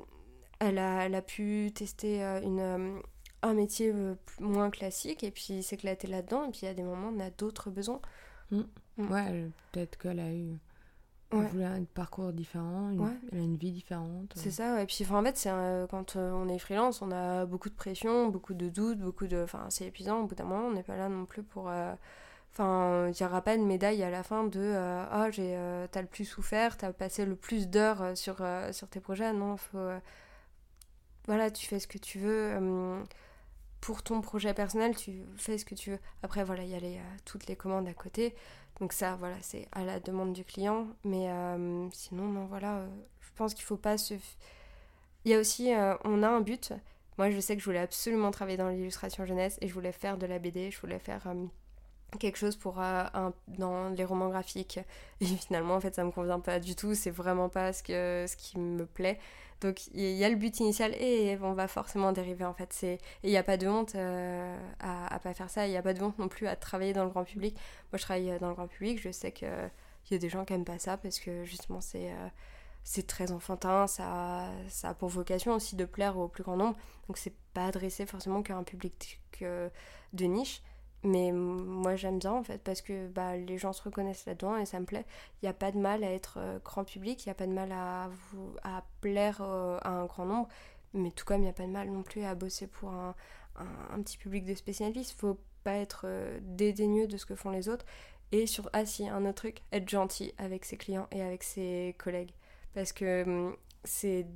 elle 0.61 0.78
a, 0.78 1.05
elle 1.05 1.16
a 1.16 1.22
pu 1.22 1.72
tester 1.74 2.22
euh, 2.22 2.40
une, 2.43 3.03
un 3.43 3.55
métier 3.55 3.93
moins 4.40 4.70
classique 4.70 5.24
et 5.24 5.30
puis 5.30 5.62
s'éclater 5.62 6.07
là-dedans. 6.07 6.45
Et 6.45 6.51
puis 6.51 6.66
a 6.66 6.74
des 6.74 6.82
moments, 6.82 7.12
on 7.14 7.20
a 7.20 7.30
d'autres 7.30 7.70
besoins. 7.70 8.01
Mmh. 8.51 8.61
Mmh. 8.99 9.11
Ouais, 9.11 9.51
peut-être 9.72 9.99
qu'elle 9.99 10.20
a 10.20 10.32
eu 10.32 10.59
Ouais. 11.32 11.47
Elle 11.55 11.64
un 11.64 11.84
parcours 11.84 12.32
différent, 12.32 12.90
elle 13.32 13.38
a 13.38 13.43
une 13.43 13.57
vie 13.57 13.72
différente. 13.72 14.32
C'est 14.34 14.51
ça, 14.51 14.74
ouais. 14.74 14.82
Et 14.82 14.86
puis 14.86 15.07
en 15.11 15.22
fait, 15.22 15.36
c'est 15.36 15.51
quand 15.90 16.16
euh, 16.16 16.30
on 16.32 16.49
est 16.49 16.59
freelance, 16.59 17.01
on 17.01 17.11
a 17.11 17.47
beaucoup 17.47 17.70
de 17.70 17.74
pression, 17.74 18.28
beaucoup 18.28 18.55
de 18.55 18.68
doutes, 18.68 18.99
beaucoup 18.99 19.26
de. 19.26 19.43
Enfin, 19.43 19.66
c'est 19.70 19.86
épuisant 19.86 20.20
au 20.20 20.26
bout 20.26 20.34
d'un 20.34 20.45
moment, 20.45 20.66
on 20.66 20.72
n'est 20.72 20.82
pas 20.82 20.97
là 20.97 21.09
non 21.09 21.24
plus 21.24 21.43
pour. 21.43 21.70
Euh, 21.70 21.95
enfin, 22.53 23.09
il 23.09 23.16
n'y 23.18 23.26
aura 23.26 23.40
pas 23.40 23.57
de 23.57 23.62
médaille 23.62 24.03
à 24.03 24.11
la 24.11 24.22
fin 24.22 24.45
de 24.45 24.61
euh, 24.61 25.05
Ah, 25.11 25.30
j'ai, 25.30 25.57
t'as 25.90 26.03
le 26.03 26.09
plus 26.09 26.26
souffert, 26.26 26.76
t'as 26.76 26.93
passé 26.93 27.24
le 27.24 27.36
plus 27.36 27.68
d'heures 27.68 28.16
sur, 28.16 28.45
sur 28.72 28.88
tes 28.88 29.01
projets. 29.01 29.32
Non, 29.32 29.57
faut. 29.57 29.78
voilà, 31.26 31.51
tu 31.51 31.66
fais 31.66 31.78
ce 31.78 31.86
que 31.86 31.99
tu 31.99 32.18
veux. 32.18 32.59
Pour 33.83 34.05
ton 34.05 34.20
projet 34.20 34.55
personnel, 34.55 34.97
tu 34.97 35.24
fais 35.37 35.59
ce 35.59 35.64
que 35.64 35.74
tu 35.74 35.91
veux. 35.91 35.99
Après, 36.22 36.45
voilà, 36.45 36.62
il 36.62 36.70
y 36.70 36.76
a 36.76 37.03
toutes 37.24 37.49
les 37.49 37.57
commandes 37.57 37.89
à 37.89 37.93
côté. 37.93 38.33
Donc 38.80 38.93
ça, 38.93 39.16
voilà, 39.16 39.35
c'est 39.43 39.66
à 39.72 39.85
la 39.85 39.99
demande 39.99 40.33
du 40.33 40.45
client. 40.45 40.87
Mais 41.05 41.28
euh, 41.28 41.91
sinon, 41.91 42.28
non, 42.28 42.47
voilà, 42.47 42.76
euh, 42.76 42.89
je 43.20 43.28
pense 43.35 43.55
qu'il 43.55 43.64
faut 43.64 43.76
pas 43.76 43.99
se... 43.99 44.14
Il 45.24 45.33
y 45.33 45.35
a 45.35 45.39
aussi, 45.41 45.74
euh, 45.74 45.97
on 46.05 46.22
a 46.22 46.28
un 46.28 46.41
but. 46.41 46.72
Moi, 47.18 47.30
je 47.33 47.41
sais 47.41 47.57
que 47.57 47.61
je 47.61 47.64
voulais 47.64 47.80
absolument 47.80 48.30
travailler 48.30 48.57
dans 48.57 48.68
l'illustration 48.68 49.26
jeunesse 49.26 49.59
et 49.61 49.66
je 49.66 49.74
voulais 49.74 49.93
faire 49.93 50.16
de 50.16 50.26
la 50.26 50.39
BD, 50.39 50.70
je 50.70 50.80
voulais 50.80 51.01
faire 51.01 51.26
quelque 52.20 52.39
chose 52.39 52.57
pour 52.57 52.80
dans 53.49 53.89
les 53.97 54.05
romans 54.05 54.28
graphiques. 54.28 54.78
Et 55.20 55.26
finalement, 55.26 55.74
en 55.74 55.80
fait, 55.80 55.95
ça 55.97 56.05
me 56.05 56.12
convient 56.12 56.41
pas 56.41 56.61
du 56.61 56.76
tout. 56.76 56.95
C'est 56.95 57.11
vraiment 57.11 57.49
pas 57.49 57.72
ce, 57.72 57.83
que, 57.83 58.26
ce 58.28 58.37
qui 58.37 58.61
me 58.61 58.87
plaît. 58.87 59.18
Donc 59.62 59.86
il 59.94 60.16
y 60.16 60.24
a 60.24 60.28
le 60.28 60.36
but 60.36 60.58
initial 60.60 60.92
et 61.00 61.38
on 61.40 61.52
va 61.54 61.68
forcément 61.68 62.12
dériver 62.12 62.44
en 62.44 62.52
fait. 62.52 62.76
Et 62.82 62.98
il 63.22 63.30
n'y 63.30 63.36
a 63.36 63.42
pas 63.42 63.56
de 63.56 63.68
honte 63.68 63.94
euh, 63.94 64.56
à, 64.80 65.14
à 65.14 65.18
pas 65.20 65.32
faire 65.34 65.48
ça. 65.48 65.66
Il 65.66 65.70
n'y 65.70 65.76
a 65.76 65.82
pas 65.82 65.94
de 65.94 66.02
honte 66.02 66.18
non 66.18 66.28
plus 66.28 66.48
à 66.48 66.56
travailler 66.56 66.92
dans 66.92 67.04
le 67.04 67.10
grand 67.10 67.24
public. 67.24 67.54
Moi 67.92 67.98
je 67.98 68.02
travaille 68.02 68.38
dans 68.40 68.48
le 68.48 68.54
grand 68.54 68.66
public. 68.66 69.00
Je 69.00 69.10
sais 69.10 69.32
qu'il 69.32 69.48
y 70.10 70.14
a 70.14 70.18
des 70.18 70.28
gens 70.28 70.44
qui 70.44 70.52
n'aiment 70.52 70.64
pas 70.64 70.78
ça 70.78 70.96
parce 70.96 71.20
que 71.20 71.44
justement 71.44 71.80
c'est 71.80 72.10
euh, 72.10 72.28
c'est 72.82 73.06
très 73.06 73.30
enfantin. 73.30 73.86
Ça, 73.86 74.50
ça 74.68 74.90
a 74.90 74.94
pour 74.94 75.08
vocation 75.08 75.54
aussi 75.54 75.76
de 75.76 75.84
plaire 75.84 76.18
au 76.18 76.26
plus 76.28 76.42
grand 76.42 76.56
nombre. 76.56 76.76
Donc 77.06 77.16
c'est 77.16 77.34
pas 77.54 77.66
adressé 77.66 78.04
forcément 78.06 78.42
qu'à 78.42 78.56
un 78.56 78.64
public 78.64 79.20
de 79.40 80.24
niche. 80.24 80.62
Mais 81.05 81.32
moi 81.32 81.96
j'aime 81.96 82.18
bien 82.20 82.32
en 82.32 82.44
fait 82.44 82.62
parce 82.62 82.80
que 82.80 83.09
bah, 83.09 83.36
les 83.36 83.59
gens 83.59 83.72
se 83.72 83.82
reconnaissent 83.82 84.24
là-dedans 84.26 84.57
et 84.57 84.66
ça 84.66 84.78
me 84.78 84.84
plaît. 84.84 85.05
Il 85.42 85.46
n'y 85.46 85.48
a 85.48 85.55
pas 85.55 85.72
de 85.72 85.78
mal 85.78 86.05
à 86.05 86.12
être 86.12 86.36
euh, 86.38 86.59
grand 86.64 86.84
public, 86.84 87.24
il 87.24 87.28
n'y 87.28 87.32
a 87.32 87.34
pas 87.34 87.46
de 87.46 87.53
mal 87.53 87.72
à, 87.72 88.09
vous, 88.09 88.55
à 88.62 88.84
plaire 89.00 89.40
euh, 89.40 89.78
à 89.82 89.90
un 89.90 90.07
grand 90.07 90.26
nombre, 90.26 90.48
mais 90.94 91.11
tout 91.11 91.24
comme 91.24 91.38
il 91.38 91.44
n'y 91.44 91.50
a 91.50 91.55
pas 91.55 91.66
de 91.66 91.72
mal 91.72 91.90
non 91.90 92.03
plus 92.03 92.22
à 92.22 92.34
bosser 92.36 92.68
pour 92.68 92.90
un, 92.90 93.16
un, 93.57 94.03
petit 94.03 94.16
public 94.16 94.44
de 94.44 94.55
spécialistes. 94.55 95.12
Faut 95.18 95.38
pas 95.64 95.74
être 95.74 96.03
euh, 96.05 96.38
dédaigneux 96.42 97.09
de 97.09 97.16
ce 97.16 97.26
que 97.26 97.34
font 97.34 97.50
les 97.50 97.68
autres. 97.68 97.84
Et 98.30 98.46
sur, 98.46 98.70
ah 98.72 98.86
si, 98.86 99.09
un 99.09 99.24
autre 99.26 99.34
truc, 99.42 99.62
être 99.72 99.88
gentil 99.88 100.32
avec 100.38 100.64
ses 100.64 100.76
clients 100.76 101.09
et 101.11 101.20
avec 101.22 101.42
ses 101.42 101.94
collègues. 101.98 102.32
Parce 102.74 102.92
que 102.92 103.24
hum, 103.24 103.57
c'est 103.84 104.26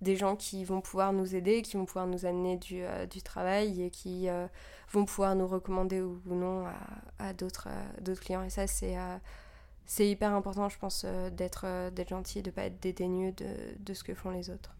des 0.00 0.16
gens 0.16 0.36
qui 0.36 0.64
vont 0.64 0.80
pouvoir 0.80 1.12
nous 1.12 1.34
aider, 1.34 1.62
qui 1.62 1.76
vont 1.76 1.84
pouvoir 1.84 2.06
nous 2.06 2.24
amener 2.24 2.56
du, 2.56 2.82
euh, 2.82 3.06
du 3.06 3.22
travail 3.22 3.82
et 3.82 3.90
qui 3.90 4.28
euh, 4.28 4.46
vont 4.92 5.04
pouvoir 5.04 5.34
nous 5.34 5.46
recommander 5.46 6.00
ou, 6.00 6.20
non 6.26 6.66
à, 6.66 6.74
à 7.18 7.32
d'autres 7.32 7.68
euh, 7.68 8.00
d'autres 8.00 8.20
clients. 8.20 8.44
Et 8.44 8.50
ça, 8.50 8.66
c'est 8.66 10.08
hyper 10.08 10.32
important, 10.32 10.68
je 10.68 10.78
pense, 10.78 11.04
d'être 11.32 11.66
gentil, 12.08 12.42
de 12.42 12.50
ne 12.50 12.54
pas 12.54 12.64
être 12.64 12.80
dédaigneux 12.80 13.32
de, 13.32 13.46
de, 13.80 13.94
ce 13.94 14.04
que 14.04 14.14
font 14.14 14.30
les 14.30 14.50
autres. 14.50 14.76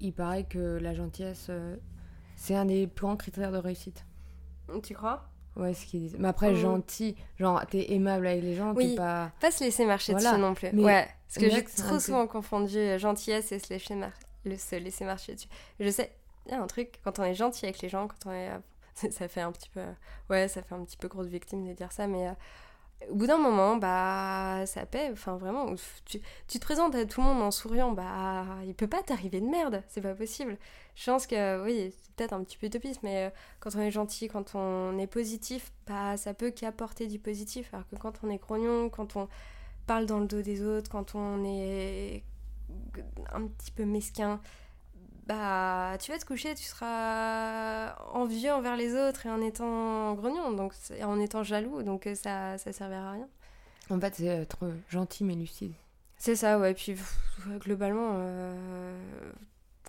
Il 0.00 0.12
paraît 0.12 0.44
que 0.44 0.78
la 0.80 0.94
gentillesse, 0.94 1.50
c'est 2.34 2.54
un 2.54 2.64
des 2.64 2.86
plus 2.86 3.04
grands 3.04 3.16
critères 3.16 3.52
de 3.52 3.58
réussite. 3.58 4.04
Tu 4.82 4.94
crois? 4.94 5.28
Ouais, 5.54 5.74
ce 5.74 5.84
qu'ils 5.84 6.00
disent. 6.00 6.16
Mais 6.18 6.28
après, 6.28 6.52
mmh. 6.52 6.56
gentil, 6.56 7.16
genre, 7.36 7.62
t'es 7.66 7.92
aimable 7.92 8.26
avec 8.26 8.42
les 8.42 8.54
gens, 8.54 8.72
oui, 8.74 8.94
pas... 8.94 9.32
pas 9.38 9.50
se 9.50 9.62
laisser 9.62 9.84
marcher 9.84 10.14
dessus 10.14 10.38
non 10.38 10.54
plus. 10.54 10.70
ouais, 10.70 11.06
parce 11.28 11.38
que 11.38 11.50
j'ai 11.50 11.62
trop 11.62 12.00
souvent 12.00 12.26
confondu 12.26 12.98
gentillesse 12.98 13.52
et 13.52 13.58
se 13.58 13.68
laisser, 13.68 13.94
marcher 13.94 14.16
le 14.44 14.56
se 14.56 14.76
laisser 14.76 15.04
marcher 15.04 15.34
dessus. 15.34 15.48
Je 15.80 15.88
sais, 15.88 16.12
il 16.46 16.52
y 16.52 16.54
a 16.54 16.62
un 16.62 16.66
truc, 16.66 17.00
quand 17.04 17.18
on 17.18 17.24
est 17.24 17.34
gentil 17.34 17.66
avec 17.66 17.80
les 17.80 17.88
gens, 17.88 18.08
quand 18.08 18.30
on 18.30 18.32
est. 18.32 18.50
ça 19.10 19.28
fait 19.28 19.40
un 19.40 19.52
petit 19.52 19.70
peu. 19.70 19.82
Ouais, 20.28 20.48
ça 20.48 20.62
fait 20.62 20.74
un 20.74 20.84
petit 20.84 20.96
peu 20.96 21.08
grosse 21.08 21.28
victime 21.28 21.66
de 21.66 21.72
dire 21.72 21.92
ça, 21.92 22.06
mais. 22.06 22.28
Euh, 22.28 22.32
au 23.10 23.14
bout 23.14 23.26
d'un 23.26 23.38
moment, 23.38 23.76
bah, 23.76 24.64
ça 24.66 24.86
paie. 24.86 25.10
Enfin, 25.12 25.36
vraiment, 25.36 25.74
tu, 26.04 26.20
tu, 26.46 26.58
te 26.58 26.64
présentes 26.64 26.94
à 26.94 27.04
tout 27.04 27.20
le 27.20 27.26
monde 27.26 27.42
en 27.42 27.50
souriant, 27.50 27.92
bah, 27.92 28.44
il 28.64 28.74
peut 28.74 28.86
pas 28.86 29.02
t'arriver 29.02 29.40
de 29.40 29.46
merde, 29.46 29.82
c'est 29.88 30.00
pas 30.00 30.14
possible. 30.14 30.56
Je 30.94 31.10
pense 31.10 31.26
que, 31.26 31.64
oui, 31.64 31.92
c'est 31.92 32.12
peut-être 32.14 32.32
un 32.32 32.44
petit 32.44 32.56
peu 32.56 32.66
utopiste, 32.66 33.02
mais 33.02 33.26
euh, 33.26 33.30
quand 33.60 33.74
on 33.76 33.80
est 33.80 33.90
gentil, 33.90 34.28
quand 34.28 34.54
on 34.54 34.98
est 34.98 35.06
positif, 35.06 35.72
bah, 35.86 36.16
ça 36.16 36.34
peut 36.34 36.50
qu'apporter 36.50 37.06
du 37.06 37.18
positif. 37.18 37.72
Alors 37.72 37.88
que 37.88 37.96
quand 37.96 38.20
on 38.22 38.30
est 38.30 38.38
grognon, 38.38 38.88
quand 38.88 39.16
on 39.16 39.28
parle 39.86 40.06
dans 40.06 40.20
le 40.20 40.26
dos 40.26 40.42
des 40.42 40.62
autres, 40.62 40.90
quand 40.90 41.14
on 41.14 41.44
est 41.44 42.22
un 43.32 43.46
petit 43.46 43.70
peu 43.70 43.84
mesquin, 43.84 44.40
bah 45.26 45.96
tu 46.00 46.10
vas 46.10 46.18
te 46.18 46.24
coucher, 46.24 46.54
tu 46.54 46.64
seras 46.64 47.94
envieux 48.12 48.52
envers 48.52 48.76
les 48.76 48.94
autres 48.94 49.26
et 49.26 49.30
en 49.30 49.40
étant 49.40 50.14
grognon, 50.14 50.52
donc 50.52 50.72
en 51.02 51.18
étant 51.20 51.42
jaloux, 51.42 51.82
donc 51.82 52.06
euh, 52.06 52.14
ça 52.14 52.58
ça 52.58 52.72
servira 52.72 53.10
à 53.10 53.12
rien. 53.12 53.28
En 53.90 54.00
fait, 54.00 54.14
c'est 54.16 54.26
être 54.26 54.70
gentil 54.88 55.24
mais 55.24 55.34
lucide. 55.34 55.72
C'est 56.16 56.36
ça, 56.36 56.58
ouais. 56.58 56.74
Puis 56.74 56.96
globalement, 57.58 58.12
euh, 58.14 59.32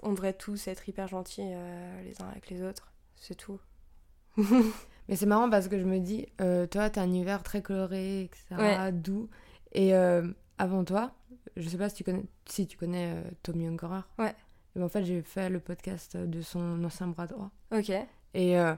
on 0.02 0.12
devrait 0.12 0.34
tous 0.34 0.68
être 0.68 0.88
hyper 0.88 1.08
gentils 1.08 1.42
euh, 1.44 2.04
les 2.04 2.22
uns 2.22 2.28
avec 2.30 2.50
les 2.50 2.64
autres, 2.64 2.92
c'est 3.16 3.36
tout. 3.36 3.60
mais 4.38 5.16
c'est 5.16 5.28
marrant 5.28 5.50
parce 5.50 5.68
que 5.68 5.80
je 5.80 5.86
me 5.86 6.00
dis, 6.00 6.28
toi, 6.72 6.90
t'as 6.90 7.02
un 7.02 7.06
univers 7.06 7.44
très 7.44 7.62
coloré, 7.62 8.24
etc., 8.24 8.92
doux, 8.92 9.30
et 9.74 9.94
avant 10.58 10.84
toi, 10.84 11.12
je 11.58 11.68
sais 11.68 11.78
pas 11.78 11.90
si 11.90 11.96
tu 11.96 12.04
connais, 12.04 12.24
si 12.46 12.68
tu 12.68 12.78
connais 12.78 13.14
euh, 13.16 13.22
Tommy 13.44 13.68
Ungerer. 13.68 14.02
Ouais. 14.20 14.34
en 14.80 14.88
fait, 14.90 15.04
j'ai 15.04 15.22
fait 15.22 15.50
le 15.50 15.60
podcast 15.60 16.18
de 16.18 16.42
son 16.42 16.84
ancien 16.84 17.08
bras 17.08 17.28
droit. 17.28 17.50
Ok. 17.72 17.90
Et 18.34 18.60
euh, 18.60 18.74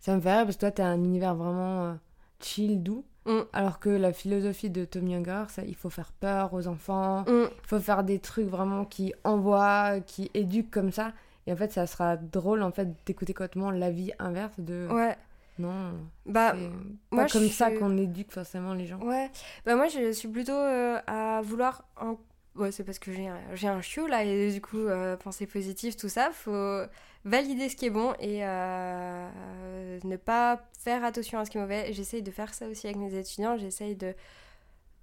ça 0.00 0.14
me 0.16 0.20
fait 0.20 0.34
rire 0.34 0.44
parce 0.44 0.56
que 0.56 0.60
toi, 0.60 0.70
tu 0.70 0.82
as 0.82 0.86
un 0.88 1.02
univers 1.02 1.34
vraiment. 1.34 1.84
Euh, 1.84 1.94
chill, 2.40 2.82
doux. 2.82 3.04
Mm. 3.24 3.40
Alors 3.52 3.78
que 3.80 3.88
la 3.88 4.12
philosophie 4.12 4.70
de 4.70 4.84
Tom 4.84 5.08
Younger, 5.08 5.44
ça, 5.48 5.62
il 5.64 5.74
faut 5.74 5.90
faire 5.90 6.12
peur 6.12 6.52
aux 6.54 6.66
enfants, 6.68 7.22
Mm. 7.22 7.48
il 7.50 7.66
faut 7.66 7.80
faire 7.80 8.04
des 8.04 8.18
trucs 8.18 8.46
vraiment 8.46 8.84
qui 8.84 9.12
envoient, 9.24 10.00
qui 10.00 10.30
éduquent 10.34 10.70
comme 10.70 10.92
ça. 10.92 11.12
Et 11.46 11.52
en 11.52 11.56
fait, 11.56 11.72
ça 11.72 11.86
sera 11.86 12.16
drôle 12.16 12.62
en 12.62 12.70
fait 12.72 12.88
d'écouter 13.06 13.32
complètement 13.32 13.70
l'avis 13.70 14.12
inverse 14.18 14.58
de 14.58 14.86
Ouais. 14.90 15.16
Non, 15.58 15.92
Bah, 16.26 16.52
c'est 16.54 16.68
moi, 17.10 17.24
pas 17.24 17.30
comme 17.30 17.42
je 17.44 17.48
ça 17.52 17.68
suis- 17.70 17.78
qu'on 17.78 17.96
éduque 17.96 18.32
forcément 18.32 18.74
les 18.74 18.86
gens. 18.86 18.98
Ouais, 19.00 19.30
bah 19.64 19.74
moi 19.76 19.88
je 19.88 20.12
suis 20.12 20.28
plutôt 20.28 20.52
euh, 20.52 20.98
à 21.06 21.40
vouloir. 21.42 21.84
en- 22.00 22.18
Ouais, 22.56 22.72
c'est 22.72 22.84
parce 22.84 22.98
que 22.98 23.12
j'ai 23.12 23.28
un, 23.28 23.38
j'ai 23.54 23.68
un 23.68 23.82
chiot 23.82 24.06
là, 24.06 24.24
et 24.24 24.50
du 24.50 24.62
coup, 24.62 24.78
euh, 24.78 25.14
penser 25.18 25.46
positif, 25.46 25.94
tout 25.94 26.08
ça, 26.08 26.30
faut 26.32 26.84
valider 27.26 27.68
ce 27.68 27.76
qui 27.76 27.84
est 27.84 27.90
bon 27.90 28.14
et 28.18 28.46
euh, 28.46 29.98
ne 30.04 30.16
pas 30.16 30.62
faire 30.78 31.04
attention 31.04 31.38
à 31.38 31.44
ce 31.44 31.50
qui 31.50 31.58
est 31.58 31.60
mauvais. 31.60 31.92
J'essaye 31.92 32.22
de 32.22 32.30
faire 32.30 32.54
ça 32.54 32.66
aussi 32.68 32.86
avec 32.86 32.96
mes 32.96 33.14
étudiants, 33.14 33.58
j'essaye 33.58 33.94
de 33.94 34.14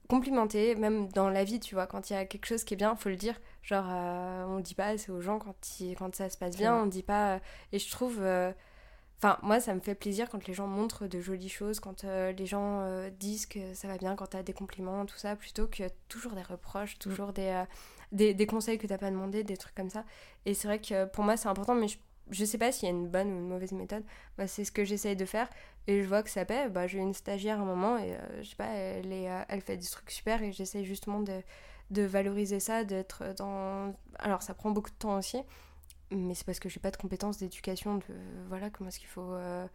complimenter, 0.09 0.75
même 0.75 1.07
dans 1.09 1.29
la 1.29 1.43
vie, 1.43 1.59
tu 1.59 1.75
vois, 1.75 1.87
quand 1.87 2.09
il 2.09 2.13
y 2.13 2.15
a 2.15 2.25
quelque 2.25 2.45
chose 2.45 2.63
qui 2.63 2.73
est 2.73 2.77
bien, 2.77 2.95
faut 2.95 3.09
le 3.09 3.15
dire. 3.15 3.39
Genre, 3.61 3.85
on 4.49 4.59
dit 4.59 4.75
pas 4.75 4.87
assez 4.87 5.11
aux 5.11 5.21
gens 5.21 5.39
quand, 5.39 5.55
il- 5.79 5.95
quand 5.95 6.13
ça 6.15 6.29
se 6.29 6.37
passe 6.37 6.51
C'est 6.53 6.57
bien, 6.57 6.73
vrai. 6.73 6.81
on 6.83 6.85
dit 6.87 7.03
pas. 7.03 7.39
Et 7.71 7.79
je 7.79 7.89
trouve. 7.89 8.19
Enfin, 9.23 9.39
moi, 9.41 9.61
ça 9.61 9.73
me 9.73 9.79
fait 9.79 9.95
plaisir 9.95 10.29
quand 10.29 10.45
les 10.47 10.53
gens 10.53 10.67
montrent 10.67 11.07
de 11.07 11.21
jolies 11.21 11.47
choses, 11.47 11.79
quand 11.79 12.03
euh, 12.03 12.33
les 12.33 12.45
gens 12.45 12.81
euh, 12.81 13.09
disent 13.09 13.45
que 13.45 13.73
ça 13.73 13.87
va 13.87 13.97
bien, 13.97 14.17
quand 14.17 14.27
t'as 14.27 14.43
des 14.43 14.51
compliments, 14.51 15.05
tout 15.05 15.15
ça, 15.17 15.37
plutôt 15.37 15.65
que 15.65 15.83
toujours 16.09 16.33
des 16.33 16.41
reproches, 16.41 16.99
toujours 16.99 17.31
des, 17.31 17.47
euh, 17.47 17.63
des, 18.11 18.33
des 18.33 18.45
conseils 18.45 18.77
que 18.77 18.85
t'as 18.85 18.97
pas 18.97 19.09
demandé, 19.09 19.45
des 19.45 19.55
trucs 19.55 19.75
comme 19.75 19.89
ça. 19.89 20.03
Et 20.45 20.53
c'est 20.53 20.67
vrai 20.67 20.81
que 20.81 21.05
pour 21.05 21.23
moi, 21.23 21.37
c'est 21.37 21.47
important, 21.47 21.73
mais 21.73 21.87
je, 21.87 21.99
je 22.31 22.43
sais 22.43 22.57
pas 22.57 22.73
s'il 22.73 22.89
y 22.89 22.91
a 22.91 22.93
une 22.93 23.07
bonne 23.07 23.29
ou 23.31 23.37
une 23.37 23.47
mauvaise 23.47 23.71
méthode. 23.71 24.03
Bah, 24.37 24.45
c'est 24.45 24.65
ce 24.65 24.73
que 24.73 24.83
j'essaye 24.83 25.15
de 25.15 25.23
faire, 25.23 25.47
et 25.87 26.03
je 26.03 26.07
vois 26.09 26.21
que 26.21 26.29
ça 26.29 26.43
paie. 26.43 26.67
Bah, 26.67 26.87
j'ai 26.87 26.99
une 26.99 27.13
stagiaire 27.13 27.59
à 27.59 27.61
un 27.61 27.65
moment, 27.65 27.97
et 27.97 28.17
je 28.41 28.49
sais 28.49 28.57
pas, 28.57 28.73
elle, 28.73 29.13
est, 29.13 29.29
elle 29.47 29.61
fait 29.61 29.77
des 29.77 29.87
trucs 29.87 30.11
super, 30.11 30.43
et 30.43 30.51
j'essaye 30.51 30.83
justement 30.83 31.21
de, 31.21 31.41
de 31.91 32.01
valoriser 32.01 32.59
ça, 32.59 32.83
d'être 32.83 33.33
dans... 33.37 33.95
Alors, 34.19 34.41
ça 34.41 34.53
prend 34.53 34.71
beaucoup 34.71 34.91
de 34.91 34.97
temps 34.97 35.17
aussi, 35.17 35.41
mais 36.15 36.33
c'est 36.35 36.45
parce 36.45 36.59
que 36.59 36.69
j'ai 36.69 36.79
pas 36.79 36.91
de 36.91 36.97
compétences 36.97 37.37
d'éducation 37.37 37.95
de 37.97 38.03
voilà 38.47 38.69
comment 38.69 38.89
est-ce 38.89 38.99
qu'il 38.99 39.07
faut 39.07 39.33
euh, 39.33 39.65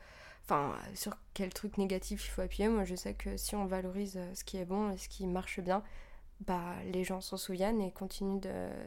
enfin 0.45 0.75
sur 0.95 1.17
quel 1.35 1.53
truc 1.53 1.79
négatif 1.79 2.27
il 2.27 2.31
faut 2.31 2.43
appuyer. 2.43 2.69
Moi 2.69 2.85
je 2.85 2.95
sais 2.95 3.15
que 3.15 3.37
si 3.37 3.55
on 3.57 3.67
valorise 3.67 4.17
euh, 4.17 4.35
ce 4.35 4.45
qui 4.45 4.57
est 4.57 4.65
bon 4.65 4.91
et 4.93 4.99
ce 4.99 5.09
qui 5.09 5.27
marche 5.27 5.61
bien 5.61 5.83
bah 6.47 6.75
les 6.93 7.03
gens 7.05 7.21
s'en 7.21 7.37
souviennent 7.37 7.81
et 7.81 7.91
continuent 7.93 8.41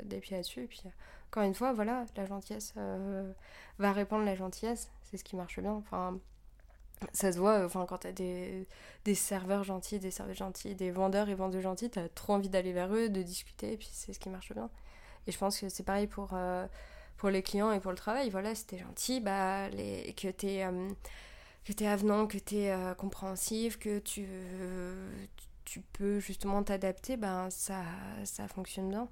d'appuyer 0.03 0.37
là-dessus. 0.37 0.63
Et 0.63 0.67
puis 0.67 0.81
encore 1.29 1.43
une 1.43 1.55
fois 1.55 1.73
voilà 1.73 2.05
la 2.15 2.25
gentillesse 2.25 2.73
euh, 2.77 3.31
va 3.79 3.91
répandre 3.91 4.25
la 4.25 4.35
gentillesse. 4.35 4.89
C'est 5.03 5.17
ce 5.17 5.23
qui 5.23 5.35
marche 5.35 5.59
bien. 5.59 5.73
Enfin 5.73 6.19
ça 7.13 7.31
se 7.31 7.39
voit, 7.39 7.65
enfin, 7.65 7.85
quand 7.87 7.97
t'as 7.97 8.11
des, 8.11 8.67
des 9.05 9.15
serveurs 9.15 9.63
gentils, 9.63 9.97
des 9.97 10.11
serveuses 10.11 10.37
gentils, 10.37 10.75
des 10.75 10.91
vendeurs 10.91 11.29
et 11.29 11.33
vendeuses 11.33 11.63
gentils, 11.63 11.89
t'as 11.89 12.07
trop 12.09 12.33
envie 12.33 12.49
d'aller 12.49 12.73
vers 12.73 12.93
eux, 12.93 13.09
de 13.09 13.23
discuter, 13.23 13.73
et 13.73 13.77
puis 13.77 13.89
c'est 13.91 14.13
ce 14.13 14.19
qui 14.19 14.29
marche 14.29 14.53
bien. 14.53 14.69
Et 15.27 15.31
je 15.31 15.37
pense 15.37 15.59
que 15.59 15.69
c'est 15.69 15.83
pareil 15.83 16.07
pour, 16.07 16.35
pour 17.21 17.31
les 17.31 17.43
clients 17.43 17.71
et 17.73 17.79
pour 17.81 17.91
le 17.93 17.97
travail. 17.97 18.29
Voilà, 18.31 18.53
t'es 18.55 18.79
gentil, 18.79 19.21
bah, 19.21 19.69
les, 19.69 20.13
que 20.15 20.29
t'es 20.29 20.65
euh, 20.65 20.89
que 21.65 21.73
t'es 21.73 21.87
avenant, 21.87 22.27
que 22.27 22.39
t'es 22.39 22.71
euh, 22.71 22.95
compréhensif, 22.95 23.79
que 23.79 23.99
tu, 23.99 24.27
tu 25.65 25.81
peux 25.93 26.19
justement 26.19 26.63
t'adapter, 26.63 27.17
ben 27.17 27.49
ça, 27.49 27.83
ça 28.25 28.47
fonctionne 28.47 28.89
bien. 28.89 29.09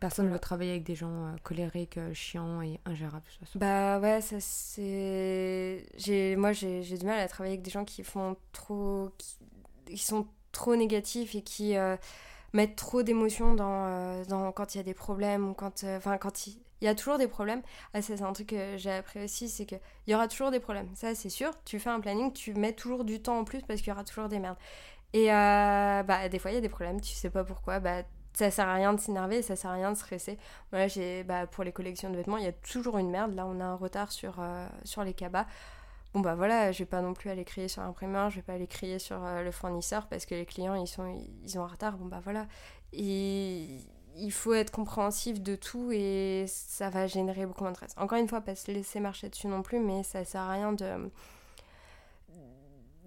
Personne 0.00 0.26
ne 0.26 0.30
Voilà. 0.30 0.34
veut 0.34 0.40
travailler 0.40 0.72
avec 0.72 0.84
des 0.84 0.96
gens 0.96 1.26
euh, 1.26 1.36
colériques, 1.44 1.98
euh, 1.98 2.12
chiants 2.14 2.60
et 2.62 2.80
ingérables. 2.86 3.24
de 3.26 3.30
toute 3.30 3.46
façon. 3.46 3.60
Bah 3.60 3.98
ouais, 4.00 4.20
ça 4.20 4.36
c'est. 4.40 5.84
J'ai... 5.96 6.36
Moi 6.36 6.52
j'ai, 6.52 6.82
du 6.82 7.04
mal 7.06 7.18
à 7.18 7.28
travailler 7.28 7.54
avec 7.54 7.62
des 7.62 7.70
gens 7.70 7.84
qui 7.84 8.04
font 8.04 8.36
trop. 8.52 9.10
qui, 9.18 9.36
qui 9.86 9.98
sont 9.98 10.26
trop 10.52 10.76
négatifs 10.76 11.34
et 11.34 11.42
qui 11.42 11.76
euh, 11.76 11.96
mettent 12.54 12.76
trop 12.76 13.02
d'émotions 13.02 13.54
dans, 13.54 14.22
dans 14.28 14.52
quand 14.52 14.74
il 14.74 14.78
y 14.78 14.80
a 14.80 14.84
des 14.84 14.94
problèmes 14.94 15.50
ou 15.50 15.54
quand. 15.54 15.84
euh, 15.84 15.98
Enfin, 15.98 16.18
quand 16.18 16.46
il. 16.48 16.58
Il 16.80 16.86
y 16.86 16.88
a 16.88 16.94
toujours 16.94 17.18
des 17.18 17.28
problèmes. 17.28 17.62
Ah, 17.94 18.02
c'est 18.02 18.22
un 18.22 18.32
truc 18.32 18.48
que 18.48 18.76
j'ai 18.76 18.92
appris 18.92 19.22
aussi, 19.24 19.48
c'est 19.48 19.66
qu'il 19.66 19.80
y 20.06 20.14
aura 20.14 20.28
toujours 20.28 20.50
des 20.50 20.60
problèmes. 20.60 20.88
Ça, 20.94 21.14
c'est 21.14 21.28
sûr. 21.28 21.50
Tu 21.64 21.78
fais 21.78 21.90
un 21.90 22.00
planning, 22.00 22.32
tu 22.32 22.54
mets 22.54 22.72
toujours 22.72 23.04
du 23.04 23.20
temps 23.20 23.38
en 23.38 23.44
plus 23.44 23.62
parce 23.62 23.80
qu'il 23.80 23.88
y 23.88 23.92
aura 23.92 24.04
toujours 24.04 24.28
des 24.28 24.38
merdes. 24.38 24.58
Et 25.12 25.32
euh, 25.32 26.02
bah, 26.02 26.28
des 26.28 26.38
fois, 26.38 26.50
il 26.52 26.54
y 26.54 26.58
a 26.58 26.60
des 26.60 26.68
problèmes, 26.68 27.00
tu 27.00 27.12
sais 27.12 27.30
pas 27.30 27.44
pourquoi. 27.44 27.80
Bah, 27.80 28.02
ça 28.32 28.50
sert 28.50 28.68
à 28.68 28.74
rien 28.74 28.92
de 28.94 29.00
s'énerver, 29.00 29.42
ça 29.42 29.56
sert 29.56 29.70
à 29.70 29.74
rien 29.74 29.90
de 29.92 29.96
stresser. 29.96 30.38
Voilà, 30.70 30.88
j'ai, 30.88 31.24
bah, 31.24 31.46
pour 31.46 31.64
les 31.64 31.72
collections 31.72 32.10
de 32.10 32.16
vêtements, 32.16 32.36
il 32.36 32.44
y 32.44 32.48
a 32.48 32.52
toujours 32.52 32.98
une 32.98 33.10
merde. 33.10 33.34
Là, 33.34 33.46
on 33.46 33.60
a 33.60 33.64
un 33.64 33.74
retard 33.74 34.12
sur, 34.12 34.36
euh, 34.38 34.66
sur 34.84 35.04
les 35.04 35.14
cabas. 35.14 35.46
Bon, 36.12 36.20
bah 36.20 36.34
voilà, 36.34 36.72
je 36.72 36.80
vais 36.80 36.86
pas 36.86 37.02
non 37.02 37.14
plus 37.14 37.30
aller 37.30 37.44
crier 37.44 37.68
sur 37.68 37.82
l'imprimeur, 37.82 38.30
je 38.30 38.36
vais 38.36 38.42
pas 38.42 38.54
aller 38.54 38.66
crier 38.66 38.98
sur 38.98 39.24
euh, 39.24 39.42
le 39.44 39.52
fournisseur 39.52 40.08
parce 40.08 40.26
que 40.26 40.34
les 40.34 40.44
clients, 40.44 40.74
ils, 40.74 40.88
sont, 40.88 41.06
ils 41.44 41.58
ont 41.58 41.62
un 41.62 41.68
retard. 41.68 41.96
Bon, 41.98 42.06
bah 42.06 42.20
voilà. 42.22 42.46
Et 42.92 43.78
il 44.20 44.32
faut 44.32 44.52
être 44.52 44.70
compréhensif 44.70 45.40
de 45.40 45.56
tout 45.56 45.90
et 45.92 46.44
ça 46.48 46.90
va 46.90 47.06
générer 47.06 47.46
beaucoup 47.46 47.62
moins 47.62 47.72
de 47.72 47.76
stress. 47.76 47.94
Encore 47.96 48.18
une 48.18 48.28
fois, 48.28 48.40
pas 48.40 48.54
se 48.54 48.70
laisser 48.70 49.00
marcher 49.00 49.28
dessus 49.28 49.46
non 49.48 49.62
plus, 49.62 49.80
mais 49.80 50.02
ça 50.02 50.24
sert 50.24 50.42
à 50.42 50.52
rien 50.52 50.72
de 50.72 51.10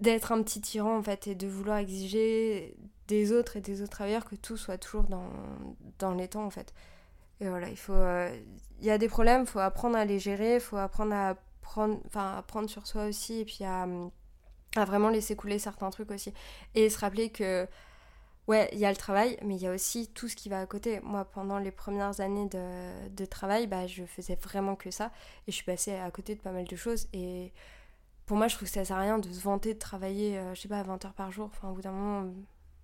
d'être 0.00 0.32
un 0.32 0.42
petit 0.42 0.60
tyran 0.60 0.98
en 0.98 1.02
fait 1.02 1.28
et 1.28 1.34
de 1.36 1.46
vouloir 1.46 1.78
exiger 1.78 2.76
des 3.06 3.32
autres 3.32 3.56
et 3.56 3.60
des 3.60 3.80
autres 3.80 3.92
travailleurs 3.92 4.24
que 4.24 4.34
tout 4.34 4.56
soit 4.56 4.76
toujours 4.76 5.04
dans, 5.04 5.30
dans 5.98 6.14
les 6.14 6.28
temps 6.28 6.44
en 6.44 6.50
fait. 6.50 6.74
Et 7.40 7.48
voilà, 7.48 7.68
il 7.68 7.76
faut 7.76 7.92
euh, 7.92 8.36
y 8.80 8.90
a 8.90 8.98
des 8.98 9.08
problèmes, 9.08 9.42
il 9.42 9.46
faut 9.46 9.60
apprendre 9.60 9.96
à 9.96 10.04
les 10.04 10.18
gérer, 10.18 10.56
il 10.56 10.60
faut 10.60 10.76
apprendre 10.76 11.14
à 11.14 11.36
prendre 11.62 11.98
enfin 12.06 12.66
sur 12.66 12.86
soi 12.86 13.06
aussi 13.06 13.40
et 13.40 13.44
puis 13.44 13.64
à, 13.64 13.86
à 14.76 14.84
vraiment 14.84 15.08
laisser 15.08 15.36
couler 15.36 15.58
certains 15.58 15.90
trucs 15.90 16.10
aussi 16.10 16.32
et 16.74 16.90
se 16.90 16.98
rappeler 16.98 17.30
que 17.30 17.66
ouais, 18.48 18.68
il 18.72 18.78
y 18.78 18.86
a 18.86 18.90
le 18.90 18.96
travail, 18.96 19.38
mais 19.42 19.54
il 19.56 19.62
y 19.62 19.66
a 19.66 19.72
aussi 19.72 20.08
tout 20.08 20.28
ce 20.28 20.36
qui 20.36 20.48
va 20.48 20.60
à 20.60 20.66
côté. 20.66 21.00
Moi, 21.00 21.24
pendant 21.24 21.58
les 21.58 21.70
premières 21.70 22.20
années 22.20 22.48
de, 22.48 23.08
de 23.10 23.24
travail, 23.24 23.66
bah, 23.66 23.86
je 23.86 24.04
faisais 24.04 24.36
vraiment 24.36 24.76
que 24.76 24.90
ça. 24.90 25.12
Et 25.46 25.52
je 25.52 25.56
suis 25.56 25.64
passée 25.64 25.94
à 25.96 26.10
côté 26.10 26.34
de 26.34 26.40
pas 26.40 26.52
mal 26.52 26.64
de 26.66 26.76
choses. 26.76 27.08
Et 27.12 27.52
pour 28.26 28.36
moi, 28.36 28.48
je 28.48 28.56
trouve 28.56 28.68
que 28.68 28.74
ça 28.74 28.84
sert 28.84 28.96
à 28.96 29.00
rien 29.00 29.18
de 29.18 29.30
se 29.30 29.40
vanter 29.42 29.74
de 29.74 29.78
travailler, 29.78 30.38
euh, 30.38 30.54
je 30.54 30.62
sais 30.62 30.68
pas, 30.68 30.82
20 30.82 31.04
heures 31.04 31.14
par 31.14 31.30
jour. 31.32 31.46
Enfin, 31.52 31.70
au 31.70 31.74
bout 31.74 31.82
d'un 31.82 31.92
moment, 31.92 32.32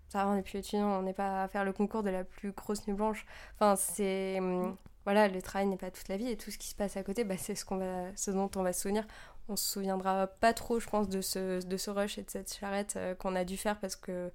ça 0.08 0.24
va, 0.24 0.30
on 0.30 0.36
est 0.36 0.42
plus 0.42 0.58
étudiant, 0.58 0.88
on 0.98 1.02
n'est 1.02 1.12
pas 1.14 1.44
à 1.44 1.48
faire 1.48 1.64
le 1.64 1.72
concours 1.72 2.02
de 2.02 2.10
la 2.10 2.24
plus 2.24 2.52
grosse 2.52 2.86
nuit 2.86 2.94
blanche. 2.94 3.26
Enfin, 3.56 3.76
c'est. 3.76 4.38
hum, 4.40 4.76
Voilà, 5.04 5.28
le 5.28 5.40
travail 5.42 5.66
n'est 5.68 5.76
pas 5.78 5.90
toute 5.90 6.08
la 6.08 6.16
vie 6.18 6.28
et 6.28 6.36
tout 6.36 6.50
ce 6.50 6.58
qui 6.58 6.68
se 6.68 6.74
passe 6.74 6.96
à 6.96 7.02
côté, 7.02 7.24
bah, 7.24 7.36
c'est 7.38 7.54
ce 7.54 8.30
dont 8.30 8.50
on 8.56 8.62
va 8.62 8.72
se 8.72 8.82
souvenir. 8.82 9.06
On 9.48 9.56
se 9.56 9.64
souviendra 9.72 10.26
pas 10.28 10.52
trop, 10.52 10.78
je 10.80 10.88
pense, 10.88 11.08
de 11.08 11.20
ce, 11.22 11.64
de 11.64 11.76
ce 11.76 11.90
rush 11.90 12.18
et 12.18 12.22
de 12.22 12.30
cette 12.30 12.52
charrette 12.54 12.94
euh, 12.96 13.14
qu'on 13.14 13.34
a 13.36 13.44
dû 13.44 13.56
faire 13.56 13.78
parce 13.80 13.96
que 13.96 14.30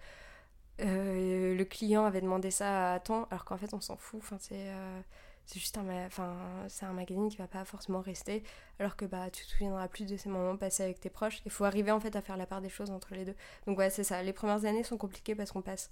euh, 0.81 1.55
le 1.55 1.65
client 1.65 2.05
avait 2.05 2.21
demandé 2.21 2.51
ça 2.51 2.93
à 2.93 2.99
temps, 2.99 3.27
alors 3.31 3.45
qu'en 3.45 3.57
fait 3.57 3.73
on 3.73 3.81
s'en 3.81 3.95
fout. 3.95 4.21
Euh, 4.51 5.01
c'est 5.45 5.59
juste 5.59 5.77
un, 5.77 6.93
magazine 6.93 7.29
qui 7.29 7.37
va 7.37 7.47
pas 7.47 7.63
forcément 7.65 8.01
rester, 8.01 8.43
alors 8.79 8.95
que 8.95 9.05
bah 9.05 9.29
tu 9.31 9.45
te 9.45 9.51
souviendras 9.51 9.87
plus 9.87 10.05
de 10.05 10.17
ces 10.17 10.29
moments 10.29 10.57
passés 10.57 10.83
avec 10.83 10.99
tes 10.99 11.09
proches. 11.09 11.41
Il 11.45 11.51
faut 11.51 11.65
arriver 11.65 11.91
en 11.91 11.99
fait 11.99 12.15
à 12.15 12.21
faire 12.21 12.37
la 12.37 12.45
part 12.45 12.61
des 12.61 12.69
choses 12.69 12.91
entre 12.91 13.13
les 13.15 13.25
deux. 13.25 13.35
Donc 13.67 13.77
ouais, 13.77 13.89
c'est 13.89 14.03
ça. 14.03 14.21
Les 14.23 14.33
premières 14.33 14.65
années 14.65 14.83
sont 14.83 14.97
compliquées 14.97 15.35
parce 15.35 15.51
qu'on 15.51 15.61
passe 15.61 15.89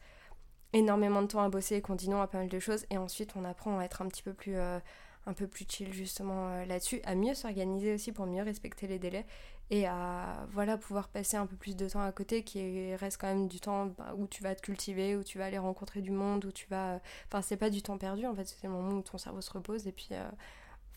énormément 0.74 1.22
de 1.22 1.28
temps 1.28 1.44
à 1.44 1.50
bosser 1.50 1.76
et 1.76 1.82
qu'on 1.82 1.96
dit 1.96 2.10
non 2.10 2.22
à 2.22 2.28
pas 2.28 2.40
mal 2.40 2.50
de 2.50 2.60
choses, 2.60 2.86
et 2.90 2.98
ensuite 2.98 3.36
on 3.36 3.46
apprend 3.46 3.80
à 3.80 3.86
être 3.86 4.02
un 4.02 4.08
petit 4.08 4.24
peu 4.24 4.34
plus 4.34 4.56
euh, 4.56 4.80
un 5.26 5.34
peu 5.34 5.48
plus 5.48 5.66
chill 5.70 5.94
justement 5.94 6.66
là-dessus, 6.66 7.00
à 7.06 7.16
mieux 7.16 7.34
s'organiser 7.34 7.94
aussi 7.94 8.12
pour 8.12 8.26
mieux 8.26 8.44
respecter 8.44 8.88
les 8.88 9.00
délais 9.00 9.26
et 9.70 9.88
à 9.88 10.45
voilà 10.51 10.78
pouvoir 10.78 11.07
passer 11.07 11.38
un 11.38 11.45
peu 11.45 11.55
plus 11.55 11.76
de 11.76 11.88
temps 11.88 12.03
à 12.03 12.11
côté 12.11 12.43
qui 12.43 12.93
reste 12.95 13.20
quand 13.20 13.28
même 13.28 13.47
du 13.47 13.59
temps 13.59 13.88
bah, 13.97 14.14
où 14.18 14.28
tu 14.28 14.43
vas 14.43 14.55
te 14.55 14.61
cultiver, 14.61 15.16
où 15.16 15.24
tu 15.24 15.38
vas 15.38 15.45
aller 15.45 15.57
rencontrer 15.57 16.01
du 16.01 16.11
monde, 16.11 16.45
où 16.45 16.51
tu 16.51 16.68
vas... 16.70 16.99
Enfin 17.28 17.41
c'est 17.41 17.57
pas 17.57 17.70
du 17.70 17.82
temps 17.82 17.97
perdu 17.97 18.26
en 18.26 18.36
fait, 18.36 18.45
c'est 18.45 18.64
le 18.64 18.70
moment 18.74 18.97
où 18.97 19.01
ton 19.01 19.18
cerveau 19.18 19.41
se 19.41 19.51
repose 19.51 19.88
et 19.88 19.91
puis 19.91 20.09
euh, 20.11 20.30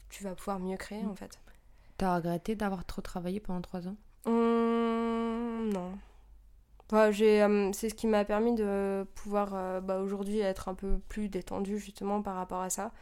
tu 0.08 0.24
vas 0.24 0.34
pouvoir 0.34 0.58
mieux 0.58 0.76
créer 0.76 1.04
en 1.06 1.14
fait. 1.14 1.40
T'as 1.96 2.16
regretté 2.16 2.54
d'avoir 2.54 2.84
trop 2.84 3.00
travaillé 3.02 3.40
pendant 3.40 3.62
trois 3.62 3.88
ans? 3.88 3.96
Hum, 4.26 5.70
non. 5.72 5.92
Enfin, 6.88 7.10
j'ai, 7.10 7.42
euh, 7.42 7.72
c'est 7.72 7.88
ce 7.88 7.94
qui 7.94 8.06
m'a 8.06 8.24
permis 8.24 8.54
de 8.54 9.06
pouvoir 9.14 9.54
euh, 9.54 9.80
bah, 9.80 9.98
aujourd'hui 9.98 10.38
être 10.40 10.68
un 10.68 10.74
peu 10.74 10.98
plus 11.08 11.28
détendue 11.28 11.78
justement 11.78 12.22
par 12.22 12.36
rapport 12.36 12.60
à 12.60 12.70
ça. 12.70 12.92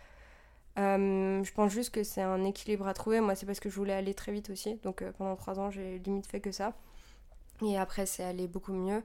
Euh, 0.79 1.45
je 1.45 1.53
pense 1.53 1.71
juste 1.73 1.91
que 1.91 2.03
c'est 2.03 2.23
un 2.23 2.45
équilibre 2.45 2.87
à 2.89 2.95
trouver. 2.95 3.21
Moi, 3.21 3.35
c'est 3.35 3.47
parce 3.47 3.61
que 3.61 3.69
je 3.71 3.77
voulais 3.77 3.93
aller 3.95 4.15
très 4.15 4.33
vite 4.33 4.51
aussi. 4.51 4.77
Donc 4.83 5.03
euh, 5.03 5.13
pendant 5.17 5.37
trois 5.37 5.59
ans, 5.61 5.71
j'ai 5.71 5.99
limite 6.01 6.27
fait 6.27 6.41
que 6.41 6.51
ça. 6.53 6.73
Et 7.65 7.79
après, 7.79 8.07
c'est 8.07 8.25
allé 8.25 8.49
beaucoup 8.49 8.73
mieux. 8.73 9.03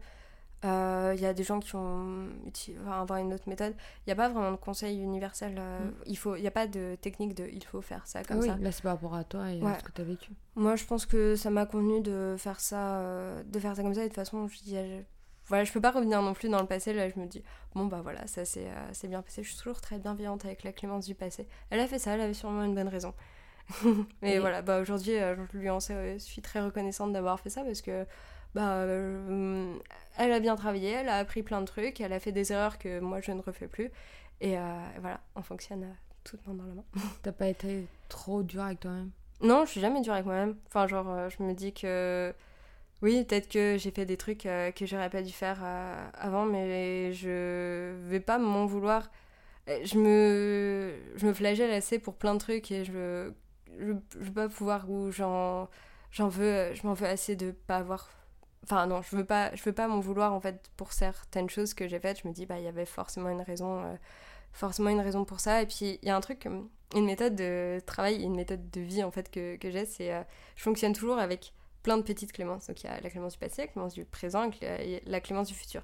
Euh, 0.66 1.14
Il 1.16 1.22
y 1.22 1.26
a 1.26 1.34
des 1.34 1.44
gens 1.44 1.60
qui 1.62 1.70
uti- 1.72 2.76
enfin, 2.82 3.02
avoir 3.02 3.20
une 3.20 3.34
autre 3.34 3.48
méthode. 3.48 3.74
Il 4.00 4.10
n'y 4.10 4.14
a 4.14 4.16
pas 4.16 4.28
vraiment 4.30 4.52
de 4.52 4.58
conseil 4.58 5.00
universel. 5.00 5.56
euh, 5.58 5.86
Mm. 5.88 5.94
Il 6.08 6.18
faut, 6.18 6.36
il 6.36 6.42
n'y 6.42 6.48
a 6.48 6.52
pas 6.52 6.68
de 6.68 6.98
technique 7.00 7.34
de 7.36 7.48
il 7.52 7.64
faut 7.64 7.82
faire 7.82 8.06
ça 8.08 8.24
comme 8.24 8.40
oui, 8.40 8.48
ça. 8.48 8.58
là 8.58 8.72
c'est 8.72 8.82
par 8.82 8.94
rapport 8.96 9.14
à 9.16 9.24
toi 9.24 9.50
et 9.52 9.62
Ouais. 9.62 9.72
à 9.72 9.80
ce 9.80 9.84
que 9.86 9.92
t'as 9.92 10.04
vécu. 10.04 10.32
Moi, 10.56 10.76
je 10.76 10.84
pense 10.86 11.06
que 11.06 11.36
ça 11.36 11.50
m'a 11.50 11.66
convenu 11.66 12.02
de 12.02 12.36
faire 12.38 12.60
ça, 12.60 12.98
euh, 13.00 13.42
de 13.44 13.60
faire 13.60 13.76
ça 13.76 13.84
comme 13.84 13.94
ça. 13.94 14.02
Et 14.02 14.06
de 14.06 14.10
toute 14.10 14.16
façon, 14.16 14.48
je 14.50 14.58
euh, 14.74 15.02
voilà, 15.50 15.64
je 15.66 15.72
peux 15.74 15.82
pas 15.82 15.92
revenir 15.92 16.22
non 16.22 16.34
plus 16.34 16.48
dans 16.50 16.62
le 16.62 16.68
passé. 16.68 16.94
Là, 16.94 17.10
je 17.10 17.20
me 17.20 17.26
dis, 17.26 17.44
bon 17.76 17.86
bah 17.86 18.00
voilà, 18.02 18.26
ça 18.28 18.46
c'est 18.46 18.68
euh, 18.68 19.08
bien 19.08 19.22
passé. 19.22 19.44
Je 19.44 19.50
suis 19.50 19.58
toujours 19.58 19.82
très 19.82 19.98
bienveillante 20.00 20.46
avec 20.46 20.64
la 20.64 20.72
Clémence 20.72 21.06
du 21.06 21.16
passé. 21.16 21.48
Elle 21.70 21.80
a 21.82 21.88
fait 21.88 22.00
ça, 22.00 22.12
elle 22.14 22.22
avait 22.22 22.34
sûrement 22.34 22.64
une 22.64 22.76
bonne 22.76 22.88
raison. 22.88 23.14
Mais 24.22 24.36
Et- 24.36 24.40
voilà, 24.40 24.62
bah 24.62 24.80
aujourd'hui, 24.80 25.16
euh, 25.16 25.36
je 25.54 25.58
lui 25.58 25.70
en 25.70 25.80
sais- 25.80 25.94
euh, 25.94 26.20
suis 26.20 26.42
très 26.42 26.62
reconnaissante 26.62 27.14
d'avoir 27.14 27.40
fait 27.40 27.50
ça 27.50 27.64
parce 27.64 27.82
que 27.82 28.06
bah, 28.56 28.86
elle 30.18 30.32
a 30.32 30.40
bien 30.40 30.56
travaillé, 30.56 30.92
elle 30.92 31.10
a 31.10 31.18
appris 31.18 31.44
plein 31.44 31.62
de 31.62 31.66
trucs, 31.68 32.02
elle 32.02 32.14
a 32.14 32.20
fait 32.20 32.32
des 32.32 32.52
erreurs 32.52 32.78
que 32.80 33.00
moi 33.00 33.22
je 33.22 33.32
ne 33.32 33.42
refais 33.42 33.68
plus. 33.68 33.92
Et 34.42 34.56
voilà, 35.00 35.20
on 35.36 35.42
fonctionne 35.42 35.86
tout 36.24 36.38
main 36.48 36.54
dans 36.56 36.64
la 36.66 36.74
main. 36.74 36.84
T'as 37.24 37.32
pas 37.32 37.48
été 37.48 37.86
trop 38.08 38.42
dur 38.44 38.64
avec 38.64 38.80
toi-même? 38.80 39.12
Non, 39.42 39.66
je 39.66 39.72
suis 39.72 39.82
jamais 39.82 40.02
dur 40.02 40.14
avec 40.14 40.26
moi-même. 40.26 40.56
Enfin, 40.68 40.88
genre, 40.88 41.30
je 41.30 41.44
me 41.44 41.54
dis 41.54 41.74
que 41.74 42.34
oui, 43.02 43.24
peut-être 43.24 43.48
que 43.50 43.78
j'ai 43.78 43.92
fait 43.92 44.06
des 44.06 44.18
trucs 44.18 44.46
euh, 44.46 44.72
que 44.72 44.86
j'aurais 44.86 45.10
pas 45.10 45.22
dû 45.22 45.32
faire 45.32 45.60
euh, 45.64 46.10
avant, 46.16 46.46
mais 46.46 47.14
je 47.14 47.94
vais 48.08 48.20
pas 48.20 48.38
m'en 48.38 48.66
vouloir. 48.66 49.10
Euh, 49.70 49.80
je 49.86 49.98
me, 49.98 50.94
je 51.16 51.26
me 51.28 51.34
flagelle 51.34 51.72
assez 51.72 52.00
pour 52.00 52.16
plein 52.16 52.34
de 52.34 52.40
trucs 52.40 52.72
et 52.72 52.84
je, 52.86 53.32
je, 53.80 53.94
je 54.14 54.20
veux 54.20 54.34
pas 54.34 54.50
pouvoir 54.50 54.90
ou 54.90 55.12
j'en, 55.12 55.70
j'en 56.12 56.28
veux, 56.30 56.74
je 56.74 56.86
m'en 56.88 56.94
veux 56.94 57.08
assez 57.08 57.36
de 57.36 57.52
pas 57.52 57.78
avoir. 57.78 58.10
Enfin 58.64 58.88
non, 58.88 59.02
je 59.02 59.16
veux 59.16 59.26
pas, 59.26 59.56
je 59.56 59.64
veux 59.64 59.74
pas 59.74 59.88
m'en 59.88 60.00
vouloir 60.02 60.34
en 60.34 60.42
fait 60.42 60.70
pour 60.78 60.92
certaines 60.94 61.50
choses 61.50 61.74
que 61.74 61.88
j'ai 61.88 62.00
faites. 62.00 62.22
Je 62.24 62.28
me 62.28 62.34
dis 62.34 62.46
bah 62.46 62.60
il 62.60 62.66
y 62.66 62.68
avait 62.68 62.86
forcément 62.86 63.30
une 63.30 63.42
raison, 63.42 63.98
forcément 64.54 64.90
une 64.90 65.02
raison 65.02 65.26
pour 65.26 65.40
ça. 65.40 65.62
Et 65.62 65.66
puis 65.68 66.00
il 66.02 66.08
y 66.08 66.12
a 66.12 66.16
un 66.18 66.22
truc, 66.22 66.48
une 66.96 67.06
méthode 67.06 67.36
de 67.36 67.80
travail, 67.86 68.24
une 68.24 68.36
méthode 68.36 68.70
de 68.72 68.82
vie 68.82 69.04
en 69.04 69.12
fait 69.12 69.32
que, 69.32 69.56
que 69.58 69.72
j'ai, 69.72 69.86
c'est 69.86 70.12
je 70.58 70.64
fonctionne 70.64 70.94
toujours 70.94 71.20
avec 71.20 71.54
plein 71.84 71.98
de 71.98 72.04
petites 72.04 72.32
clémences. 72.32 72.68
Donc 72.68 72.82
il 72.84 72.88
y 72.88 72.90
a 72.90 73.00
la 73.00 73.10
clémence 73.10 73.34
du 73.34 73.40
passé, 73.40 73.64
la 73.64 73.68
clémence 73.68 73.94
du 73.94 74.06
présent 74.06 74.50
et 74.62 75.02
la 75.06 75.22
clémence 75.22 75.48
du 75.48 75.54
futur. 75.54 75.84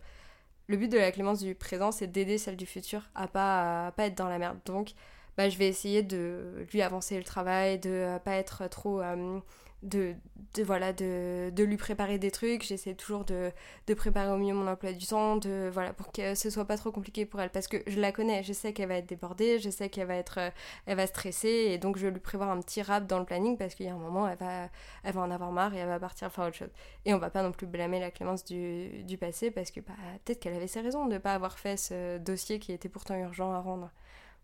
Le 0.68 0.78
but 0.78 0.92
de 0.92 0.98
la 0.98 1.12
clémence 1.12 1.42
du 1.42 1.54
présent, 1.54 1.92
c'est 1.92 2.08
d'aider 2.08 2.38
celle 2.38 2.56
du 2.56 2.66
futur 2.66 3.04
à 3.14 3.28
pas, 3.28 3.92
pas 3.96 4.06
être 4.06 4.18
dans 4.18 4.30
la 4.30 4.40
merde. 4.40 4.58
Donc 4.66 4.94
bah, 5.38 5.50
je 5.50 5.58
vais 5.58 5.68
essayer 5.68 6.02
de 6.02 6.66
lui 6.72 6.82
avancer 6.82 7.18
le 7.18 7.24
travail, 7.24 7.80
de 7.80 8.18
pas 8.24 8.36
être 8.36 8.68
trop 8.70 9.02
euh, 9.02 9.40
de, 9.86 10.16
voilà, 10.64 10.94
de, 10.94 11.52
de, 11.52 11.64
lui 11.64 11.78
préparer 11.78 12.18
des 12.18 12.32
trucs. 12.32 12.64
J'essaie 12.64 12.96
toujours 12.96 13.24
de, 13.26 13.52
de, 13.88 13.94
préparer 13.94 14.32
au 14.32 14.38
mieux 14.38 14.54
mon 14.54 14.68
emploi 14.68 14.94
du 14.94 15.06
temps, 15.06 15.36
de, 15.38 15.70
voilà, 15.72 15.94
pour 15.94 16.12
que 16.12 16.36
ce 16.36 16.50
soit 16.50 16.66
pas 16.66 16.78
trop 16.78 16.92
compliqué 16.92 17.26
pour 17.26 17.40
elle. 17.42 17.50
Parce 17.50 17.68
que 17.68 17.78
je 17.88 18.00
la 18.00 18.12
connais, 18.12 18.44
je 18.44 18.54
sais 18.54 18.74
qu'elle 18.74 18.90
va 18.90 18.96
être 18.96 19.08
débordée, 19.08 19.60
je 19.60 19.70
sais 19.70 19.90
qu'elle 19.90 20.08
va 20.08 20.16
être 20.16 20.40
euh, 20.40 20.50
elle 20.86 20.98
va 20.98 21.08
stresser. 21.08 21.48
Et 21.48 21.78
donc, 21.78 21.98
je 21.98 22.08
vais 22.08 22.12
lui 22.12 22.20
prévoir 22.20 22.50
un 22.50 22.60
petit 22.62 22.82
rap 22.82 23.06
dans 23.08 23.20
le 23.20 23.26
planning 23.26 23.58
parce 23.58 23.76
qu'il 23.76 23.86
y 23.86 23.90
a 23.90 23.94
un 23.94 23.98
moment, 23.98 24.28
elle 24.28 24.38
va, 24.38 24.70
elle 25.04 25.14
va 25.14 25.22
en 25.22 25.32
avoir 25.32 25.52
marre 25.52 25.74
et 25.74 25.78
elle 25.78 25.88
va 25.88 26.00
partir 26.00 26.32
faire 26.32 26.46
autre 26.46 26.58
chose. 26.58 26.72
Et 27.06 27.14
on 27.14 27.18
va 27.18 27.30
pas 27.30 27.44
non 27.44 27.52
plus 27.52 27.68
blâmer 27.68 28.00
la 28.00 28.12
clémence 28.12 28.44
du, 28.44 29.04
du 29.04 29.18
passé 29.18 29.52
parce 29.52 29.72
que 29.72 29.80
bah, 29.82 29.94
peut-être 30.24 30.40
qu'elle 30.40 30.56
avait 30.56 30.68
ses 30.68 30.82
raisons 30.82 31.06
de 31.06 31.18
pas 31.18 31.34
avoir 31.34 31.60
fait 31.60 31.78
ce 31.78 32.18
dossier 32.18 32.60
qui 32.60 32.72
était 32.72 32.90
pourtant 32.90 33.16
urgent 33.16 33.52
à 33.52 33.60
rendre. 33.60 33.92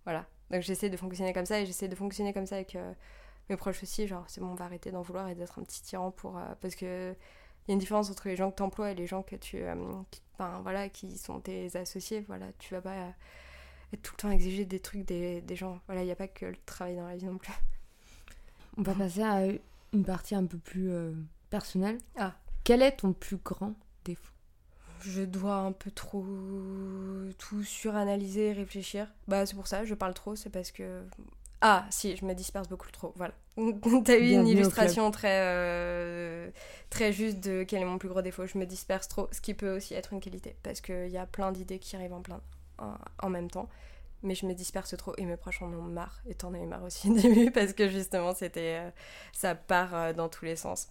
Voilà. 0.06 0.26
Donc, 0.52 0.62
j'essaie 0.62 0.89
de 0.89 0.98
fonctionner 0.98 1.34
comme 1.34 1.46
ça 1.46 1.60
et 1.60 1.66
j'essaie 1.66 1.88
de 1.88 1.96
fonctionner 1.96 2.34
comme 2.34 2.46
ça 2.46 2.56
avec. 2.56 2.76
Euh, 2.76 2.94
mes 3.52 3.58
proches 3.58 3.84
aussi, 3.84 4.08
genre 4.08 4.24
c'est 4.28 4.41
bon, 4.41 4.47
on 4.47 4.56
va 4.56 4.66
arrêter 4.66 4.91
d'en 4.91 5.02
vouloir 5.02 5.28
et 5.30 5.36
d'être 5.36 5.60
un 5.60 5.64
petit 5.64 5.82
tyran 5.82 6.12
pour. 6.12 6.38
Euh, 6.38 6.56
parce 6.60 6.76
que 6.76 7.14
il 7.68 7.70
y 7.70 7.72
a 7.72 7.74
une 7.74 7.80
différence 7.80 8.10
entre 8.10 8.28
les 8.28 8.36
gens 8.36 8.49
que 8.49 8.56
tu 8.56 8.64
emploies 8.64 8.91
et 8.91 8.95
les 8.95 9.06
gens 9.06 9.22
que 9.22 9.36
tu. 9.36 9.58
Euh, 9.62 9.76
qui, 10.10 10.22
voilà, 10.64 10.89
qui 10.89 11.18
sont 11.18 11.39
tes 11.39 11.76
associés. 11.78 12.26
Voilà, 12.28 12.47
tu 12.58 12.74
vas 12.74 12.82
pas 12.82 12.93
euh, 12.93 13.10
être 13.93 14.02
tout 14.02 14.14
le 14.18 14.22
temps 14.22 14.32
exiger 14.32 14.66
des 14.66 14.80
trucs 14.80 15.06
des, 15.06 15.41
des 15.41 15.56
gens. 15.56 15.80
Voilà, 15.86 16.02
il 16.02 16.06
n'y 16.06 16.12
a 16.12 16.16
pas 16.16 16.28
que 16.28 16.47
le 16.47 16.58
travail 16.66 16.95
dans 16.95 17.08
la 17.08 17.16
vie 17.16 17.26
non 17.26 17.38
plus. 17.38 17.54
On 18.78 18.82
va 18.82 18.95
passer 18.95 19.22
à 19.22 19.45
une 19.93 20.06
partie 20.06 20.34
un 20.34 20.45
peu 20.45 20.58
plus 20.58 20.89
personnelle. 21.49 21.97
Ah. 22.18 22.34
Quel 22.64 22.82
est 22.82 22.93
ton 22.93 23.12
plus 23.12 23.38
grand 23.38 23.76
défaut? 24.06 24.34
Je 25.02 25.24
dois 25.24 25.58
un 25.58 25.74
peu 25.74 25.91
trop 25.91 26.26
tout 27.38 27.64
suranalyser, 27.64 28.54
réfléchir. 28.54 29.08
Bah 29.28 29.45
c'est 29.45 29.56
pour 29.56 29.68
ça, 29.68 29.84
je 29.84 29.93
parle 29.93 30.14
trop, 30.14 30.36
c'est 30.36 30.49
parce 30.49 30.72
que 30.72 31.04
ah, 31.62 31.86
si, 31.91 32.16
je 32.16 32.26
me 32.26 32.34
disperse 32.34 32.68
beaucoup 32.68 32.89
trop. 32.91 33.14
Voilà. 33.16 33.34
T'as 34.05 34.18
eu 34.18 34.32
une 34.32 34.47
illustration 34.47 35.12
très, 35.12 35.39
euh, 35.41 36.49
très 36.89 37.14
juste 37.14 37.39
de 37.39 37.64
quel 37.64 37.84
est 37.84 37.86
mon 37.86 37.99
plus 37.99 38.09
gros 38.09 38.24
défaut. 38.24 38.47
Je 38.47 38.57
me 38.57 38.66
disperse 38.66 39.07
trop, 39.07 39.28
ce 39.32 39.41
qui 39.41 39.53
peut 39.53 39.76
aussi 39.76 39.93
être 39.93 40.12
une 40.12 40.20
qualité, 40.20 40.55
parce 40.64 40.82
qu'il 40.82 41.09
y 41.09 41.18
a 41.18 41.28
plein 41.28 41.51
d'idées 41.51 41.78
qui 41.78 41.95
arrivent 41.95 42.14
en, 42.14 42.22
plein, 42.22 42.41
en, 43.20 43.30
même 43.30 43.51
temps. 43.51 43.70
Mais 44.24 44.34
je 44.34 44.47
me 44.47 44.53
disperse 44.53 44.95
trop 44.97 45.14
et 45.18 45.26
mes 45.26 45.38
proches 45.38 45.62
en 45.62 45.72
ont 45.72 45.84
marre. 45.84 46.22
Et 46.28 46.34
t'en 46.34 46.53
as 46.55 46.57
eu 46.57 46.66
marre 46.66 46.84
aussi 46.84 47.09
au 47.12 47.16
début, 47.16 47.51
parce 47.51 47.74
que 47.74 47.89
justement, 47.89 48.34
c'était 48.34 48.80
euh, 48.80 48.89
ça 49.32 49.53
part 49.53 49.93
euh, 49.93 50.14
dans 50.14 50.30
tous 50.30 50.45
les 50.45 50.55
sens. 50.55 50.88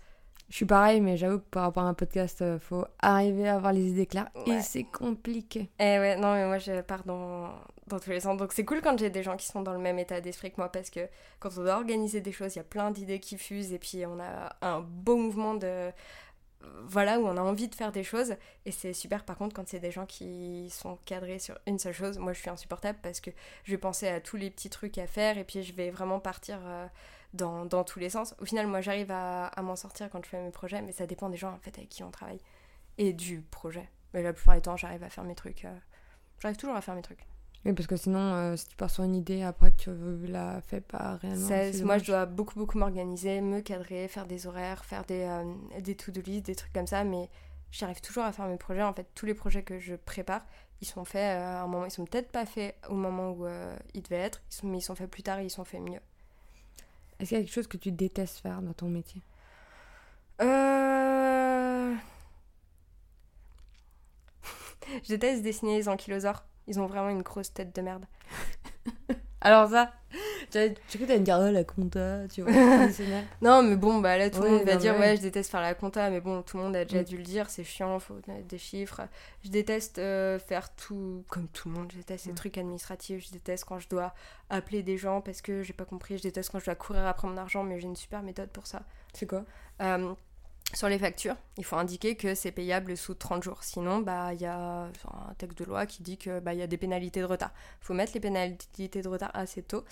Je 0.50 0.56
suis 0.56 0.66
pareil, 0.66 1.00
mais 1.00 1.16
j'avoue 1.16 1.38
que 1.38 1.48
par 1.50 1.62
rapport 1.62 1.84
à 1.84 1.86
un 1.86 1.94
podcast, 1.94 2.42
il 2.44 2.58
faut 2.58 2.84
arriver 2.98 3.48
à 3.48 3.54
avoir 3.54 3.72
les 3.72 3.86
idées 3.86 4.06
claires. 4.06 4.28
Et 4.46 4.60
c'est 4.60 4.82
compliqué. 4.82 5.70
Eh 5.78 5.98
ouais, 5.98 6.16
non, 6.16 6.34
mais 6.34 6.46
moi, 6.46 6.58
je 6.58 6.80
pars 6.80 7.04
dans, 7.04 7.50
dans 7.86 8.00
tous 8.00 8.10
les 8.10 8.20
sens. 8.20 8.36
Donc 8.36 8.52
c'est 8.52 8.64
cool 8.64 8.80
quand 8.80 8.98
j'ai 8.98 9.10
des 9.10 9.22
gens 9.22 9.36
qui 9.36 9.46
sont 9.46 9.62
dans 9.62 9.72
le 9.72 9.78
même 9.78 9.98
état 9.98 10.20
d'esprit 10.20 10.50
que 10.50 10.56
moi 10.56 10.72
parce 10.72 10.90
que 10.90 11.00
quand 11.38 11.50
on 11.58 11.62
doit 11.62 11.74
organiser 11.74 12.20
des 12.20 12.32
choses, 12.32 12.54
il 12.54 12.58
y 12.58 12.60
a 12.60 12.64
plein 12.64 12.90
d'idées 12.90 13.20
qui 13.20 13.36
fusent 13.36 13.72
et 13.72 13.78
puis 13.78 14.04
on 14.06 14.18
a 14.18 14.56
un 14.62 14.80
beau 14.80 15.16
mouvement 15.16 15.54
de 15.54 15.90
voilà 16.84 17.18
où 17.18 17.26
on 17.26 17.36
a 17.36 17.40
envie 17.40 17.68
de 17.68 17.74
faire 17.74 17.90
des 17.90 18.04
choses 18.04 18.34
et 18.66 18.70
c'est 18.70 18.92
super 18.92 19.24
par 19.24 19.38
contre 19.38 19.56
quand 19.56 19.66
c'est 19.66 19.78
des 19.78 19.90
gens 19.90 20.04
qui 20.04 20.68
sont 20.70 20.98
cadrés 21.06 21.38
sur 21.38 21.58
une 21.66 21.78
seule 21.78 21.94
chose 21.94 22.18
moi 22.18 22.34
je 22.34 22.40
suis 22.40 22.50
insupportable 22.50 22.98
parce 23.02 23.20
que 23.20 23.30
je 23.64 23.70
vais 23.70 23.78
penser 23.78 24.08
à 24.08 24.20
tous 24.20 24.36
les 24.36 24.50
petits 24.50 24.68
trucs 24.68 24.98
à 24.98 25.06
faire 25.06 25.38
et 25.38 25.44
puis 25.44 25.62
je 25.62 25.72
vais 25.72 25.88
vraiment 25.88 26.20
partir 26.20 26.58
euh, 26.66 26.86
dans, 27.32 27.64
dans, 27.64 27.84
tous 27.84 27.98
les 27.98 28.10
sens 28.10 28.34
au 28.40 28.44
final 28.44 28.66
moi 28.66 28.80
j'arrive 28.80 29.10
à, 29.10 29.46
à 29.46 29.62
m'en 29.62 29.76
sortir 29.76 30.10
quand 30.10 30.24
je 30.24 30.28
fais 30.28 30.42
mes 30.42 30.50
projets 30.50 30.82
mais 30.82 30.92
ça 30.92 31.06
dépend 31.06 31.28
des 31.28 31.36
gens 31.36 31.52
en 31.52 31.58
fait 31.58 31.76
avec 31.78 31.88
qui 31.88 32.02
on 32.02 32.10
travaille 32.10 32.40
et 32.98 33.12
du 33.12 33.40
projet 33.40 33.88
mais 34.12 34.22
la 34.22 34.32
plupart 34.32 34.56
du 34.56 34.62
temps 34.62 34.76
j'arrive 34.76 35.02
à 35.02 35.10
faire 35.10 35.24
mes 35.24 35.34
trucs 35.34 35.64
euh, 35.64 35.76
j'arrive 36.40 36.56
toujours 36.56 36.76
à 36.76 36.80
faire 36.80 36.94
mes 36.94 37.02
trucs 37.02 37.26
oui, 37.66 37.74
parce 37.74 37.86
que 37.86 37.96
sinon, 37.96 38.20
euh, 38.20 38.56
si 38.56 38.68
tu 38.68 38.76
pars 38.76 38.88
sur 38.88 39.04
une 39.04 39.14
idée, 39.14 39.42
après 39.42 39.70
tu 39.72 39.90
la 40.26 40.62
fais 40.62 40.80
pas 40.80 41.16
réellement. 41.16 41.46
moi, 41.84 41.98
je 41.98 42.06
dois 42.06 42.24
beaucoup, 42.24 42.58
beaucoup 42.58 42.78
m'organiser, 42.78 43.42
me 43.42 43.60
cadrer, 43.60 44.08
faire 44.08 44.24
des 44.24 44.46
horaires, 44.46 44.82
faire 44.86 45.04
des, 45.04 45.24
euh, 45.24 45.44
des 45.78 45.94
to-do 45.94 46.22
list, 46.22 46.46
des 46.46 46.54
trucs 46.54 46.72
comme 46.72 46.86
ça, 46.86 47.04
mais 47.04 47.28
j'arrive 47.70 48.00
toujours 48.00 48.24
à 48.24 48.32
faire 48.32 48.46
mes 48.46 48.56
projets. 48.56 48.82
En 48.82 48.94
fait, 48.94 49.08
tous 49.14 49.26
les 49.26 49.34
projets 49.34 49.62
que 49.62 49.78
je 49.78 49.94
prépare, 49.94 50.46
ils 50.80 50.86
sont 50.86 51.04
faits 51.04 51.36
à 51.36 51.64
un 51.64 51.66
moment. 51.66 51.84
Ils 51.84 51.90
sont 51.90 52.06
peut-être 52.06 52.32
pas 52.32 52.46
faits 52.46 52.76
au 52.88 52.94
moment 52.94 53.32
où 53.32 53.46
ils 53.92 54.00
devaient 54.00 54.16
être, 54.16 54.40
mais 54.62 54.78
ils 54.78 54.82
sont 54.82 54.94
faits 54.94 55.10
plus 55.10 55.22
tard 55.22 55.38
et 55.40 55.44
ils 55.44 55.50
sont 55.50 55.66
faits 55.66 55.82
mieux. 55.82 56.00
Est-ce 57.20 57.28
qu'il 57.28 57.38
y 57.38 57.40
a 57.40 57.44
quelque 57.44 57.52
chose 57.52 57.66
que 57.66 57.76
tu 57.76 57.92
détestes 57.92 58.38
faire 58.38 58.62
dans 58.62 58.72
ton 58.72 58.88
métier? 58.88 59.20
Euh... 60.40 61.94
je 65.04 65.08
déteste 65.08 65.42
dessiner 65.42 65.76
les 65.76 65.88
ankylosaures. 65.88 66.44
Ils 66.66 66.80
ont 66.80 66.86
vraiment 66.86 67.10
une 67.10 67.22
grosse 67.22 67.52
tête 67.52 67.74
de 67.76 67.82
merde. 67.82 68.06
Alors 69.40 69.70
ça, 69.70 69.90
tu 70.50 70.98
crois 70.98 71.06
que 71.06 71.18
me 71.18 71.24
dire 71.24 71.38
oh, 71.40 71.50
la 71.50 71.64
compta, 71.64 72.28
tu 72.28 72.42
vois, 72.42 72.52
Non, 73.42 73.62
mais 73.62 73.76
bon, 73.76 74.00
bah 74.00 74.18
là 74.18 74.28
tout 74.28 74.42
le 74.42 74.50
monde 74.50 74.64
va 74.64 74.76
dire 74.76 74.98
ouais. 74.98 75.16
je 75.16 75.22
déteste 75.22 75.50
faire 75.50 75.60
la 75.60 75.74
compta, 75.74 76.10
mais 76.10 76.20
bon, 76.20 76.42
tout 76.42 76.56
le 76.56 76.64
monde 76.64 76.76
a 76.76 76.84
déjà 76.84 77.02
mm. 77.02 77.04
dû 77.04 77.16
le 77.16 77.22
dire, 77.22 77.48
c'est 77.48 77.64
chiant, 77.64 77.98
faut 78.00 78.16
mettre 78.26 78.46
des 78.48 78.58
chiffres. 78.58 79.02
Je 79.44 79.50
déteste 79.50 79.98
euh, 79.98 80.38
faire 80.38 80.74
tout 80.74 81.24
comme 81.28 81.48
tout 81.48 81.68
le 81.68 81.74
monde, 81.74 81.90
je 81.92 81.98
déteste 81.98 82.26
les 82.26 82.32
mm. 82.32 82.36
trucs 82.36 82.58
administratifs, 82.58 83.26
je 83.26 83.32
déteste 83.32 83.64
quand 83.64 83.78
je 83.78 83.88
dois 83.88 84.12
appeler 84.50 84.82
des 84.82 84.98
gens 84.98 85.20
parce 85.20 85.40
que 85.40 85.62
j'ai 85.62 85.72
pas 85.72 85.84
compris, 85.84 86.18
je 86.18 86.22
déteste 86.22 86.50
quand 86.50 86.58
je 86.58 86.66
dois 86.66 86.74
courir 86.74 87.06
après 87.06 87.28
mon 87.28 87.36
argent, 87.36 87.62
mais 87.62 87.78
j'ai 87.78 87.86
une 87.86 87.96
super 87.96 88.22
méthode 88.22 88.50
pour 88.50 88.66
ça. 88.66 88.82
C'est 89.14 89.26
quoi? 89.26 89.44
Euh, 89.80 90.14
sur 90.74 90.88
les 90.88 90.98
factures, 90.98 91.36
il 91.56 91.64
faut 91.64 91.76
indiquer 91.76 92.16
que 92.16 92.34
c'est 92.34 92.52
payable 92.52 92.96
sous 92.96 93.14
30 93.14 93.42
jours. 93.42 93.62
Sinon, 93.62 93.98
bah 93.98 94.32
il 94.34 94.40
y 94.40 94.46
a 94.46 94.84
un 94.84 95.34
texte 95.38 95.58
de 95.58 95.64
loi 95.64 95.86
qui 95.86 96.02
dit 96.02 96.16
que 96.16 96.40
bah 96.40 96.54
y 96.54 96.62
a 96.62 96.66
des 96.66 96.76
pénalités 96.76 97.20
de 97.20 97.26
retard. 97.26 97.52
Il 97.82 97.84
faut 97.84 97.94
mettre 97.94 98.12
les 98.14 98.20
pénalités 98.20 99.02
de 99.02 99.08
retard 99.08 99.30
assez 99.34 99.62
tôt, 99.62 99.84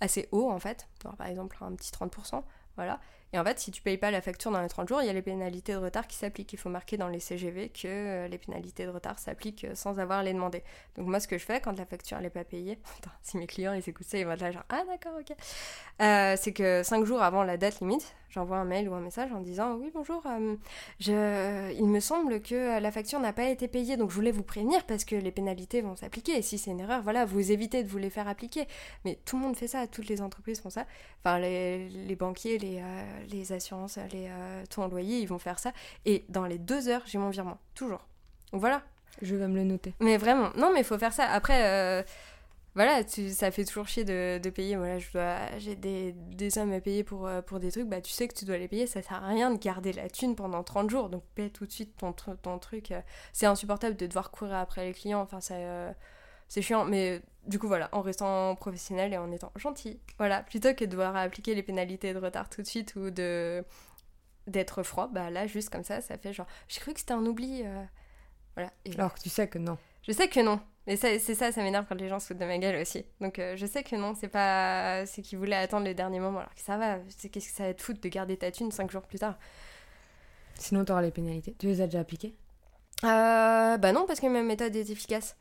assez 0.00 0.28
haut 0.32 0.50
en 0.50 0.58
fait. 0.58 0.88
par 1.18 1.26
exemple 1.26 1.56
un 1.60 1.74
petit 1.74 1.90
30%, 1.90 2.42
voilà. 2.76 3.00
Et 3.32 3.38
en 3.38 3.44
fait, 3.44 3.58
si 3.58 3.70
tu 3.70 3.80
payes 3.80 3.96
pas 3.96 4.10
la 4.10 4.20
facture 4.20 4.50
dans 4.50 4.60
les 4.60 4.68
30 4.68 4.88
jours, 4.88 5.00
il 5.00 5.06
y 5.06 5.10
a 5.10 5.12
les 5.12 5.22
pénalités 5.22 5.72
de 5.72 5.78
retard 5.78 6.06
qui 6.06 6.16
s'appliquent. 6.16 6.52
Il 6.52 6.58
faut 6.58 6.68
marquer 6.68 6.98
dans 6.98 7.08
les 7.08 7.20
CGV 7.20 7.70
que 7.70 7.86
euh, 7.86 8.28
les 8.28 8.36
pénalités 8.36 8.84
de 8.84 8.90
retard 8.90 9.18
s'appliquent 9.18 9.64
euh, 9.64 9.74
sans 9.74 9.98
avoir 9.98 10.22
les 10.22 10.34
demander. 10.34 10.62
Donc 10.96 11.06
moi, 11.06 11.18
ce 11.18 11.28
que 11.28 11.38
je 11.38 11.44
fais 11.44 11.60
quand 11.60 11.78
la 11.78 11.86
facture 11.86 12.20
n'est 12.20 12.30
pas 12.30 12.44
payée, 12.44 12.78
si 13.22 13.38
mes 13.38 13.46
clients 13.46 13.72
ils 13.72 13.88
écoutent 13.88 14.06
ça, 14.06 14.18
ils 14.18 14.26
vont 14.26 14.32
être 14.32 14.42
là 14.42 14.52
genre 14.52 14.64
ah 14.68 14.82
d'accord 14.86 15.12
ok, 15.18 15.34
euh, 16.02 16.36
c'est 16.38 16.52
que 16.52 16.82
5 16.82 17.04
jours 17.04 17.22
avant 17.22 17.42
la 17.42 17.56
date 17.56 17.80
limite, 17.80 18.14
j'envoie 18.28 18.58
un 18.58 18.64
mail 18.64 18.88
ou 18.88 18.94
un 18.94 19.00
message 19.00 19.32
en 19.32 19.40
disant 19.40 19.76
oui 19.76 19.90
bonjour, 19.94 20.22
il 21.00 21.86
me 21.86 22.00
semble 22.00 22.40
que 22.40 22.80
la 22.80 22.90
facture 22.90 23.20
n'a 23.20 23.32
pas 23.32 23.48
été 23.48 23.68
payée, 23.68 23.96
donc 23.96 24.10
je 24.10 24.14
voulais 24.14 24.30
vous 24.30 24.42
prévenir 24.42 24.84
parce 24.84 25.04
que 25.04 25.16
les 25.16 25.30
pénalités 25.30 25.80
vont 25.80 25.96
s'appliquer. 25.96 26.38
Et 26.38 26.42
si 26.42 26.58
c'est 26.58 26.70
une 26.70 26.80
erreur, 26.80 27.02
voilà, 27.02 27.24
vous 27.24 27.52
évitez 27.52 27.82
de 27.82 27.88
vous 27.88 27.98
les 27.98 28.10
faire 28.10 28.28
appliquer. 28.28 28.66
Mais 29.04 29.18
tout 29.24 29.36
le 29.36 29.42
monde 29.42 29.56
fait 29.56 29.68
ça, 29.68 29.86
toutes 29.86 30.08
les 30.08 30.20
entreprises 30.22 30.60
font 30.60 30.70
ça. 30.70 30.86
Enfin 31.24 31.38
les, 31.38 32.16
banquiers, 32.18 32.58
les, 32.58 32.82
les 33.30 33.52
assurances, 33.52 33.98
les 34.12 34.28
euh, 34.28 34.64
ton 34.70 34.88
loyer, 34.88 35.18
ils 35.20 35.26
vont 35.26 35.38
faire 35.38 35.58
ça. 35.58 35.72
Et 36.04 36.24
dans 36.28 36.44
les 36.44 36.58
deux 36.58 36.88
heures, 36.88 37.02
j'ai 37.06 37.18
mon 37.18 37.30
virement, 37.30 37.58
toujours. 37.74 38.06
Donc 38.52 38.60
voilà. 38.60 38.82
Je 39.20 39.36
vais 39.36 39.46
me 39.46 39.56
le 39.56 39.64
noter. 39.64 39.94
Mais 40.00 40.16
vraiment, 40.16 40.50
non 40.56 40.72
mais 40.72 40.80
il 40.80 40.84
faut 40.84 40.98
faire 40.98 41.12
ça. 41.12 41.28
Après 41.28 42.04
voilà, 42.74 43.02
ça 43.06 43.50
fait 43.50 43.64
toujours 43.66 43.86
chier 43.86 44.04
de, 44.04 44.38
de 44.42 44.50
payer. 44.50 44.76
Voilà, 44.76 44.98
je 44.98 45.12
dois, 45.12 45.36
j'ai 45.58 45.76
des, 45.76 46.12
des, 46.12 46.48
sommes 46.48 46.72
à 46.72 46.80
payer 46.80 47.04
pour, 47.04 47.26
euh, 47.26 47.42
pour 47.42 47.60
des 47.60 47.70
trucs, 47.70 47.86
bah 47.86 48.00
tu 48.00 48.10
sais 48.10 48.26
que 48.28 48.34
tu 48.34 48.46
dois 48.46 48.56
les 48.56 48.68
payer, 48.68 48.86
ça 48.86 49.02
sert 49.02 49.22
à 49.22 49.28
rien 49.28 49.50
de 49.50 49.58
garder 49.58 49.92
la 49.92 50.08
thune 50.08 50.34
pendant 50.34 50.62
30 50.62 50.88
jours, 50.88 51.10
donc 51.10 51.22
paie 51.34 51.50
tout 51.50 51.66
de 51.66 51.72
suite 51.72 51.94
ton, 51.98 52.12
ton 52.12 52.58
truc. 52.58 52.90
Euh. 52.92 53.00
C'est 53.34 53.46
insupportable 53.46 53.96
de 53.96 54.06
devoir 54.06 54.30
courir 54.30 54.54
après 54.54 54.86
les 54.86 54.94
clients, 54.94 55.20
enfin 55.20 55.40
ça, 55.42 55.54
euh, 55.54 55.92
c'est 56.52 56.62
chiant, 56.62 56.84
mais 56.84 57.22
du 57.46 57.58
coup 57.58 57.66
voilà, 57.68 57.88
en 57.92 58.02
restant 58.02 58.54
professionnel 58.56 59.12
et 59.14 59.18
en 59.18 59.30
étant 59.32 59.52
gentil, 59.56 60.00
voilà, 60.18 60.42
plutôt 60.42 60.74
que 60.74 60.84
de 60.84 60.90
devoir 60.90 61.16
appliquer 61.16 61.54
les 61.54 61.62
pénalités 61.62 62.12
de 62.14 62.18
retard 62.18 62.48
tout 62.50 62.62
de 62.62 62.66
suite 62.66 62.94
ou 62.96 63.10
de 63.10 63.64
d'être 64.46 64.82
froid, 64.82 65.08
bah 65.12 65.30
là, 65.30 65.46
juste 65.46 65.70
comme 65.70 65.84
ça, 65.84 66.00
ça 66.00 66.18
fait 66.18 66.32
genre, 66.32 66.46
j'ai 66.68 66.80
cru 66.80 66.92
que 66.94 67.00
c'était 67.00 67.14
un 67.14 67.24
oubli. 67.26 67.62
euh, 67.64 67.82
Voilà. 68.56 68.70
Et 68.84 68.92
Alors 68.94 69.14
que 69.14 69.20
tu 69.20 69.28
sais 69.30 69.48
que 69.48 69.58
non. 69.58 69.78
je 70.06 70.12
sais 70.12 70.28
que 70.28 70.40
non. 70.40 70.60
Et 70.88 70.96
ça- 70.96 71.18
c'est 71.20 71.34
ça, 71.36 71.52
ça 71.52 71.62
m'énerve 71.62 71.86
quand 71.88 71.94
les 72.00 72.08
gens 72.08 72.18
se 72.20 72.26
foutent 72.28 72.38
de 72.38 72.44
ma 72.46 72.58
gueule 72.58 72.80
aussi. 72.82 73.04
Donc 73.20 73.38
euh, 73.38 73.56
je 73.56 73.66
sais 73.66 73.84
que 73.84 73.96
non, 73.96 74.14
c'est 74.14 74.28
pas. 74.28 75.06
C'est 75.06 75.22
qu'ils 75.22 75.38
voulaient 75.38 75.56
attendre 75.56 75.86
le 75.86 75.94
dernier 75.94 76.20
moment. 76.20 76.40
Alors 76.40 76.54
que 76.54 76.60
ça 76.62 76.76
va, 76.78 76.98
c'est 77.08 77.28
qu'est-ce 77.30 77.50
que 77.50 77.54
ça 77.56 77.64
va 77.68 77.74
te 77.74 77.82
foutre 77.82 78.00
de 78.00 78.08
garder 78.08 78.36
ta 78.36 78.50
thune 78.50 78.72
5 78.72 78.90
jours 78.90 79.02
plus 79.02 79.18
tard? 79.20 79.36
Sinon, 80.56 80.84
t'auras 80.84 81.02
les 81.02 81.10
pénalités. 81.10 81.54
Tu 81.58 81.66
les 81.66 81.80
as 81.80 81.86
déjà 81.86 82.00
appliquées? 82.00 82.34
Euh, 83.04 83.76
Bah 83.78 83.92
non, 83.92 84.06
parce 84.06 84.20
que 84.20 84.26
ma 84.26 84.42
méthode 84.42 84.74
est 84.76 84.90
efficace. 84.90 85.36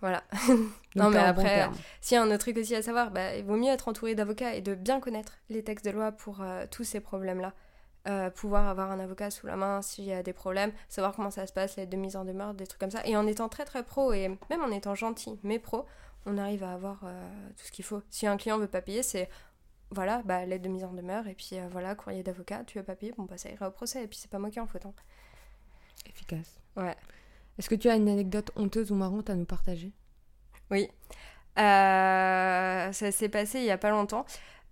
Voilà. 0.00 0.22
Non, 0.96 1.10
mais 1.10 1.18
bon 1.18 1.24
après, 1.24 1.68
y 2.10 2.14
a 2.16 2.22
un 2.22 2.26
autre 2.26 2.38
truc 2.38 2.56
aussi 2.56 2.74
à 2.74 2.82
savoir, 2.82 3.12
bah, 3.12 3.36
il 3.36 3.44
vaut 3.44 3.56
mieux 3.56 3.70
être 3.70 3.86
entouré 3.86 4.16
d'avocats 4.16 4.54
et 4.54 4.60
de 4.60 4.74
bien 4.74 4.98
connaître 4.98 5.34
les 5.48 5.62
textes 5.62 5.84
de 5.84 5.90
loi 5.92 6.10
pour 6.10 6.40
euh, 6.40 6.66
tous 6.68 6.82
ces 6.82 6.98
problèmes-là. 6.98 7.52
Euh, 8.08 8.30
pouvoir 8.30 8.66
avoir 8.68 8.90
un 8.90 8.98
avocat 8.98 9.30
sous 9.30 9.46
la 9.46 9.54
main 9.54 9.80
s'il 9.82 10.04
y 10.04 10.12
a 10.12 10.22
des 10.22 10.32
problèmes, 10.32 10.72
savoir 10.88 11.14
comment 11.14 11.30
ça 11.30 11.46
se 11.46 11.52
passe, 11.52 11.76
l'aide 11.76 11.90
de 11.90 11.96
mise 11.96 12.16
en 12.16 12.24
demeure, 12.24 12.54
des 12.54 12.66
trucs 12.66 12.80
comme 12.80 12.90
ça. 12.90 13.02
Et 13.04 13.16
en 13.16 13.26
étant 13.28 13.48
très 13.48 13.64
très 13.64 13.84
pro 13.84 14.12
et 14.12 14.28
même 14.50 14.62
en 14.62 14.70
étant 14.72 14.94
gentil 14.94 15.38
mais 15.44 15.58
pro, 15.60 15.84
on 16.26 16.36
arrive 16.38 16.64
à 16.64 16.72
avoir 16.72 17.00
euh, 17.04 17.28
tout 17.56 17.64
ce 17.66 17.70
qu'il 17.70 17.84
faut. 17.84 18.02
Si 18.10 18.26
un 18.26 18.36
client 18.38 18.58
veut 18.58 18.66
pas 18.66 18.80
payer, 18.80 19.02
c'est 19.04 19.28
voilà, 19.90 20.22
bah, 20.24 20.44
l'aide 20.46 20.62
de 20.62 20.68
mise 20.68 20.84
en 20.84 20.92
demeure 20.94 21.28
et 21.28 21.34
puis 21.34 21.56
voilà, 21.70 21.94
courrier 21.94 22.22
d'avocat, 22.22 22.64
tu 22.64 22.78
veux 22.78 22.84
pas 22.84 22.96
payer, 22.96 23.12
bon 23.16 23.24
bah 23.24 23.36
ça 23.38 23.50
ira 23.50 23.68
au 23.68 23.72
procès 23.72 24.02
et 24.04 24.08
puis 24.08 24.18
c'est 24.18 24.30
pas 24.30 24.38
moi 24.38 24.50
qui 24.50 24.58
en 24.58 24.66
faute. 24.66 24.86
hein. 24.86 24.94
Efficace. 26.06 26.58
Ouais. 26.76 26.96
Est-ce 27.58 27.68
que 27.68 27.74
tu 27.74 27.88
as 27.88 27.96
une 27.96 28.08
anecdote 28.08 28.50
honteuse 28.56 28.90
ou 28.92 28.94
marrante 28.94 29.30
à 29.30 29.34
nous 29.34 29.44
partager? 29.44 29.92
Oui. 30.70 30.88
Euh, 31.58 32.92
ça 32.92 33.12
s'est 33.12 33.28
passé 33.28 33.58
il 33.58 33.64
y 33.64 33.70
a 33.70 33.78
pas 33.78 33.90
longtemps. 33.90 34.24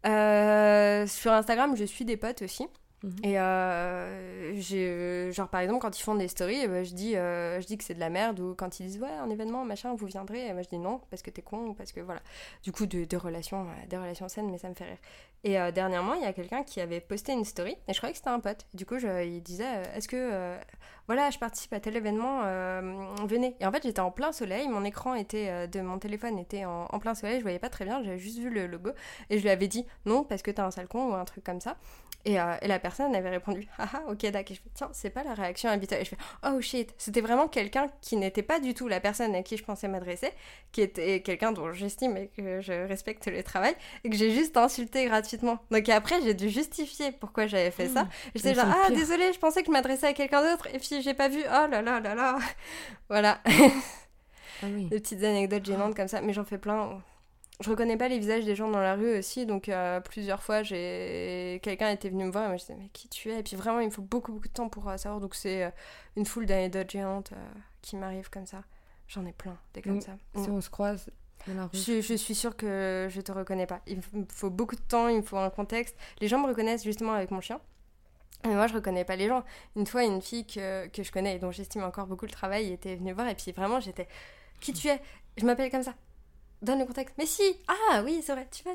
Euh, 0.07 1.07
sur 1.07 1.32
Instagram, 1.32 1.76
je 1.76 1.84
suis 1.84 2.05
des 2.05 2.16
potes 2.16 2.43
aussi. 2.43 2.68
Mhm. 3.03 3.16
Et 3.24 3.39
euh, 3.39 5.30
genre 5.30 5.49
par 5.49 5.61
exemple 5.61 5.80
quand 5.82 5.99
ils 5.99 6.03
font 6.03 6.14
des 6.14 6.28
stories, 6.28 6.61
eh 6.62 6.66
ben, 6.66 6.82
je 6.82 6.95
dis 6.95 7.14
euh, 7.14 7.61
je 7.61 7.66
dis 7.66 7.76
que 7.76 7.84
c'est 7.84 7.95
de 7.95 8.01
la 8.01 8.09
merde 8.09 8.41
ou 8.41 8.55
quand 8.55 8.80
ils 8.80 8.87
disent 8.87 8.99
ouais 8.99 9.11
un 9.11 9.28
événement 9.28 9.66
machin 9.66 9.95
vous 9.95 10.07
viendrez, 10.07 10.47
et 10.47 10.53
moi 10.55 10.62
je 10.62 10.68
dis 10.70 10.78
non 10.78 11.03
parce 11.11 11.20
que 11.22 11.30
t'es 11.30 11.43
con 11.43 11.66
ou 11.66 11.74
parce 11.74 11.93
que 11.93 12.01
voilà. 12.01 12.22
Du 12.62 12.72
coup 12.72 12.87
de, 12.87 13.05
de 13.05 13.16
relations 13.18 13.66
des 13.91 13.99
relations 13.99 14.28
saines 14.28 14.51
mais 14.51 14.57
ça 14.57 14.70
me 14.70 14.74
fait 14.74 14.87
rire. 14.87 14.99
Et 15.45 15.61
euh, 15.61 15.70
dernièrement 15.72 16.14
il 16.14 16.22
y 16.22 16.26
a 16.26 16.32
quelqu'un 16.32 16.62
qui 16.64 16.80
avait 16.80 17.01
posté 17.01 17.32
une 17.32 17.45
story 17.45 17.76
et 17.87 17.93
je 17.93 17.99
croyais 17.99 18.14
que 18.14 18.18
c'était 18.18 18.30
un 18.30 18.41
pote. 18.41 18.66
Du 18.72 18.87
coup 18.87 18.99
je, 18.99 19.24
il 19.24 19.43
disait 19.43 19.82
est-ce 19.95 20.09
que 20.09 20.57
voilà 21.07 21.30
je 21.30 21.38
participe 21.38 21.72
à 21.72 21.80
tel 21.80 21.96
événement 21.96 22.40
euh, 22.44 22.96
venez. 23.26 23.57
Et 23.61 23.66
en 23.66 23.72
fait 23.72 23.82
j'étais 23.82 24.00
en 24.00 24.11
plein 24.11 24.32
soleil, 24.32 24.68
mon 24.68 24.84
écran 24.84 25.14
était 25.14 25.48
euh, 25.48 25.66
de 25.66 25.80
mon 25.80 25.98
téléphone 25.98 26.38
était 26.38 26.64
en, 26.64 26.86
en 26.90 26.98
plein 26.98 27.14
soleil, 27.14 27.38
je 27.38 27.42
voyais 27.42 27.59
pas 27.59 27.68
très 27.68 27.84
bien, 27.84 28.02
j'avais 28.02 28.18
juste 28.18 28.38
vu 28.38 28.50
le 28.50 28.66
logo 28.66 28.90
et 29.30 29.38
je 29.38 29.42
lui 29.42 29.50
avais 29.50 29.68
dit 29.68 29.86
non 30.04 30.24
parce 30.24 30.42
que 30.42 30.50
t'es 30.50 30.61
un 30.61 30.70
sale 30.70 30.88
con 30.88 31.11
ou 31.11 31.14
un 31.14 31.24
truc 31.24 31.44
comme 31.44 31.61
ça. 31.61 31.76
Et, 32.26 32.40
euh, 32.40 32.57
et 32.61 32.66
la 32.66 32.80
personne 32.80 33.14
avait 33.14 33.30
répondu 33.30 33.68
Ah 33.78 33.88
ah, 33.94 34.02
ok, 34.11 34.26
d'accord. 34.32 34.50
Et 34.50 34.54
je 34.54 34.61
fais 34.61 34.70
Tiens, 34.74 34.90
c'est 34.92 35.11
pas 35.11 35.22
la 35.22 35.34
réaction 35.34 35.70
habituelle. 35.70 36.00
Et 36.00 36.04
je 36.04 36.11
fais 36.11 36.16
Oh 36.44 36.61
shit. 36.61 36.92
C'était 36.98 37.20
vraiment 37.20 37.46
quelqu'un 37.46 37.86
qui 38.02 38.16
n'était 38.16 38.42
pas 38.42 38.59
du 38.59 38.74
tout 38.74 38.88
la 38.88 38.98
personne 38.98 39.34
à 39.36 39.42
qui 39.44 39.57
je 39.57 39.62
pensais 39.62 39.86
m'adresser, 39.86 40.32
qui 40.72 40.82
était 40.82 41.22
quelqu'un 41.22 41.52
dont 41.52 41.72
j'estime 41.72 42.16
et 42.16 42.28
que 42.36 42.61
je 42.61 42.72
respecte 42.88 43.28
le 43.28 43.42
travail, 43.44 43.74
et 44.02 44.11
que 44.11 44.16
j'ai 44.16 44.32
juste 44.32 44.57
insulté 44.57 45.04
gratuitement. 45.07 45.59
Donc 45.70 45.88
après, 45.88 46.20
j'ai 46.22 46.34
dû 46.34 46.50
justifier 46.50 47.12
pourquoi 47.12 47.46
j'avais 47.46 47.70
fait 47.70 47.88
ça. 47.88 48.09
Et 48.34 48.38
J'étais 48.38 48.54
genre 48.54 48.66
Ah, 48.66 48.90
désolé, 48.90 49.32
je 49.32 49.38
pensais 49.38 49.61
que 49.61 49.68
je 49.68 49.72
m'adressais 49.72 50.09
à 50.09 50.12
quelqu'un 50.12 50.42
d'autre, 50.42 50.66
et 50.74 50.78
puis 50.78 50.95
j'ai 51.03 51.14
pas 51.14 51.28
vu. 51.28 51.40
Oh 51.47 51.66
là 51.70 51.82
là 51.82 52.01
là 52.01 52.14
là. 52.14 52.38
voilà. 53.09 53.40
Ah 54.62 54.66
oui. 54.70 54.86
Des 54.86 55.01
petites 55.01 55.22
anecdotes 55.22 55.64
gênantes 55.64 55.94
comme 55.94 56.09
ça, 56.09 56.20
mais 56.20 56.32
j'en 56.32 56.44
fais 56.44 56.59
plein. 56.59 57.03
Je 57.61 57.70
reconnais 57.70 57.97
pas 57.97 58.09
les 58.09 58.18
visages 58.18 58.44
des 58.44 58.55
gens 58.55 58.70
dans 58.70 58.80
la 58.80 58.94
rue 58.97 59.18
aussi, 59.18 59.47
donc 59.47 59.70
euh, 59.70 60.01
plusieurs 60.01 60.42
fois, 60.42 60.62
j'ai 60.62 61.59
quelqu'un 61.62 61.88
était 61.90 62.11
venu 62.11 62.24
me 62.24 62.30
voir 62.30 62.44
et 62.44 62.49
moi 62.49 62.57
je 62.59 62.62
disais 62.62 62.76
mais 62.78 62.88
qui 62.92 63.09
tu 63.09 63.30
es? 63.30 63.40
Et 63.40 63.42
puis 63.42 63.57
vraiment, 63.57 63.80
il 63.80 63.86
me 63.86 63.90
faut 63.90 64.03
beaucoup 64.03 64.32
beaucoup 64.32 64.49
de 64.49 64.53
temps 64.53 64.68
pour 64.68 64.86
euh, 64.90 64.99
savoir, 64.99 65.20
donc 65.22 65.34
c'est 65.34 65.64
euh, 65.64 65.70
une 66.16 66.26
foule 66.26 66.44
d'anecdotes 66.44 66.90
géantes 66.90 67.32
qui 67.80 67.97
m'arrivent 67.97 68.28
comme 68.28 68.44
ça. 68.47 68.62
J'en 69.09 69.24
ai 69.24 69.32
plein, 69.32 69.57
des 69.72 69.80
comme 69.80 69.94
Donc, 69.94 70.03
ça. 70.03 70.16
Si 70.34 70.51
Mm. 70.51 70.55
on 70.55 70.61
se 70.61 70.68
croise 70.68 71.09
dans 71.47 71.55
la 71.55 71.62
rue. 71.64 71.70
Je, 71.78 72.03
je 72.03 72.14
suis 72.14 72.34
sûre 72.34 72.57
que 72.57 73.07
je 73.11 73.20
te 73.22 73.32
reconnais 73.32 73.66
pas. 73.66 73.80
Il 73.86 73.97
me 73.99 74.24
faut 74.30 74.51
beaucoup 74.51 74.76
de 74.76 74.80
temps, 74.82 75.09
il 75.09 75.18
me 75.18 75.22
faut 75.22 75.38
un 75.38 75.49
contexte. 75.49 75.97
Les 76.20 76.28
gens 76.28 76.38
me 76.38 76.49
reconnaissent 76.49 76.84
justement 76.84 77.12
avec 77.14 77.30
mon 77.30 77.40
chien. 77.40 77.59
Mais 78.47 78.55
moi, 78.55 78.66
je 78.66 78.74
reconnais 78.74 79.05
pas 79.05 79.16
les 79.16 79.28
gens. 79.28 79.44
Une 79.76 79.86
fois, 79.86 80.05
une 80.05 80.22
fille 80.22 80.47
que, 80.47 80.86
que 80.88 81.03
je 81.03 81.12
connais 81.12 81.36
et 81.36 81.38
dont 81.38 81.51
j'estime 81.51 81.82
encore 81.84 82.07
beaucoup 82.07 82.26
le 82.26 82.30
travail 82.30 82.72
était 82.72 82.97
venue 82.97 83.12
voir 83.12 83.28
et 83.28 83.34
puis 83.34 83.53
vraiment, 83.53 83.80
j'étais 83.80 84.09
Qui 84.61 84.72
tu 84.72 84.88
es? 84.88 85.01
Je 85.36 85.44
m'appelle 85.44 85.70
comme 85.70 85.82
ça. 85.82 85.94
Donne 86.62 86.78
le 86.80 86.86
contexte. 86.86 87.14
Mais 87.18 87.26
si 87.26 87.42
Ah 87.68 88.03
oui, 88.05 88.22
c'est 88.24 88.32
vrai, 88.32 88.49
tu 88.51 88.62
vas 88.64 88.72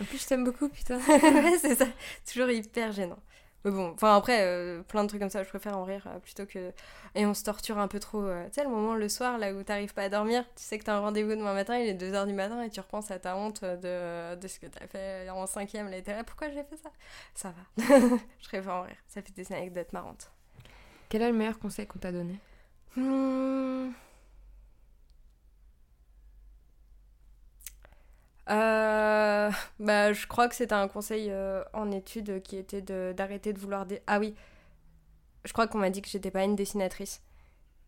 En 0.00 0.04
plus, 0.04 0.22
je 0.22 0.26
t'aime 0.26 0.44
beaucoup, 0.44 0.68
putain. 0.68 0.98
Ouais, 1.08 1.58
c'est 1.60 1.74
ça. 1.74 1.86
Toujours 2.30 2.50
hyper 2.50 2.92
gênant. 2.92 3.18
Mais 3.64 3.70
bon, 3.72 3.90
enfin 3.94 4.16
après, 4.16 4.42
euh, 4.42 4.82
plein 4.82 5.02
de 5.02 5.08
trucs 5.08 5.20
comme 5.20 5.30
ça, 5.30 5.42
je 5.42 5.48
préfère 5.48 5.76
en 5.76 5.84
rire 5.84 6.06
euh, 6.06 6.18
plutôt 6.20 6.46
que. 6.46 6.72
Et 7.14 7.26
on 7.26 7.34
se 7.34 7.42
torture 7.44 7.78
un 7.78 7.88
peu 7.88 7.98
trop. 7.98 8.22
euh, 8.22 8.44
Tu 8.46 8.54
sais, 8.54 8.64
le 8.64 8.70
moment 8.70 8.94
le 8.94 9.08
soir, 9.08 9.36
là 9.38 9.52
où 9.52 9.62
t'arrives 9.62 9.92
pas 9.94 10.02
à 10.04 10.08
dormir, 10.08 10.44
tu 10.56 10.62
sais 10.62 10.78
que 10.78 10.84
t'as 10.84 10.94
un 10.94 11.00
rendez-vous 11.00 11.30
demain 11.30 11.54
matin, 11.54 11.76
il 11.78 11.88
est 11.88 11.94
2h 11.94 12.26
du 12.26 12.34
matin 12.34 12.62
et 12.62 12.70
tu 12.70 12.78
repenses 12.80 13.10
à 13.10 13.18
ta 13.18 13.36
honte 13.36 13.64
de, 13.64 14.36
de 14.36 14.48
ce 14.48 14.60
que 14.60 14.66
t'as 14.66 14.86
fait 14.86 15.28
en 15.30 15.46
cinquième. 15.46 15.88
Là, 15.90 15.96
et 15.98 16.02
t'es 16.02 16.12
là, 16.12 16.22
pourquoi 16.24 16.48
j'ai 16.50 16.62
fait 16.64 16.76
ça? 16.76 16.90
Ça 17.34 17.52
va. 17.76 17.84
je 18.40 18.48
préfère 18.48 18.74
en 18.74 18.82
rire. 18.82 18.96
Ça 19.08 19.22
fait 19.22 19.34
des 19.34 19.52
anecdotes 19.52 19.92
marrantes. 19.92 20.30
Quel 21.08 21.22
est 21.22 21.30
le 21.30 21.36
meilleur 21.36 21.58
conseil 21.58 21.86
qu'on 21.86 21.98
t'a 21.98 22.12
donné? 22.12 22.38
Hmm. 22.96 23.90
Euh, 28.50 29.50
bah, 29.80 30.12
je 30.12 30.26
crois 30.26 30.48
que 30.48 30.54
c'était 30.54 30.74
un 30.74 30.88
conseil 30.88 31.30
euh, 31.30 31.62
en 31.72 31.90
étude 31.90 32.42
qui 32.42 32.56
était 32.56 32.82
d'arrêter 32.82 33.52
de, 33.52 33.58
vouloir... 33.58 33.86
Ah 34.06 34.18
oui, 34.18 34.34
je 35.44 35.52
crois 35.52 35.66
qu'on 35.66 35.78
m'a 35.78 35.90
dit 35.90 36.02
que 36.02 36.08
j'étais 36.08 36.30
pas 36.30 36.44
une 36.44 36.56
dessinatrice. 36.56 37.22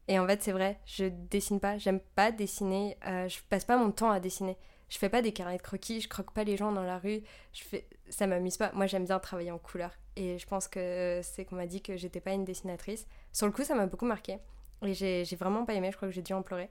Et 0.09 0.19
en 0.19 0.27
fait, 0.27 0.43
c'est 0.43 0.53
vrai, 0.53 0.81
je 0.87 1.05
dessine 1.05 1.61
pas, 1.61 1.79
j'aime 1.79 2.01
pas 2.01 2.33
dessiner, 2.33 2.97
euh, 3.07 3.29
je 3.29 3.39
passe 3.49 3.65
pas 3.65 3.77
mon 3.77 3.93
temps 3.93 4.11
à 4.11 4.19
dessiner. 4.19 4.57
Je 4.89 4.99
fais 4.99 5.09
pas 5.09 5.23
des 5.23 5.33
carrés 5.33 5.57
de 5.57 5.63
croquis, 5.63 6.01
je 6.01 6.09
croque 6.09 6.33
pas 6.33 6.43
les 6.43 6.57
gens 6.57 6.73
dans 6.73 6.83
la 6.83 6.99
rue, 6.99 7.23
je 7.53 7.63
fais... 7.63 7.87
ça 8.09 8.27
m'amuse 8.27 8.57
pas. 8.57 8.73
Moi, 8.73 8.87
j'aime 8.87 9.05
bien 9.05 9.21
travailler 9.21 9.53
en 9.53 9.59
couleur. 9.59 9.93
Et 10.17 10.39
je 10.39 10.47
pense 10.47 10.67
que 10.67 11.21
c'est 11.23 11.45
qu'on 11.45 11.55
m'a 11.57 11.67
dit 11.67 11.81
que 11.81 11.97
j'étais 11.97 12.21
pas 12.21 12.33
une 12.33 12.45
dessinatrice. 12.45 13.07
Sur 13.33 13.47
le 13.47 13.53
coup, 13.53 13.63
ça 13.63 13.77
m'a 13.77 13.87
beaucoup 13.87 14.07
marqué. 14.07 14.39
Et 14.83 14.95
j'ai 14.95 15.25
j'ai 15.25 15.37
vraiment 15.37 15.65
pas 15.65 15.75
aimé, 15.75 15.91
je 15.93 15.97
crois 15.97 16.09
que 16.09 16.15
j'ai 16.15 16.23
dû 16.23 16.33
en 16.33 16.43
pleurer. 16.43 16.71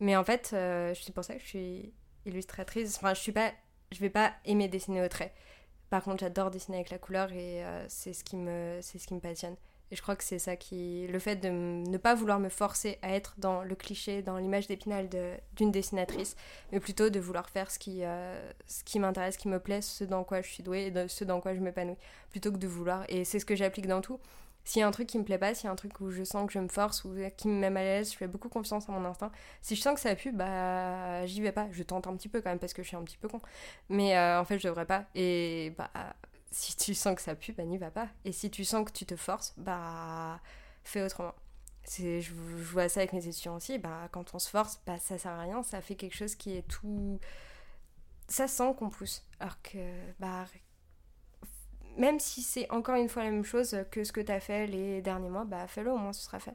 Mais 0.00 0.16
en 0.16 0.24
fait, 0.24 0.50
euh, 0.52 0.92
c'est 0.94 1.14
pour 1.14 1.24
ça 1.24 1.34
que 1.34 1.40
je 1.40 1.46
suis 1.46 1.92
illustratrice. 2.26 2.96
Enfin, 2.96 3.14
je 3.14 3.20
suis 3.20 3.32
pas, 3.32 3.52
je 3.92 4.00
vais 4.00 4.10
pas 4.10 4.32
aimer 4.44 4.68
dessiner 4.68 5.02
au 5.02 5.08
trait. 5.08 5.32
Par 5.90 6.02
contre, 6.02 6.20
j'adore 6.20 6.50
dessiner 6.50 6.78
avec 6.78 6.90
la 6.90 6.98
couleur 6.98 7.32
et 7.32 7.64
euh, 7.64 7.84
c'est 7.88 8.12
ce 8.12 8.24
qui 8.24 8.36
me, 8.36 8.78
c'est 8.82 8.98
ce 8.98 9.06
qui 9.06 9.14
me 9.14 9.20
passionne. 9.20 9.56
Et 9.90 9.96
je 9.96 10.02
crois 10.02 10.16
que 10.16 10.24
c'est 10.24 10.38
ça 10.38 10.56
qui, 10.56 11.06
le 11.06 11.18
fait 11.18 11.36
de 11.36 11.48
ne 11.48 11.98
pas 11.98 12.14
vouloir 12.14 12.40
me 12.40 12.48
forcer 12.48 12.98
à 13.02 13.14
être 13.14 13.34
dans 13.38 13.62
le 13.62 13.74
cliché, 13.74 14.22
dans 14.22 14.38
l'image 14.38 14.66
d'épinal 14.66 15.08
d'une 15.52 15.70
dessinatrice, 15.70 16.36
mais 16.72 16.80
plutôt 16.80 17.10
de 17.10 17.20
vouloir 17.20 17.48
faire 17.50 17.70
ce 17.70 17.78
qui, 17.78 18.02
euh, 18.02 18.50
ce 18.66 18.82
qui 18.82 18.98
m'intéresse, 18.98 19.34
ce 19.34 19.38
qui 19.38 19.48
me 19.48 19.60
plaît, 19.60 19.82
ce 19.82 20.02
dans 20.02 20.24
quoi 20.24 20.40
je 20.40 20.48
suis 20.48 20.62
douée 20.62 20.92
et 20.92 21.08
ce 21.08 21.22
dans 21.22 21.40
quoi 21.40 21.54
je 21.54 21.60
m'épanouis, 21.60 21.98
plutôt 22.30 22.50
que 22.50 22.56
de 22.56 22.66
vouloir. 22.66 23.04
Et 23.08 23.24
c'est 23.24 23.38
ce 23.38 23.44
que 23.44 23.54
j'applique 23.54 23.86
dans 23.86 24.00
tout. 24.00 24.18
S'il 24.64 24.80
y 24.80 24.82
a 24.82 24.88
un 24.88 24.90
truc 24.90 25.06
qui 25.06 25.18
me 25.18 25.24
plaît 25.24 25.38
pas, 25.38 25.54
s'il 25.54 25.66
y 25.66 25.68
a 25.68 25.72
un 25.72 25.76
truc 25.76 26.00
où 26.00 26.10
je 26.10 26.24
sens 26.24 26.46
que 26.46 26.52
je 26.52 26.58
me 26.58 26.68
force 26.68 27.04
ou 27.04 27.14
qui 27.36 27.48
me 27.48 27.54
met 27.54 27.70
mal 27.70 27.82
à 27.82 27.98
l'aise, 27.98 28.12
je 28.12 28.16
fais 28.16 28.26
beaucoup 28.26 28.48
confiance 28.48 28.88
à 28.88 28.92
mon 28.92 29.04
instinct. 29.04 29.30
Si 29.60 29.76
je 29.76 29.82
sens 29.82 29.94
que 29.94 30.00
ça 30.00 30.14
pue, 30.16 30.32
bah 30.32 31.26
j'y 31.26 31.42
vais 31.42 31.52
pas. 31.52 31.68
Je 31.70 31.82
tente 31.82 32.06
un 32.06 32.16
petit 32.16 32.28
peu 32.30 32.40
quand 32.40 32.48
même 32.50 32.58
parce 32.58 32.72
que 32.72 32.82
je 32.82 32.88
suis 32.88 32.96
un 32.96 33.04
petit 33.04 33.18
peu 33.18 33.28
con. 33.28 33.40
Mais 33.90 34.16
euh, 34.16 34.40
en 34.40 34.44
fait, 34.44 34.58
je 34.58 34.66
devrais 34.66 34.86
pas. 34.86 35.04
Et 35.14 35.74
bah 35.76 35.90
si 36.50 36.76
tu 36.76 36.94
sens 36.94 37.14
que 37.14 37.22
ça 37.22 37.34
pue, 37.34 37.52
bah 37.52 37.64
n'y 37.64 37.78
va 37.78 37.90
pas. 37.90 38.08
Et 38.24 38.32
si 38.32 38.50
tu 38.50 38.64
sens 38.64 38.86
que 38.86 38.92
tu 38.92 39.04
te 39.06 39.16
forces, 39.16 39.54
bah 39.58 40.40
fais 40.82 41.02
autrement. 41.02 41.34
Je, 41.90 42.20
je 42.20 42.32
vois 42.32 42.88
ça 42.88 43.00
avec 43.00 43.12
mes 43.12 43.26
étudiants 43.26 43.56
aussi. 43.56 43.78
Bah 43.78 44.08
quand 44.12 44.34
on 44.34 44.38
se 44.38 44.48
force, 44.48 44.80
bah 44.86 44.98
ça 44.98 45.18
sert 45.18 45.32
à 45.32 45.40
rien. 45.42 45.62
Ça 45.62 45.82
fait 45.82 45.94
quelque 45.96 46.16
chose 46.16 46.34
qui 46.36 46.56
est 46.56 46.66
tout. 46.66 47.20
Ça 48.28 48.48
sent 48.48 48.74
qu'on 48.78 48.88
pousse. 48.88 49.24
Alors 49.40 49.60
que 49.62 49.78
bah 50.18 50.46
même 51.96 52.18
si 52.20 52.42
c'est 52.42 52.70
encore 52.70 52.96
une 52.96 53.08
fois 53.08 53.24
la 53.24 53.30
même 53.30 53.44
chose 53.44 53.76
que 53.90 54.04
ce 54.04 54.12
que 54.12 54.20
tu 54.20 54.32
as 54.32 54.40
fait 54.40 54.66
les 54.66 55.02
derniers 55.02 55.30
mois, 55.30 55.44
bah 55.44 55.66
fais-le, 55.66 55.92
au 55.92 55.98
moins 55.98 56.12
ce 56.12 56.22
sera 56.22 56.38
fait. 56.38 56.54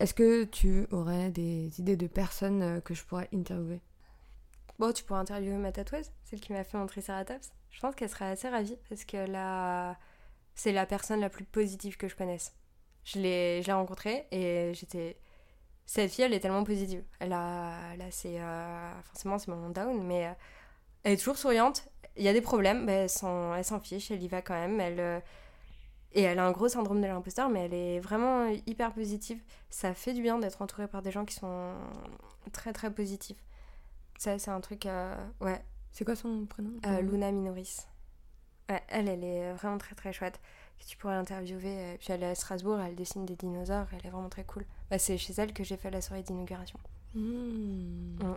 Est-ce 0.00 0.14
que 0.14 0.44
tu 0.44 0.86
aurais 0.90 1.30
des 1.30 1.80
idées 1.80 1.96
de 1.96 2.08
personnes 2.08 2.62
euh, 2.62 2.80
que 2.80 2.94
je 2.94 3.04
pourrais 3.04 3.28
interviewer? 3.32 3.80
Bon, 4.78 4.92
tu 4.92 5.04
pourras 5.04 5.20
interviewer 5.20 5.56
ma 5.56 5.70
tatoueuse, 5.70 6.10
celle 6.24 6.40
qui 6.40 6.52
m'a 6.52 6.64
fait 6.64 6.76
mon 6.76 6.86
Triceratops. 6.86 7.52
Je 7.70 7.80
pense 7.80 7.94
qu'elle 7.94 8.08
serait 8.08 8.26
assez 8.26 8.48
ravie 8.48 8.76
parce 8.88 9.04
que 9.04 9.16
là, 9.16 9.96
c'est 10.54 10.72
la 10.72 10.84
personne 10.84 11.20
la 11.20 11.30
plus 11.30 11.44
positive 11.44 11.96
que 11.96 12.08
je 12.08 12.16
connaisse. 12.16 12.54
Je 13.04 13.20
l'ai, 13.20 13.62
je 13.62 13.68
l'ai 13.68 13.72
rencontrée 13.72 14.26
et 14.32 14.72
j'étais. 14.74 15.16
Cette 15.86 16.10
fille, 16.10 16.24
elle 16.24 16.32
est 16.32 16.40
tellement 16.40 16.64
positive. 16.64 17.04
Elle 17.20 17.32
a, 17.32 17.94
là, 17.96 18.10
c'est 18.10 18.40
euh, 18.40 19.02
forcément 19.02 19.38
c'est 19.38 19.48
mon 19.48 19.70
down, 19.70 20.02
mais 20.02 20.26
euh, 20.26 20.32
elle 21.04 21.12
est 21.12 21.16
toujours 21.18 21.36
souriante. 21.36 21.88
Il 22.16 22.22
y 22.22 22.28
a 22.28 22.32
des 22.32 22.40
problèmes, 22.40 22.84
mais 22.84 22.92
elle 22.92 23.10
s'en, 23.10 23.54
elle 23.54 23.64
s'en 23.64 23.80
fiche, 23.80 24.10
elle 24.10 24.22
y 24.22 24.28
va 24.28 24.40
quand 24.42 24.54
même. 24.54 24.80
Elle 24.80 25.00
euh, 25.00 25.20
et 26.12 26.22
elle 26.22 26.38
a 26.38 26.46
un 26.46 26.52
gros 26.52 26.68
syndrome 26.68 27.00
de 27.00 27.06
l'imposteur, 27.06 27.48
mais 27.48 27.64
elle 27.64 27.74
est 27.74 27.98
vraiment 28.00 28.46
hyper 28.66 28.92
positive. 28.92 29.40
Ça 29.68 29.94
fait 29.94 30.12
du 30.12 30.22
bien 30.22 30.38
d'être 30.38 30.62
entourée 30.62 30.86
par 30.86 31.02
des 31.02 31.10
gens 31.10 31.24
qui 31.24 31.34
sont 31.34 31.72
très 32.52 32.72
très 32.72 32.92
positifs. 32.92 33.42
Ça, 34.16 34.38
c'est 34.38 34.52
un 34.52 34.60
truc. 34.60 34.86
euh, 34.86 35.14
ouais, 35.40 35.60
C'est 35.90 36.04
quoi 36.04 36.14
son 36.14 36.46
prénom? 36.46 36.70
Euh, 36.86 37.00
Luna 37.00 37.32
Minoris. 37.32 37.88
Ouais, 38.70 38.80
elle, 38.88 39.08
elle 39.08 39.24
est 39.24 39.52
vraiment 39.54 39.76
très 39.76 39.96
très 39.96 40.12
chouette. 40.12 40.40
que 40.78 40.84
tu 40.84 40.96
pourrais 40.96 41.14
interviewer. 41.14 41.94
Et 41.94 41.98
puis 41.98 42.12
elle 42.12 42.22
est 42.22 42.30
à 42.30 42.34
Strasbourg, 42.36 42.78
elle 42.78 42.94
dessine 42.94 43.26
des 43.26 43.34
dinosaures, 43.36 43.86
elle 43.92 44.06
est 44.06 44.10
vraiment 44.10 44.28
très 44.28 44.44
cool. 44.44 44.64
Bah, 44.90 44.98
c'est 44.98 45.18
chez 45.18 45.34
elle 45.36 45.52
que 45.52 45.64
j'ai 45.64 45.76
fait 45.76 45.90
la 45.90 46.00
soirée 46.00 46.22
d'inauguration. 46.22 46.78
Hmm. 47.14 48.16
Mm. 48.20 48.36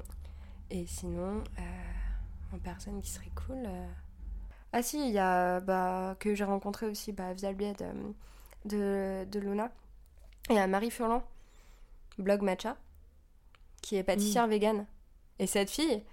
Et 0.72 0.86
sinon, 0.88 1.44
euh, 1.60 1.62
en 2.54 2.60
personne 2.60 3.02
qui 3.02 3.10
serait 3.10 3.32
cool. 3.36 3.64
euh, 3.66 3.88
Ah 4.74 4.82
si, 4.82 5.00
il 5.08 5.14
y 5.14 5.20
a 5.20 5.60
bah, 5.60 6.16
que 6.20 6.36
j'ai 6.36 6.44
rencontré 6.44 6.86
aussi 6.88 7.12
bah, 7.12 7.34
via 7.34 7.50
le 7.50 7.56
biais 7.56 7.74
de, 7.74 7.86
de, 8.66 9.26
de 9.30 9.40
Luna. 9.40 9.72
Et 10.50 10.60
à 10.60 10.68
Marie 10.68 10.92
Furlan, 10.92 11.24
blog 12.18 12.42
Matcha, 12.42 12.78
qui 13.82 13.98
est 13.98 14.04
pâtissière 14.04 14.48
végane. 14.48 14.86
Et 15.40 15.48
cette 15.48 15.70
fille, 15.70 16.04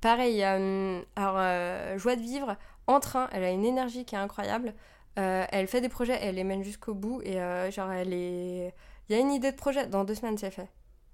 pareil, 0.00 0.44
euh, 0.44 1.02
alors 1.16 1.36
euh, 1.38 1.98
joie 1.98 2.16
de 2.16 2.22
vivre, 2.22 2.56
en 2.86 3.00
train, 3.00 3.28
elle 3.32 3.44
a 3.44 3.50
une 3.50 3.64
énergie 3.64 4.04
qui 4.04 4.14
est 4.14 4.18
incroyable. 4.18 4.74
Euh, 5.18 5.44
elle 5.50 5.66
fait 5.66 5.80
des 5.80 5.88
projets, 5.88 6.18
elle 6.20 6.36
les 6.36 6.44
mène 6.44 6.62
jusqu'au 6.62 6.94
bout 6.94 7.20
et 7.22 7.34
genre 7.72 7.90
elle 7.90 8.12
est... 8.12 8.72
Il 9.08 9.16
y 9.16 9.18
a 9.18 9.20
une 9.20 9.32
idée 9.32 9.50
de 9.50 9.56
projet, 9.56 9.86
dans 9.88 10.04
deux 10.04 10.14
semaines 10.14 10.38
c'est 10.38 10.50
fait. 10.50 10.68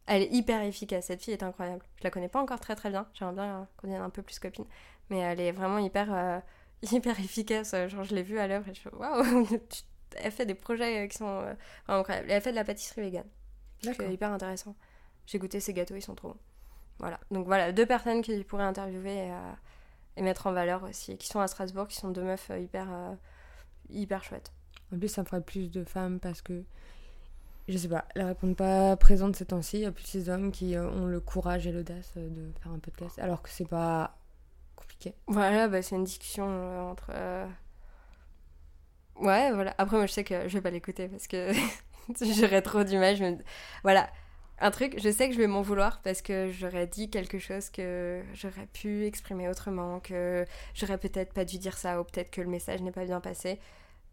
Elle 0.06 0.22
est 0.22 0.32
hyper 0.32 0.62
efficace, 0.62 1.06
cette 1.06 1.22
fille 1.22 1.32
est 1.32 1.42
incroyable. 1.42 1.84
Je 1.96 2.04
la 2.04 2.10
connais 2.10 2.28
pas 2.28 2.40
encore 2.40 2.60
très 2.60 2.76
très 2.76 2.90
bien, 2.90 3.06
j'aimerais 3.14 3.34
bien 3.34 3.68
qu'on 3.76 3.86
devienne 3.86 4.02
un 4.02 4.10
peu 4.10 4.22
plus 4.22 4.38
copine. 4.38 4.66
Mais 5.10 5.18
elle 5.18 5.40
est 5.40 5.52
vraiment 5.52 5.78
hyper, 5.78 6.12
euh, 6.12 6.40
hyper 6.92 7.18
efficace. 7.20 7.72
Euh, 7.74 7.88
Genre 7.88 8.04
je 8.04 8.14
l'ai 8.14 8.22
vue 8.22 8.38
à 8.38 8.46
l'œuvre 8.46 8.68
et 8.68 8.74
je 8.74 8.80
fais 8.80 8.94
waouh 8.94 9.46
Elle 10.16 10.30
fait 10.30 10.46
des 10.46 10.54
projets 10.54 11.04
euh, 11.04 11.06
qui 11.08 11.18
sont 11.18 11.26
euh, 11.26 11.54
vraiment 11.86 12.00
incroyables. 12.00 12.30
Et 12.30 12.34
elle 12.34 12.42
fait 12.42 12.50
de 12.50 12.56
la 12.56 12.64
pâtisserie 12.64 13.00
végane. 13.02 13.28
C'est 13.82 14.12
hyper 14.12 14.30
intéressant. 14.32 14.74
J'ai 15.26 15.38
goûté 15.38 15.60
ces 15.60 15.72
gâteaux, 15.72 15.96
ils 15.96 16.02
sont 16.02 16.14
trop 16.14 16.28
bons. 16.28 16.38
Voilà, 16.98 17.18
donc 17.30 17.46
voilà, 17.46 17.72
deux 17.72 17.86
personnes 17.86 18.22
qui 18.22 18.44
pourraient 18.44 18.62
interviewer 18.62 19.14
et, 19.14 19.32
euh, 19.32 19.52
et 20.16 20.22
mettre 20.22 20.46
en 20.46 20.52
valeur 20.52 20.84
aussi, 20.84 21.18
qui 21.18 21.26
sont 21.26 21.40
à 21.40 21.48
Strasbourg, 21.48 21.88
qui 21.88 21.96
sont 21.96 22.10
deux 22.10 22.22
meufs 22.22 22.50
hyper, 22.56 22.86
hyper 23.90 24.22
chouettes. 24.22 24.52
En 24.92 24.98
plus, 24.98 25.08
ça 25.08 25.22
me 25.22 25.26
ferait 25.26 25.42
plus 25.42 25.70
de 25.70 25.82
femmes 25.84 26.20
parce 26.20 26.40
que, 26.40 26.62
je 27.68 27.78
sais 27.78 27.88
pas, 27.88 28.04
elles 28.14 28.24
répondent 28.24 28.56
pas 28.56 28.96
présentes 28.96 29.36
ces 29.36 29.46
temps-ci. 29.46 29.78
Il 29.78 29.82
y 29.82 29.86
a 29.86 29.92
plus 29.92 30.04
ces 30.04 30.28
hommes 30.28 30.52
qui 30.52 30.76
euh, 30.76 30.88
ont 30.90 31.06
le 31.06 31.20
courage 31.20 31.66
et 31.66 31.72
l'audace 31.72 32.12
euh, 32.16 32.28
de 32.28 32.52
faire 32.60 32.72
un 32.72 32.78
podcast, 32.78 33.18
alors 33.18 33.42
que 33.42 33.48
c'est 33.48 33.68
pas 33.68 34.18
compliqué. 34.76 35.14
Voilà, 35.26 35.68
bah, 35.68 35.80
c'est 35.80 35.96
une 35.96 36.04
discussion 36.04 36.46
euh, 36.46 36.82
entre. 36.82 37.10
Ouais, 39.16 39.52
voilà. 39.52 39.74
Après, 39.78 39.96
moi, 39.96 40.06
je 40.06 40.12
sais 40.12 40.24
que 40.24 40.48
je 40.48 40.54
vais 40.54 40.60
pas 40.60 40.70
l'écouter 40.70 41.08
parce 41.08 41.26
que 41.26 41.52
j'aurais 42.20 42.62
trop 42.62 42.84
du 42.84 42.98
mal. 42.98 43.16
Voilà. 43.82 44.10
Un 44.60 44.70
truc, 44.70 44.94
je 45.02 45.10
sais 45.10 45.28
que 45.28 45.34
je 45.34 45.40
vais 45.40 45.48
m'en 45.48 45.62
vouloir 45.62 46.00
parce 46.02 46.22
que 46.22 46.50
j'aurais 46.50 46.86
dit 46.86 47.10
quelque 47.10 47.38
chose 47.38 47.70
que 47.70 48.22
j'aurais 48.34 48.66
pu 48.72 49.04
exprimer 49.04 49.48
autrement, 49.48 49.98
que 49.98 50.44
j'aurais 50.74 50.98
peut-être 50.98 51.32
pas 51.32 51.44
dû 51.44 51.58
dire 51.58 51.76
ça 51.76 52.00
ou 52.00 52.04
peut-être 52.04 52.30
que 52.30 52.40
le 52.40 52.48
message 52.48 52.80
n'est 52.82 52.92
pas 52.92 53.04
bien 53.04 53.20
passé. 53.20 53.58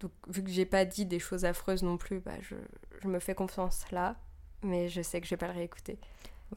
Donc, 0.02 0.12
vu 0.28 0.44
que 0.44 0.50
j'ai 0.50 0.66
pas 0.66 0.84
dit 0.84 1.06
des 1.06 1.20
choses 1.20 1.46
affreuses 1.46 1.84
non 1.84 1.96
plus, 1.98 2.20
bah, 2.20 2.34
je, 2.42 2.56
je 3.02 3.08
me 3.08 3.20
fais 3.20 3.34
confiance 3.36 3.90
là, 3.92 4.16
mais 4.64 4.90
je 4.90 5.02
sais 5.02 5.22
que 5.22 5.26
je 5.28 5.32
vais 5.32 5.38
pas 5.38 5.48
le 5.48 5.54
réécouter. 5.54 5.98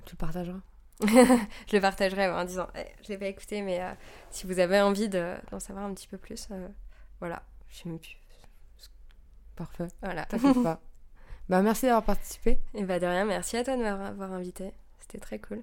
Tu 0.05 0.15
le 0.15 0.19
partageras. 0.19 0.61
je 1.03 1.77
le 1.77 1.81
partagerai 1.81 2.29
en 2.31 2.45
disant 2.45 2.69
Eh, 2.77 2.85
je 3.03 3.09
l'ai 3.09 3.19
pas 3.19 3.27
écouté 3.27 3.63
mais 3.63 3.81
euh, 3.83 3.93
si 4.31 4.47
vous 4.47 4.59
avez 4.61 4.81
envie 4.81 5.09
de- 5.09 5.35
d'en 5.51 5.59
savoir 5.59 5.85
un 5.87 5.93
petit 5.93 6.07
peu 6.07 6.19
plus 6.19 6.47
euh, 6.53 6.69
voilà 7.19 7.43
je 7.69 7.79
sais 7.79 7.89
même 7.89 7.99
plus 7.99 8.17
Parfait. 9.57 9.89
voilà 10.03 10.25
pas. 10.27 10.39
Bah, 11.49 11.63
merci 11.63 11.87
d'avoir 11.87 12.05
participé. 12.05 12.61
et 12.75 12.85
bah 12.85 12.99
de 13.01 13.07
rien 13.07 13.25
merci 13.25 13.57
à 13.57 13.65
toi 13.65 13.77
de 13.77 13.83
m'avoir 13.83 14.33
invité 14.33 14.73
c'était 15.01 15.19
très 15.19 15.39
cool 15.41 15.63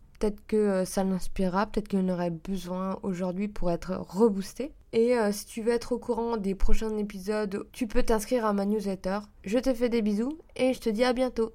Peut-être 0.21 0.45
que 0.45 0.55
euh, 0.55 0.85
ça 0.85 1.03
l'inspirera, 1.03 1.65
peut-être 1.65 1.87
qu'il 1.87 1.97
en 1.97 2.09
aurait 2.09 2.29
besoin 2.29 2.99
aujourd'hui 3.01 3.47
pour 3.47 3.71
être 3.71 3.93
reboosté. 3.93 4.71
Et 4.93 5.17
euh, 5.17 5.31
si 5.31 5.47
tu 5.47 5.63
veux 5.63 5.71
être 5.71 5.93
au 5.93 5.97
courant 5.97 6.37
des 6.37 6.53
prochains 6.53 6.95
épisodes, 6.97 7.65
tu 7.71 7.87
peux 7.87 8.03
t'inscrire 8.03 8.45
à 8.45 8.53
ma 8.53 8.65
newsletter. 8.65 9.17
Je 9.43 9.57
te 9.57 9.73
fais 9.73 9.89
des 9.89 10.03
bisous 10.03 10.37
et 10.55 10.75
je 10.75 10.79
te 10.79 10.89
dis 10.89 11.03
à 11.03 11.13
bientôt. 11.13 11.49